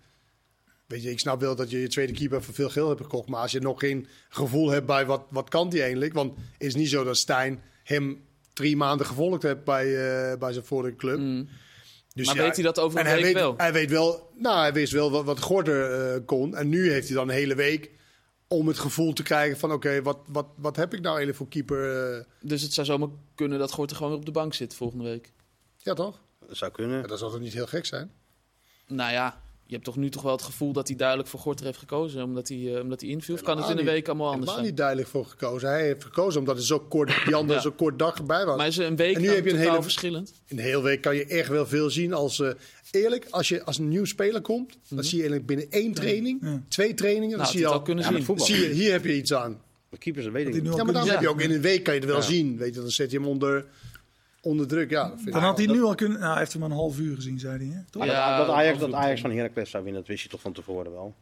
weet 0.86 1.02
je, 1.02 1.10
ik 1.10 1.18
snap 1.18 1.40
wel 1.40 1.54
dat 1.56 1.70
je 1.70 1.80
je 1.80 1.88
tweede 1.88 2.12
keeper 2.12 2.42
voor 2.42 2.54
veel 2.54 2.68
geld 2.70 2.88
hebt 2.88 3.00
gekocht. 3.02 3.28
Maar 3.28 3.40
als 3.40 3.52
je 3.52 3.60
nog 3.60 3.80
geen 3.80 4.06
gevoel 4.28 4.70
hebt 4.70 4.86
bij 4.86 5.06
wat, 5.06 5.22
wat 5.28 5.48
kan 5.48 5.68
die 5.68 5.80
eigenlijk, 5.80 6.12
want 6.12 6.32
het 6.36 6.66
is 6.66 6.74
niet 6.74 6.88
zo 6.88 7.04
dat 7.04 7.16
Stijn 7.16 7.62
hem 7.84 8.20
drie 8.52 8.76
maanden 8.76 9.06
gevolgd 9.06 9.42
heeft 9.42 9.64
bij, 9.64 9.86
eh, 9.86 10.38
bij 10.38 10.52
zijn 10.52 10.64
vorige 10.64 10.96
club. 10.96 11.46
Dus 12.14 12.26
Maar 12.26 12.36
weet 12.36 12.54
hij 12.54 12.64
dat 12.64 12.78
over 12.78 12.98
een 13.00 13.04
en 13.06 13.10
hij 13.10 13.22
week 13.22 13.32
weet, 13.32 13.42
wel? 13.42 13.54
Hij 13.56 13.72
weet 13.72 13.90
wel, 13.90 14.30
nou, 14.36 14.58
hij 14.60 14.72
wist 14.72 14.92
wel 14.92 15.10
wat, 15.10 15.24
wat 15.24 15.40
Gorter 15.40 15.92
eh, 16.14 16.20
kon. 16.26 16.56
En 16.56 16.68
nu 16.68 16.90
heeft 16.90 17.06
hij 17.08 17.16
dan 17.16 17.28
een 17.28 17.34
hele 17.34 17.54
week 17.54 17.90
om 18.52 18.66
het 18.68 18.78
gevoel 18.78 19.12
te 19.12 19.22
krijgen 19.22 19.58
van, 19.58 19.72
oké, 19.72 20.02
wat, 20.02 20.18
wat, 20.26 20.46
wat 20.56 20.76
heb 20.76 20.94
ik 20.94 21.00
nou 21.00 21.16
eigenlijk 21.16 21.36
voor 21.36 21.48
keeper? 21.48 22.14
eh? 22.18 22.24
Dus 22.40 22.62
het 22.62 22.72
zou 22.72 22.86
zomaar 22.86 23.08
kunnen 23.34 23.58
dat 23.58 23.72
Gorter 23.72 23.96
gewoon 23.96 24.10
weer 24.12 24.20
op 24.20 24.26
de 24.26 24.32
bank 24.32 24.54
zit 24.54 24.74
volgende 24.74 25.04
week. 25.04 25.32
ja, 25.76 25.94
toch? 25.94 26.20
Dat 26.46 26.56
zou 26.56 26.70
kunnen. 26.72 27.00
Ja, 27.00 27.06
dat 27.06 27.18
zal 27.18 27.30
toch 27.30 27.40
niet 27.40 27.52
heel 27.52 27.66
gek 27.66 27.86
zijn? 27.86 28.12
Nou 28.86 29.12
ja, 29.12 29.40
je 29.70 29.76
hebt 29.76 29.88
toch 29.88 29.96
nu 29.96 30.08
toch 30.10 30.22
wel 30.22 30.32
het 30.32 30.42
gevoel 30.42 30.72
dat 30.72 30.88
hij 30.88 30.96
duidelijk 30.96 31.28
voor 31.28 31.40
Gorter 31.40 31.64
heeft 31.66 31.78
gekozen. 31.78 32.22
Omdat 32.22 32.48
hij, 32.48 32.74
eh, 32.74 32.82
omdat 32.82 33.00
hij 33.00 33.10
inviel. 33.10 33.34
Of 33.34 33.42
kan 33.42 33.58
het 33.58 33.70
in 33.70 33.78
een 33.78 33.84
week 33.84 34.08
allemaal 34.08 34.32
anders 34.32 34.52
zijn? 34.52 34.64
niet 34.64 34.76
duidelijk 34.76 35.08
voor 35.08 35.24
gekozen. 35.26 35.68
Hij 35.68 35.82
heeft 35.82 36.04
gekozen 36.04 36.40
omdat 36.40 36.56
er 36.56 36.62
zo 36.64 36.78
kort, 36.80 37.12
die 37.24 37.34
andere 37.40 37.54
Ja. 37.58 37.60
zo 37.64 37.70
kort 37.72 37.98
dag 37.98 38.16
erbij 38.18 38.44
was. 38.44 38.56
Maar 38.56 38.66
is 38.66 38.76
een 38.76 38.96
week 38.96 39.14
En 39.16 39.20
nu 39.22 39.28
heb 39.28 39.44
je 39.44 39.50
een 39.50 39.56
hele- 39.58 39.82
verschillend? 39.82 40.32
In 40.46 40.56
de 40.56 40.62
hele 40.62 40.82
week 40.82 41.00
kan 41.00 41.16
je 41.16 41.24
echt 41.26 41.48
wel 41.48 41.66
veel 41.66 41.90
zien. 41.90 42.12
Als, 42.12 42.40
eh, 42.40 42.48
eerlijk, 42.90 43.26
als 43.30 43.48
je 43.48 43.64
als 43.64 43.78
een 43.78 43.88
nieuw 43.88 44.04
speler 44.04 44.40
komt, 44.40 44.78
dan 44.88 45.04
zie 45.04 45.16
je 45.18 45.22
eigenlijk 45.28 45.46
binnen 45.46 45.66
één 45.70 45.94
training, 45.94 46.38
Ja. 46.42 46.62
twee 46.68 46.94
trainingen, 46.94 47.38
dan 47.38 47.38
Mhm. 47.38 47.46
Nou, 47.46 47.50
zie 47.52 47.60
je 47.60 47.66
al, 47.66 47.72
al 47.72 47.82
kunnen 47.82 48.04
zien. 48.04 48.22
voetbal. 48.24 48.46
zie 48.46 48.56
je, 48.60 48.68
hier 48.74 48.92
heb 48.92 49.04
je 49.04 49.14
iets 49.16 49.34
aan. 49.34 49.60
De 49.88 49.98
keepers, 49.98 50.24
dat 50.24 50.34
weet 50.34 50.46
ik 50.46 50.52
hij 50.52 50.60
nu 50.62 50.68
niet. 50.68 50.72
al 50.72 50.78
Ja, 50.78 50.84
maar 50.84 50.92
dan 50.94 51.04
Ja. 51.04 51.10
heb 51.12 51.20
je 51.20 51.28
ook 51.28 51.40
in 51.40 51.50
een 51.50 51.60
week 51.60 51.82
kan 51.84 51.94
je 51.94 52.00
het 52.00 52.08
wel 52.08 52.18
Ja. 52.18 52.24
zien. 52.24 52.56
Weet 52.58 52.74
je, 52.74 52.80
dan 52.80 52.90
zet 52.90 53.10
je 53.10 53.16
hem 53.16 53.26
onder, 53.26 53.64
onder 54.40 54.68
druk. 54.68 54.90
Ja, 54.90 55.02
dat 55.02 55.14
vind 55.14 55.26
ik 55.26 55.32
Dan 55.32 55.42
had 55.42 55.58
hij 55.58 55.66
nu 55.66 55.82
al 55.82 55.94
kunnen... 55.94 56.18
Nou, 56.18 56.30
hij 56.30 56.38
heeft 56.38 56.52
hem 56.52 56.62
een 56.62 56.70
half 56.70 56.98
uur 56.98 57.14
gezien, 57.14 57.38
zei 57.38 57.56
hij. 57.56 57.76
Hè? 57.76 57.84
Toch? 57.90 58.04
Ja, 58.04 58.36
dat, 58.38 58.46
dat 58.46 58.56
Ajax, 58.56 58.78
dat 58.78 58.92
Ajax 58.92 59.20
van 59.20 59.30
Heracles 59.30 59.70
zou 59.70 59.84
winnen, 59.84 60.00
dat 60.00 60.10
wist 60.10 60.22
je 60.22 60.28
toch 60.28 60.40
van 60.40 60.52
tevoren 60.52 60.92
wel. 60.92 61.14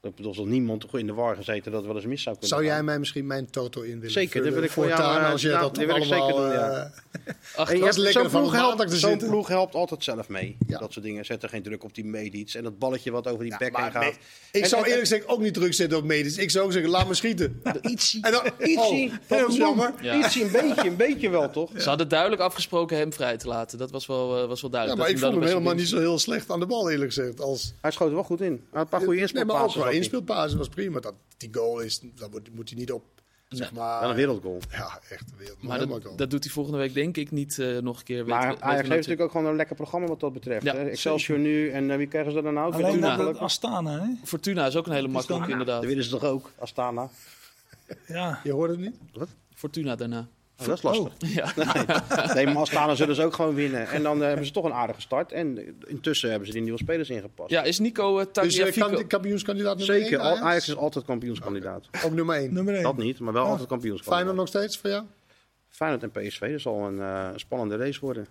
Dat 0.00 0.14
bedoelt 0.14 0.36
dat 0.36 0.46
niemand 0.46 0.80
toch 0.80 0.98
in 0.98 1.06
de 1.06 1.12
war 1.14 1.36
gezeten 1.36 1.70
dat 1.72 1.80
het 1.80 1.86
wel 1.86 1.96
eens 1.96 2.06
mis 2.06 2.22
zou 2.22 2.36
kunnen 2.38 2.56
Zou 2.56 2.64
jij 2.68 2.76
gaan. 2.76 2.84
mij 2.84 2.98
misschien 2.98 3.26
mijn 3.26 3.50
toto 3.50 3.80
in 3.80 3.94
willen 3.94 4.10
Zeker, 4.10 4.32
dat 4.32 4.42
vullen 4.42 4.52
wil 4.54 4.62
ik 4.62 4.70
voor 4.70 4.86
jou, 4.88 5.18
eh, 5.20 5.30
als 5.30 5.42
je 5.42 5.48
nou, 5.48 5.60
dat 5.60 5.74
dat 5.74 5.84
toch 5.84 5.92
wil 5.94 6.02
ik 6.02 6.08
zeker 6.08 6.22
allemaal... 6.22 6.42
doen, 6.42 6.52
ja. 6.52 6.92
eh, 7.24 7.34
Ach, 7.56 7.70
En 7.70 7.74
je 7.76 7.80
was 7.80 7.88
hebt- 7.96 7.96
lekker 8.04 8.22
zo'n 8.22 8.30
van 8.30 8.40
ploeg, 8.40 8.52
helpt, 8.52 8.92
zo'n 8.92 9.18
ploeg 9.18 9.48
helpt 9.48 9.74
altijd 9.74 10.04
zelf 10.04 10.28
mee. 10.28 10.56
Ja. 10.66 10.78
Dat 10.78 10.92
soort 10.92 11.04
dingen. 11.04 11.24
Zet 11.24 11.42
er 11.42 11.48
geen 11.48 11.62
druk 11.62 11.84
op 11.84 11.94
die 11.94 12.04
meet 12.04 12.32
iets. 12.32 12.54
En 12.54 12.62
dat 12.62 12.78
balletje 12.78 13.10
wat 13.10 13.26
over 13.28 13.44
die 13.44 13.56
bek 13.58 13.72
maar 13.72 13.82
heen 13.82 13.90
gaat. 13.92 14.02
nee, 14.02 14.12
ik 14.52 14.62
En- 14.62 14.68
zou 14.68 14.82
en- 14.82 14.88
eerlijk 14.88 15.08
gezegd 15.08 15.28
ook 15.28 15.40
niet 15.40 15.54
druk 15.54 15.74
zitten 15.74 15.98
op 15.98 16.04
medisch. 16.04 16.36
Ik 16.36 16.50
zou 16.50 16.64
ook 16.64 16.72
zeggen, 16.72 16.90
laat 16.90 17.08
me 17.08 17.14
schieten. 17.14 17.62
Ietsie, 17.82 18.22
En 18.24 18.32
dan- 18.32 18.46
ietsie, 18.58 19.06
oh, 19.10 19.14
dat 19.28 19.40
was 19.46 19.56
jammer. 19.56 19.92
Ja. 20.00 20.14
Ietsie, 20.16 20.44
een 20.44 20.52
beetje, 20.52 20.88
een 20.88 20.96
beetje 20.96 21.30
wel 21.30 21.50
toch? 21.50 21.70
Ze 21.76 21.88
hadden 21.88 22.08
duidelijk 22.08 22.42
afgesproken 22.42 22.96
hem 22.96 23.12
vrij 23.12 23.36
te 23.36 23.48
laten. 23.48 23.78
Dat 23.78 23.90
was 23.90 24.06
wel, 24.06 24.42
eh, 24.42 24.48
was 24.48 24.60
wel 24.60 24.70
Ja, 24.70 24.76
duidelijk. 24.76 25.00
maar 25.00 25.08
ik 25.10 25.20
dat 25.20 25.30
vond 25.30 25.42
hem 25.44 25.52
helemaal 25.52 25.74
niet 25.74 25.88
zo 25.88 25.98
heel 25.98 26.18
slecht 26.18 26.50
aan 26.50 26.60
de 26.60 26.66
bal, 26.66 26.90
eerlijk 26.90 27.12
gezegd. 27.12 27.40
Als, 27.40 27.74
Hij 27.80 27.90
schoot 27.90 28.08
er 28.08 28.14
wel 28.14 28.22
goed 28.24 28.40
in. 28.40 28.52
Hij 28.52 28.58
had 28.70 28.82
een 28.82 28.88
paar 28.88 29.00
goede 29.00 29.14
nee, 29.32 29.89
hij. 29.90 29.98
inspeelpaas 29.98 30.54
was 30.54 30.68
prima. 30.68 31.00
Dat, 31.00 31.14
die 31.36 31.48
goal 31.52 31.80
is, 31.80 32.00
daar 32.14 32.30
moet, 32.30 32.54
moet 32.54 32.68
hij 32.70 32.78
niet 32.78 32.92
op, 32.92 33.04
zeg 33.48 33.72
maar. 33.72 34.00
Wel 34.00 34.10
een 34.10 34.16
wereldgoal. 34.16 34.58
Ja, 34.70 35.00
echt 35.08 35.30
een 35.30 35.38
wereld. 35.38 35.62
Maar 35.62 35.78
dat, 35.78 36.18
dat 36.18 36.30
doet 36.30 36.44
hij 36.44 36.52
volgende 36.52 36.78
week 36.78 36.94
denk 36.94 37.16
ik 37.16 37.30
niet 37.30 37.58
eh, 37.58 37.78
nog 37.78 37.98
een 37.98 38.04
keer. 38.04 38.26
Maar 38.26 38.48
weet- 38.48 38.60
Ajax 38.60 38.60
weten 38.60 38.68
we 38.68 38.76
heeft 38.76 38.88
natuurlijk 38.90 39.20
ook 39.20 39.30
gewoon 39.30 39.46
een 39.46 39.56
lekker 39.56 39.76
programma 39.76 40.06
wat 40.06 40.20
dat 40.20 40.32
betreft. 40.32 40.64
Ja, 40.64 40.74
hè. 40.74 40.84
Excelsior 40.88 41.38
nu 41.38 41.70
en 41.70 41.90
eh, 41.90 41.96
wie 41.96 42.06
krijgen 42.06 42.32
ze 42.32 42.42
dan 42.42 42.54
nou? 42.54 42.72
Alleen 42.72 42.84
Fortuna. 42.84 43.16
dat 43.16 43.38
Astana, 43.38 44.00
hè? 44.00 44.14
Fortuna 44.24 44.66
is 44.66 44.76
ook 44.76 44.86
een 44.86 44.92
hele 44.92 45.08
makkelijke 45.08 45.50
inderdaad. 45.50 45.80
Dat 45.80 45.90
willen 45.90 46.04
ze 46.04 46.10
toch 46.10 46.24
ook, 46.24 46.50
Astana? 46.58 47.08
Ja. 48.06 48.40
Je 48.44 48.52
hoort 48.52 48.70
het 48.70 48.78
niet? 48.78 48.96
Fortuna 49.54 49.96
daarna. 49.96 50.28
Oh, 50.60 50.66
dat 50.66 50.76
is 50.76 50.82
lastig. 50.82 51.12
Ja. 51.34 52.34
Nee, 52.34 52.46
maar 52.46 52.96
zullen 52.96 53.14
ze 53.14 53.24
ook 53.24 53.34
gewoon 53.34 53.54
winnen. 53.54 53.88
En 53.88 54.02
dan 54.02 54.20
eh, 54.20 54.26
hebben 54.26 54.46
ze 54.46 54.52
toch 54.52 54.64
een 54.64 54.72
aardige 54.72 55.00
start. 55.00 55.32
En 55.32 55.58
eh, 55.58 55.64
intussen 55.86 56.30
hebben 56.30 56.46
ze 56.46 56.52
die 56.52 56.62
nieuwe 56.62 56.78
spelers 56.78 57.10
ingepast. 57.10 57.50
ja, 57.50 57.62
is 57.62 57.78
Nico 57.78 58.10
uh, 58.12 58.16
Dus 58.18 58.26
eh, 58.26 58.32
Tagliafico... 58.32 58.88
kan, 58.90 59.06
kampioenskandidaat 59.06 59.76
nummer 59.78 59.96
Zeker, 59.96 60.18
1 60.20 60.28
Al- 60.28 60.38
Ajax 60.38 60.68
is 60.68 60.76
altijd 60.76 61.04
kampioenskandidaat. 61.04 61.88
Ook 62.04 62.12
nummer 62.12 62.36
1. 62.36 62.52
Nummer 62.52 62.74
1. 62.74 62.82
Dat 62.82 62.96
niet, 62.96 63.18
maar 63.20 63.32
wel 63.32 63.42
altijd 63.44 63.58
Feyenoord 63.68 63.68
kampioenskandidaat. 63.80 64.34
nog 64.34 64.48
steeds 64.48 64.78
voor 64.78 64.90
jou? 64.90 65.04
Feyenoord 65.70 66.02
en 66.02 66.10
PSV, 66.10 66.50
dat 66.52 66.60
zal 66.60 66.86
een 66.86 67.00
eh, 67.00 67.28
spannende 67.36 67.76
race 67.76 68.00
worden. 68.00 68.26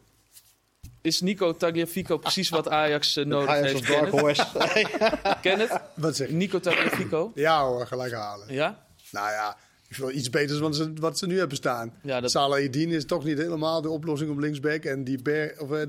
Is 1.01 1.21
Nico 1.21 1.55
Tagliafico 1.55 2.17
precies 2.17 2.49
wat 2.49 2.69
Ajax 2.69 3.15
eh, 3.17 3.25
nodig 3.25 3.49
Ajax 3.49 3.71
heeft? 3.71 3.87
als 3.89 3.97
dark 3.99 4.09
Ken 4.11 4.19
horse. 4.19 4.45
het? 4.53 5.37
Ken 5.41 5.59
het? 5.59 5.81
Wat 5.93 6.15
zeg 6.15 6.27
je? 6.27 6.33
Nico 6.33 6.59
Tagliafico? 6.59 7.31
Ja 7.35 7.63
hoor, 7.65 7.87
gelijk 7.87 8.13
halen. 8.13 8.53
Ja? 8.53 8.85
Nou 9.11 9.31
ja, 9.31 9.57
ik 9.89 9.95
vind 9.95 10.07
wel 10.07 10.17
iets 10.17 10.29
beters 10.29 10.59
dan 10.59 10.73
ze, 10.73 10.93
wat 10.93 11.17
ze 11.17 11.27
nu 11.27 11.37
hebben 11.37 11.57
staan. 11.57 11.93
Ja, 12.01 12.19
dat- 12.19 12.31
Salah 12.31 12.63
Eddin 12.63 12.91
is 12.91 13.05
toch 13.05 13.23
niet 13.23 13.37
helemaal 13.37 13.81
de 13.81 13.89
oplossing 13.89 14.31
op 14.31 14.37
linksback. 14.37 14.83
En 14.83 15.03
die 15.03 15.21
Ber, 15.21 15.55
of, 15.57 15.71
eh, 15.71 15.85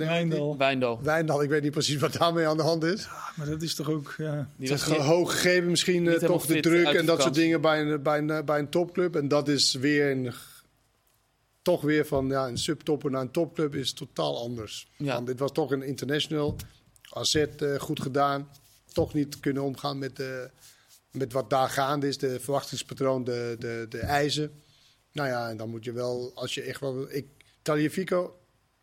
Wijndal. 0.57 1.03
Wijndal. 1.03 1.42
ik 1.42 1.48
weet 1.48 1.62
niet 1.62 1.70
precies 1.70 2.01
wat 2.01 2.12
daarmee 2.12 2.46
aan 2.46 2.57
de 2.57 2.62
hand 2.62 2.84
is. 2.84 3.09
Maar 3.36 3.46
dat 3.46 3.62
is 3.62 3.74
toch 3.74 3.90
ook... 3.90 4.14
Ja. 4.18 4.51
Die 4.57 4.68
was 4.68 4.82
hoog 4.82 5.32
gegeven 5.32 5.70
misschien 5.70 6.09
eh, 6.09 6.14
toch 6.14 6.46
de 6.46 6.61
druk 6.61 6.86
en 6.86 7.07
dat 7.07 7.22
soort 7.22 7.34
dingen 7.34 7.61
bij 7.61 7.80
een, 7.80 8.03
bij, 8.03 8.18
een, 8.18 8.44
bij 8.44 8.59
een 8.59 8.68
topclub. 8.68 9.16
En 9.16 9.28
dat 9.28 9.48
is 9.48 9.74
weer 9.74 10.11
een, 10.11 10.32
toch 11.62 11.80
weer 11.80 12.07
van 12.07 12.28
ja, 12.28 12.46
een 12.48 12.59
subtopper 12.59 13.11
naar 13.11 13.20
een 13.20 13.30
topclub 13.30 13.74
is 13.74 13.92
totaal 13.92 14.38
anders. 14.38 14.88
Ja. 14.96 15.14
Want 15.14 15.26
dit 15.26 15.38
was 15.38 15.53
toch 15.53 15.70
een 15.70 15.82
international. 15.82 16.57
AZ 17.11 17.34
eh, 17.34 17.74
goed 17.78 18.01
gedaan. 18.01 18.48
Toch 18.92 19.14
niet 19.14 19.40
kunnen 19.40 19.62
omgaan 19.62 19.98
met, 19.98 20.16
de, 20.16 20.51
met 21.12 21.32
wat 21.32 21.50
daar 21.50 21.68
gaande 21.68 22.08
is. 22.08 22.18
De 22.18 22.40
verwachtingspatroon, 22.40 23.24
de, 23.24 23.56
de, 23.58 23.86
de 23.88 23.98
eisen. 23.98 24.50
Nou 25.12 25.28
ja, 25.28 25.48
en 25.48 25.56
dan 25.56 25.70
moet 25.70 25.84
je 25.84 25.92
wel, 25.92 26.32
als 26.34 26.54
je 26.54 26.62
echt 26.62 26.80
wel... 26.80 27.06
Ik, 27.14 27.26
Taliafico, 27.62 28.38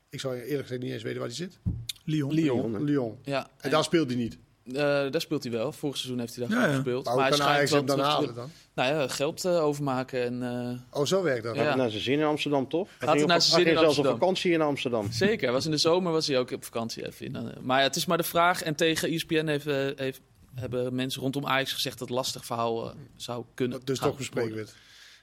ik 0.09 0.19
zou 0.19 0.35
eerlijk 0.35 0.61
gezegd 0.61 0.81
niet 0.81 0.91
eens 0.91 1.03
weten 1.03 1.19
waar 1.19 1.27
hij 1.27 1.37
zit. 1.37 1.59
Lyon. 2.03 2.33
Lyon. 2.33 2.83
Lyon. 2.83 3.17
Ja. 3.23 3.47
En 3.57 3.69
daar 3.69 3.83
speelt 3.83 4.07
hij 4.07 4.15
niet. 4.19 4.37
Eh, 4.67 4.73
daar 5.11 5.21
speelt 5.21 5.43
hij 5.43 5.51
wel. 5.51 5.71
Vorig 5.71 5.97
seizoen 5.97 6.19
heeft 6.19 6.35
hij 6.35 6.47
daar 6.47 6.59
Ja, 6.69 6.73
gespeeld. 6.73 7.05
Maar 7.05 7.17
hij 7.29 7.29
kan 7.37 7.41
Ajax 7.47 7.71
hem 7.71 7.85
dan 7.85 7.99
halen 7.99 8.35
dan? 8.35 8.49
Nou 8.73 8.93
ja, 8.95 9.07
geld 9.07 9.45
eh, 9.45 9.63
overmaken 9.63 10.23
en... 10.23 10.43
eh, 10.91 10.99
Oh, 10.99 11.05
zo 11.05 11.23
werkt 11.23 11.43
dat. 11.43 11.55
Ja. 11.55 11.59
Had 11.59 11.67
hij 11.69 11.77
naar 11.77 11.89
zijn 11.89 12.01
zin 12.03 12.19
in 12.19 12.25
Amsterdam, 12.25 12.69
toch? 12.69 12.87
Hij 12.87 13.07
hij 13.07 13.15
ging 13.17 13.27
naar 13.27 13.37
op- 13.37 13.41
zijn 13.43 13.55
hij 13.55 13.63
zin 13.63 13.73
in 13.73 13.79
zelfs 13.79 13.97
op 13.97 14.05
Amsterdam. 14.05 14.19
vakantie 14.19 14.51
in 14.51 14.61
Amsterdam. 14.61 15.11
Zeker, 15.11 15.43
hij 15.43 15.51
was 15.51 15.65
in 15.65 15.71
de 15.71 15.77
zomer 15.77 16.11
was 16.11 16.27
hij 16.27 16.37
ook 16.39 16.51
op 16.51 16.63
vakantie 16.63 17.05
even 17.07 17.25
in. 17.25 17.35
eh, 17.35 17.43
Maar 17.61 17.77
ja, 17.79 17.83
het 17.83 17.95
is 17.95 18.05
maar 18.05 18.17
de 18.17 18.23
vraag. 18.23 18.61
En 18.63 18.75
tegen 18.75 19.09
ESPN 19.09 19.45
heeft, 19.47 19.65
heeft, 19.99 20.21
hebben 20.59 20.95
mensen 20.95 21.21
rondom 21.21 21.45
Ajax 21.45 21.73
gezegd 21.73 21.99
dat 21.99 22.07
het 22.07 22.17
lastig 22.17 22.45
verhaal 22.45 22.89
eh, 22.89 22.95
zou 23.15 23.43
kunnen 23.53 23.77
Dat 23.77 23.87
dus 23.87 23.99
toch 23.99 24.17
bespreken 24.17 24.55
werd. 24.55 24.73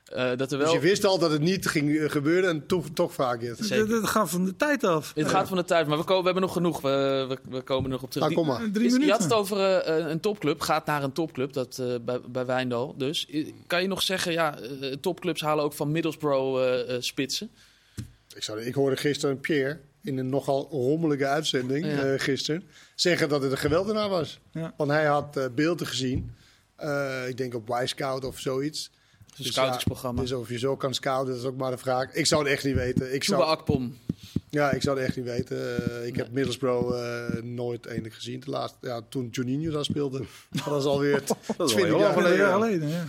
Eh, 0.05 0.17
dat 0.17 0.41
er 0.53 0.59
Dus 0.59 0.59
wel... 0.59 0.73
je 0.73 0.79
wist 0.81 1.05
al 1.05 1.19
dat 1.19 1.31
het 1.31 1.41
niet 1.41 1.67
ging 1.67 1.97
eh, 1.99 2.11
gebeuren 2.11 2.51
en 2.51 2.67
toch, 2.67 2.87
toch 2.95 3.13
vaak 3.13 3.41
dat 3.87 4.09
gaat 4.09 4.31
van 4.31 4.45
de 4.45 4.57
tijd 4.57 4.85
af. 4.85 5.13
Het 5.15 5.29
gaat 5.29 5.49
van 5.49 5.57
de 5.57 5.65
tijd, 5.65 5.87
maar 5.87 5.99
we, 5.99 6.05
ko- 6.05 6.19
we 6.19 6.25
hebben 6.25 6.43
nog 6.43 6.53
genoeg. 6.53 6.81
We, 6.81 7.25
we, 7.29 7.39
we 7.51 7.61
komen 7.63 7.91
nog 7.91 8.03
op 8.03 8.11
terug. 8.11 8.29
Nou, 8.29 8.41
kom 8.41 8.47
maar. 8.47 8.71
Drie 8.73 8.87
Is- 8.87 8.93
je 8.93 8.99
minuten. 8.99 9.11
had 9.11 9.23
het 9.23 9.33
over 9.33 9.59
een 10.11 10.21
topclub, 10.21 10.61
gaat 10.61 10.87
naar 10.87 11.03
een 11.03 11.13
topclub, 11.13 11.53
dat, 11.53 11.79
eh, 11.79 11.95
bij, 12.05 12.21
bij 12.29 12.47
Wijndal. 12.47 12.95
Dus 12.97 13.29
kan 13.67 13.83
je 13.83 13.89
nog 13.89 14.03
zeggen, 14.03 14.33
ja, 14.33 14.59
topclubs 15.01 15.41
halen 15.41 15.65
ook 15.65 15.73
van 15.73 15.91
Middlesbrough 15.93 16.91
spitsen. 16.99 17.51
Ik, 18.35 18.43
zou, 18.43 18.61
ik 18.61 18.75
hoorde 18.75 18.97
gisteren 18.97 19.41
Pierre 19.41 19.81
in 20.05 20.19
een 20.19 20.29
nogal 20.29 20.69
rommelige 20.71 21.27
uitzending 21.27 21.87
Ja. 21.87 22.03
eh, 22.03 22.21
gisteren 22.21 22.65
zeggen 22.95 23.29
dat 23.29 23.43
het 23.43 23.51
een 23.53 23.59
geweldenaar 23.59 24.09
was. 24.09 24.41
Ja. 24.53 24.75
Want 24.77 24.91
hij 24.91 25.05
had 25.05 25.37
eh, 25.37 25.45
beelden 25.55 25.87
gezien. 25.87 26.31
eh, 26.77 27.29
ik 27.29 27.37
denk 27.37 27.55
op 27.55 27.79
Y-Scout 27.83 28.25
of 28.25 28.39
zoiets. 28.39 28.91
Een 29.37 29.43
Dus 29.45 29.53
scoutingsprogramma. 29.53 30.21
Ja, 30.23 30.27
dus 30.29 30.37
of 30.37 30.49
je 30.49 30.59
zo 30.59 30.77
kan 30.77 30.95
scouten, 30.95 31.33
dat 31.33 31.43
is 31.43 31.49
ook 31.49 31.57
maar 31.57 31.71
de 31.71 31.79
vraag. 31.79 32.13
Ik 32.13 32.27
zou 32.27 32.43
het 32.43 32.53
echt 32.53 32.65
niet 32.65 32.75
weten. 32.75 33.15
Ik 33.15 33.25
zou, 33.25 33.43
Akpom. 33.43 33.97
ja, 34.51 34.71
ik 34.71 34.83
zou 34.83 34.97
het 34.99 35.07
echt 35.07 35.17
niet 35.17 35.25
weten. 35.25 36.07
Ik 36.07 36.17
heb 36.17 36.31
Middlesbrough 36.33 36.97
nooit 37.43 37.87
enig 37.87 38.15
gezien. 38.15 38.41
De 38.41 38.51
laatste, 38.51 38.79
ja, 38.81 39.01
toen 39.09 39.29
Juninho 39.31 39.71
daar 39.71 39.85
speelde. 39.85 40.25
Dat 40.51 40.65
was 40.65 40.85
alweer 40.85 41.23
Dat 41.27 41.37
is 41.41 41.57
wel 41.57 41.67
20 41.67 41.85
heel 41.87 42.37
jaar 42.37 42.53
geleden, 42.53 42.89
ja. 42.89 43.05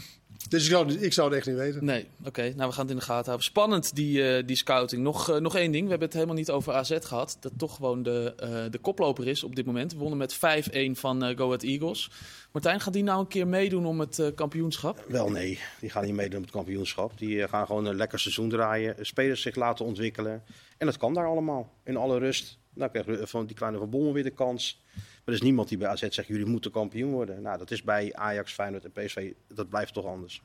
Dus 0.49 0.63
ik 0.63 0.69
zou, 0.69 0.93
ik 0.93 1.13
zou 1.13 1.27
het 1.27 1.38
echt 1.38 1.47
niet 1.47 1.55
weten. 1.55 1.86
Nee, 1.86 2.07
oké. 2.25 2.41
Nou, 2.41 2.69
we 2.69 2.75
gaan 2.75 2.86
het 2.86 2.89
in 2.89 2.99
de 2.99 3.05
gaten 3.05 3.25
houden. 3.25 3.45
Spannend, 3.45 3.95
die, 3.95 4.27
eh, 4.27 4.47
die 4.47 4.55
scouting. 4.55 5.01
Nog, 5.03 5.29
eh, 5.29 5.38
nog 5.38 5.55
één 5.55 5.71
ding. 5.71 5.83
We 5.83 5.89
hebben 5.89 6.07
het 6.07 6.17
helemaal 6.17 6.36
niet 6.36 6.51
over 6.51 6.73
AZ 6.73 6.97
gehad. 7.01 7.38
Dat 7.39 7.51
toch 7.57 7.75
gewoon 7.75 8.03
de, 8.03 8.33
eh, 8.38 8.71
de 8.71 8.77
koploper 8.77 9.27
is 9.27 9.43
op 9.43 9.55
dit 9.55 9.65
moment. 9.65 9.91
We 9.91 9.97
wonnen 9.97 10.17
met 10.17 10.33
5-1 10.33 10.95
van 10.95 11.23
eh, 11.23 11.38
Go 11.38 11.45
Ahead 11.45 11.63
Eagles. 11.63 12.09
Martijn, 12.51 12.79
gaat 12.79 12.93
die 12.93 13.03
nou 13.03 13.19
een 13.19 13.27
keer 13.27 13.47
meedoen 13.47 13.86
om 13.86 13.99
het 13.99 14.19
eh, 14.19 14.27
kampioenschap? 14.36 15.05
Wel 15.07 15.29
nee, 15.29 15.59
die 15.79 15.89
gaan 15.89 16.05
niet 16.05 16.13
meedoen 16.13 16.38
op 16.38 16.43
het 16.43 16.53
kampioenschap. 16.53 17.17
Die 17.17 17.47
gaan 17.47 17.65
gewoon 17.65 17.86
een 17.86 17.95
lekker 17.95 18.19
seizoen 18.19 18.49
draaien. 18.49 18.95
Spelers 19.05 19.41
zich 19.41 19.55
laten 19.55 19.86
ontwikkelen. 19.86 20.43
En 20.77 20.86
dat 20.86 20.97
kan 20.97 21.13
daar 21.13 21.27
allemaal. 21.27 21.73
In 21.83 21.97
alle 21.97 22.17
rust. 22.17 22.57
Nou 22.73 22.91
krijgen 22.91 23.19
we 23.19 23.27
van 23.27 23.45
die 23.45 23.55
kleine 23.55 23.77
Van 23.77 23.89
Bommel 23.89 24.13
weer 24.13 24.23
de 24.23 24.29
kans. 24.29 24.83
Maar 25.26 25.34
er 25.36 25.41
is 25.41 25.47
niemand 25.47 25.67
die 25.69 25.78
bij 25.78 25.88
AZ 25.88 26.07
zegt, 26.09 26.28
jullie 26.28 26.45
moeten 26.45 26.71
kampioen 26.71 27.11
worden. 27.11 27.41
Nou, 27.41 27.57
dat 27.57 27.71
is 27.71 27.84
bij 27.84 28.13
Ajax, 28.13 28.53
Feyenoord 28.53 28.86
en 28.86 28.91
PSV, 28.91 29.34
dat 29.47 29.69
blijft 29.69 29.93
toch 29.93 30.05
anders. 30.05 30.41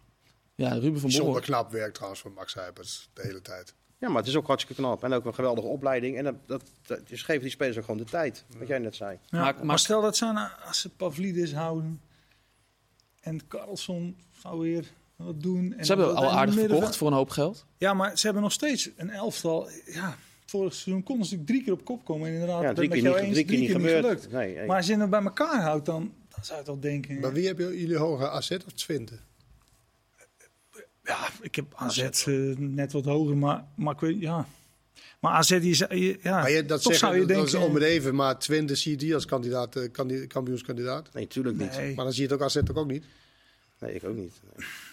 Ja, 0.54 0.72
Ruben 0.72 1.00
van 1.00 1.10
Bommel. 1.10 1.40
knap 1.40 1.70
werk 1.72 1.94
trouwens 1.94 2.20
van 2.20 2.32
Max 2.32 2.54
Huipers 2.54 3.08
de 3.12 3.22
hele 3.22 3.42
tijd. 3.42 3.74
Ja, 3.98 4.08
maar 4.08 4.16
het 4.18 4.26
is 4.26 4.36
ook 4.36 4.46
hartstikke 4.46 4.82
knap. 4.82 5.04
En 5.04 5.12
ook 5.12 5.24
een 5.24 5.34
geweldige 5.34 5.66
opleiding. 5.66 6.16
En 6.16 6.24
dat, 6.24 6.34
dat, 6.46 6.62
dat, 6.86 7.08
dus 7.08 7.22
geven 7.22 7.42
die 7.42 7.50
spelers 7.50 7.76
ook 7.76 7.84
gewoon 7.84 8.00
de 8.00 8.10
tijd. 8.10 8.44
Wat 8.58 8.68
jij 8.68 8.78
net 8.78 8.96
zei. 8.96 9.18
Ja, 9.26 9.54
Maar- 9.62 9.78
stel 9.78 10.00
dat 10.02 10.16
ze, 10.16 10.24
nou, 10.24 10.50
als 10.66 10.80
ze 10.80 10.88
Pavlidis 10.88 11.52
houden 11.54 12.00
en 13.20 13.46
Carlson 13.48 14.16
zou 14.42 14.60
weer 14.60 14.92
wat 15.16 15.42
doen. 15.42 15.72
En 15.76 15.84
Ze 15.84 15.92
hebben 15.94 16.14
al 16.16 16.30
aardig 16.30 16.54
verkocht 16.54 16.96
voor 16.96 17.06
een 17.08 17.12
hoop 17.14 17.30
geld. 17.30 17.66
Ja, 17.78 17.94
maar 17.94 18.18
ze 18.18 18.24
hebben 18.24 18.42
nog 18.42 18.52
steeds 18.52 18.90
een 18.96 19.10
elftal. 19.10 19.68
Ja, 19.86 20.16
vorig 20.50 20.74
seizoen 20.74 21.02
konden 21.02 21.26
ze 21.26 21.36
natuurlijk 21.36 21.48
drie 21.48 21.62
keer 21.64 21.72
op 21.80 21.84
kop 21.84 22.04
komen. 22.04 22.26
En 22.28 22.32
inderdaad, 22.32 22.60
Ja, 22.60 22.66
ben 22.66 22.74
drie 22.74 22.86
ik 22.86 22.92
keer 22.92 23.02
met 23.02 23.12
jou 23.12 23.26
niet, 23.26 23.36
eens, 23.36 23.46
drie 23.46 23.58
keer 23.58 23.68
niet 23.68 23.76
gebeurd. 23.76 24.04
gelukt. 24.04 24.30
Nee, 24.32 24.54
nee. 24.54 24.66
Maar 24.66 24.76
als 24.76 24.86
je 24.86 24.96
het 24.96 25.10
bij 25.10 25.22
elkaar 25.22 25.62
houdt, 25.62 25.86
dan, 25.86 26.12
dan 26.28 26.44
zou 26.44 26.58
je 26.58 26.64
toch 26.64 26.78
denken... 26.78 27.20
Maar 27.20 27.32
wie 27.32 27.46
hebben 27.46 27.76
jullie 27.78 27.96
hoger 27.96 28.28
AZ 28.28 28.50
of 28.50 28.72
Twente? 28.74 29.14
Ja, 31.02 31.28
ik 31.40 31.54
heb 31.54 31.66
AZ 31.74 31.98
eh, 31.98 32.34
net 32.56 32.92
wat 32.92 33.04
hoger, 33.04 33.36
maar, 33.36 33.64
maar 33.76 33.94
ik 33.94 34.00
weet, 34.00 34.20
ja. 34.20 34.46
Maar 35.20 35.32
AZ, 35.32 35.48
die, 35.60 35.70
is- 35.70 35.78
ja, 36.22 36.40
Maar 36.40 36.50
je, 36.50 36.64
dat 36.64 36.82
toch 36.82 36.92
zeggen, 36.92 36.98
zou 36.98 37.12
je 37.14 37.18
dat 37.18 37.28
denken... 37.28 37.46
is 37.60 37.66
om 37.66 37.74
het 37.74 37.82
even, 37.82 38.14
maar 38.14 38.38
Twente 38.38 38.74
zie 38.74 38.90
je 38.90 38.96
die 38.96 39.14
als 39.14 39.24
kandidaat, 39.24 39.76
eh, 39.76 39.90
kandi- 39.92 40.26
kampioenskandidaat. 40.26 41.12
nee, 41.12 41.26
tuurlijk 41.26 41.56
niet. 41.56 41.76
nee, 41.76 41.94
Maar 41.94 42.04
dan 42.04 42.12
zie 42.14 42.22
je 42.22 42.28
het 42.32 42.40
ook 42.40 42.46
AZ 42.46 42.56
ook, 42.56 42.76
ook 42.76 42.90
niet. 42.90 43.04
Nee, 43.80 43.94
ik 43.94 44.04
ook 44.04 44.16
niet. 44.16 44.40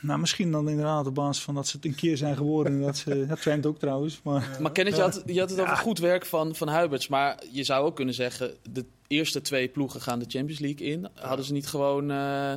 nou, 0.02 0.20
misschien 0.20 0.52
dan 0.52 0.70
inderdaad 0.70 1.08
op 1.08 1.16
basis 1.16 1.44
van 1.44 1.56
dat 1.56 1.68
ze 1.68 1.76
het 1.76 1.86
een 1.86 1.96
keer 1.96 2.18
zijn 2.18 2.36
geworden. 2.36 2.74
en 2.74 2.82
dat 2.82 2.98
ze, 2.98 3.26
dat 3.28 3.42
Twente 3.42 3.68
ook 3.68 3.80
trouwens, 3.80 4.20
maar... 4.24 4.58
Maar 4.62 4.72
Kenneth, 4.72 4.96
je 4.96 5.02
had, 5.02 5.24
je 5.26 5.40
had 5.40 5.50
het 5.50 5.60
over 5.60 5.78
goed 5.78 6.00
werk 6.00 6.26
van, 6.26 6.56
van 6.56 6.68
Huiberts. 6.68 7.08
Maar 7.08 7.44
je 7.52 7.64
zou 7.64 7.86
ook 7.86 7.96
kunnen 7.96 8.14
zeggen, 8.14 8.54
de 8.72 8.86
eerste 9.08 9.42
twee 9.42 9.68
ploegen 9.68 10.02
gaan 10.02 10.20
de 10.20 10.26
Champions 10.28 10.60
League 10.60 10.88
in. 10.88 11.08
Hadden 11.14 11.46
ze 11.46 11.54
niet 11.54 11.68
gewoon 11.68 12.12
eh, 12.12 12.52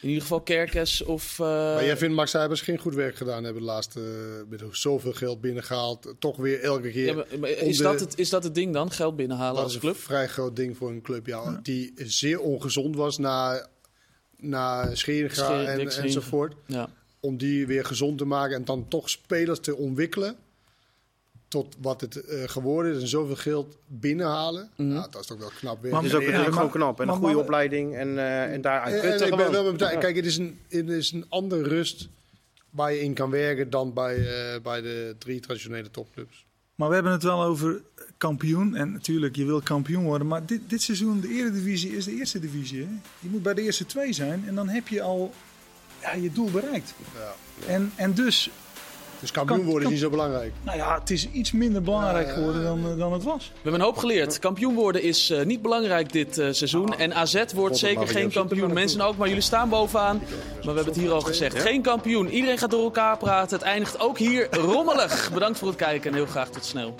in 0.00 0.08
ieder 0.08 0.22
geval 0.22 0.40
Kerkers 0.40 1.02
of... 1.02 1.38
eh, 1.38 1.46
Maar 1.46 1.84
jij 1.84 1.96
vindt 1.96 2.14
Max 2.14 2.32
Huibers 2.32 2.60
geen 2.60 2.78
goed 2.78 2.94
werk 2.94 3.16
gedaan 3.16 3.44
hebben 3.44 3.62
de 3.62 3.68
laatste, 3.68 4.00
eh, 4.00 4.50
met 4.50 4.62
zoveel 4.70 5.12
geld 5.12 5.40
binnengehaald. 5.40 6.14
Toch 6.18 6.36
weer 6.36 6.60
elke 6.60 6.90
keer. 6.90 7.06
ja, 7.06 7.14
maar- 7.14 7.26
maar 7.40 7.50
is, 7.50 7.76
de- 7.76 7.82
dat 7.82 8.00
het, 8.00 8.18
is 8.18 8.28
dat 8.30 8.44
het 8.44 8.54
ding 8.54 8.72
dan? 8.72 8.90
Geld 8.90 9.16
binnenhalen 9.16 9.54
dat 9.54 9.64
als 9.64 9.74
is 9.74 9.80
club? 9.80 9.94
een 9.94 10.00
vrij 10.00 10.28
groot 10.28 10.56
ding 10.56 10.76
voor 10.76 10.90
een 10.90 11.02
club, 11.02 11.26
ja, 11.26 11.58
die 11.62 11.92
zeer 11.96 12.40
ongezond 12.40 12.96
was 12.96 13.18
na, 13.18 13.66
na 14.48 14.94
Scheringa 14.94 15.34
Schering- 15.34 15.90
en, 15.90 16.02
enzovoort. 16.02 16.54
Ja. 16.66 16.88
Om 17.20 17.36
die 17.36 17.66
weer 17.66 17.84
gezond 17.84 18.18
te 18.18 18.24
maken 18.24 18.56
en 18.56 18.64
dan 18.64 18.88
toch 18.88 19.10
spelers 19.10 19.58
te 19.60 19.76
ontwikkelen. 19.76 20.36
tot 21.48 21.76
wat 21.80 22.00
het 22.00 22.16
eh, 22.24 22.42
geworden 22.48 22.94
is 22.94 23.00
en 23.02 23.08
zoveel 23.08 23.36
geld 23.36 23.76
binnenhalen. 23.86 24.70
Mhm. 24.76 24.88
nou, 24.88 25.10
dat 25.10 25.20
is 25.20 25.26
toch 25.26 25.38
wel 25.38 25.50
knap 25.58 25.82
weer. 25.82 25.92
Maar- 25.92 26.02
Het 26.02 26.10
is 26.10 26.16
ook 26.16 26.22
Ja, 26.22 26.28
natuurlijk 26.28 26.54
gewoon 26.56 26.70
knap. 26.70 27.00
En 27.00 27.08
een 27.08 27.14
goede 27.14 27.34
maar- 27.34 27.42
opleiding 27.42 27.96
en, 27.96 28.18
eh 28.18 28.52
en 28.52 28.60
daaruit 28.60 28.94
En- 29.02 29.12
en 29.20 29.26
ik 29.26 29.36
ben 29.36 29.50
wel 29.52 29.76
Ja. 29.76 29.96
Kijk, 29.96 30.16
het 30.16 30.24
is, 30.26 30.36
een, 30.36 30.58
het 30.68 30.88
is 30.88 31.12
een 31.12 31.24
andere 31.28 31.62
rust 31.62 32.08
waar 32.70 32.92
je 32.92 33.00
in 33.00 33.14
kan 33.14 33.30
werken 33.30 33.70
dan 33.70 33.92
bij, 33.92 34.16
eh, 34.16 34.60
bij 34.62 34.80
de 34.80 35.14
drie 35.18 35.40
traditionele 35.40 35.90
topclubs. 35.90 36.46
Maar 36.74 36.88
we 36.88 36.94
hebben 36.94 37.12
het 37.12 37.22
wel 37.22 37.42
over 37.42 37.82
kampioen. 38.16 38.74
En 38.76 38.92
natuurlijk, 38.92 39.36
je 39.36 39.44
wil 39.44 39.60
kampioen 39.60 40.04
worden. 40.04 40.26
Maar 40.26 40.46
dit, 40.46 40.60
dit 40.66 40.82
seizoen, 40.82 41.20
de 41.20 41.28
Eredivisie 41.28 41.96
is 41.96 42.04
de 42.04 42.14
eerste 42.16 42.38
divisie. 42.38 42.78
Hè? 42.80 42.88
Je 43.18 43.28
moet 43.28 43.42
bij 43.42 43.54
de 43.54 43.62
eerste 43.62 43.86
twee 43.86 44.12
zijn. 44.12 44.44
En 44.46 44.54
dan 44.54 44.68
heb 44.68 44.88
je 44.88 45.02
al 45.02 45.32
ja, 46.02 46.12
je 46.14 46.32
doel 46.32 46.50
bereikt. 46.50 46.94
Ja. 47.14 47.34
En, 47.72 47.92
en 47.94 48.14
dus, 48.14 48.50
Dus 49.20 49.30
kampioen 49.30 49.58
Kan- 49.58 49.66
worden 49.66 49.90
is 49.92 50.00
kan- 50.00 50.10
niet 50.10 50.12
zo 50.12 50.24
belangrijk. 50.26 50.52
nou 50.62 50.76
ja, 50.78 50.98
het 51.00 51.10
is 51.10 51.28
iets 51.30 51.52
minder 51.52 51.82
belangrijk 51.82 52.26
Ja, 52.26 52.32
ja, 52.32 52.38
geworden 52.38 52.62
dan, 52.62 52.90
eh, 52.92 52.98
dan 52.98 53.12
het 53.12 53.22
was. 53.22 53.48
We 53.48 53.54
hebben 53.62 53.80
een 53.80 53.86
hoop 53.86 53.96
geleerd. 53.96 54.38
Kampioen 54.38 54.74
worden 54.74 55.02
is 55.02 55.30
eh, 55.30 55.44
niet 55.44 55.62
belangrijk 55.62 56.12
dit 56.12 56.38
eh, 56.38 56.48
seizoen. 56.50 56.96
En 56.98 57.14
AZ 57.14 57.44
wordt 57.54 57.76
zeker 57.76 58.08
geen 58.08 58.30
kampioen. 58.30 58.72
Mensen 58.72 59.00
ook, 59.00 59.16
maar 59.16 59.28
jullie 59.28 59.42
staan 59.42 59.68
bovenaan. 59.68 60.16
Maar 60.16 60.26
we 60.60 60.66
hebben 60.66 60.84
het 60.84 60.96
hier 60.96 61.12
al 61.12 61.20
gezegd. 61.20 61.60
Geen 61.60 61.82
kampioen. 61.82 62.28
Iedereen 62.30 62.58
gaat 62.58 62.70
door 62.70 62.84
elkaar 62.84 63.16
praten. 63.18 63.56
Het 63.56 63.66
eindigt 63.66 64.00
ook 64.00 64.18
hier 64.18 64.48
rommelig. 64.54 65.30
Bedankt 65.32 65.58
voor 65.58 65.68
het 65.68 65.76
kijken 65.76 66.10
en 66.10 66.16
heel 66.16 66.26
graag 66.26 66.48
tot 66.50 66.64
snel. 66.64 66.94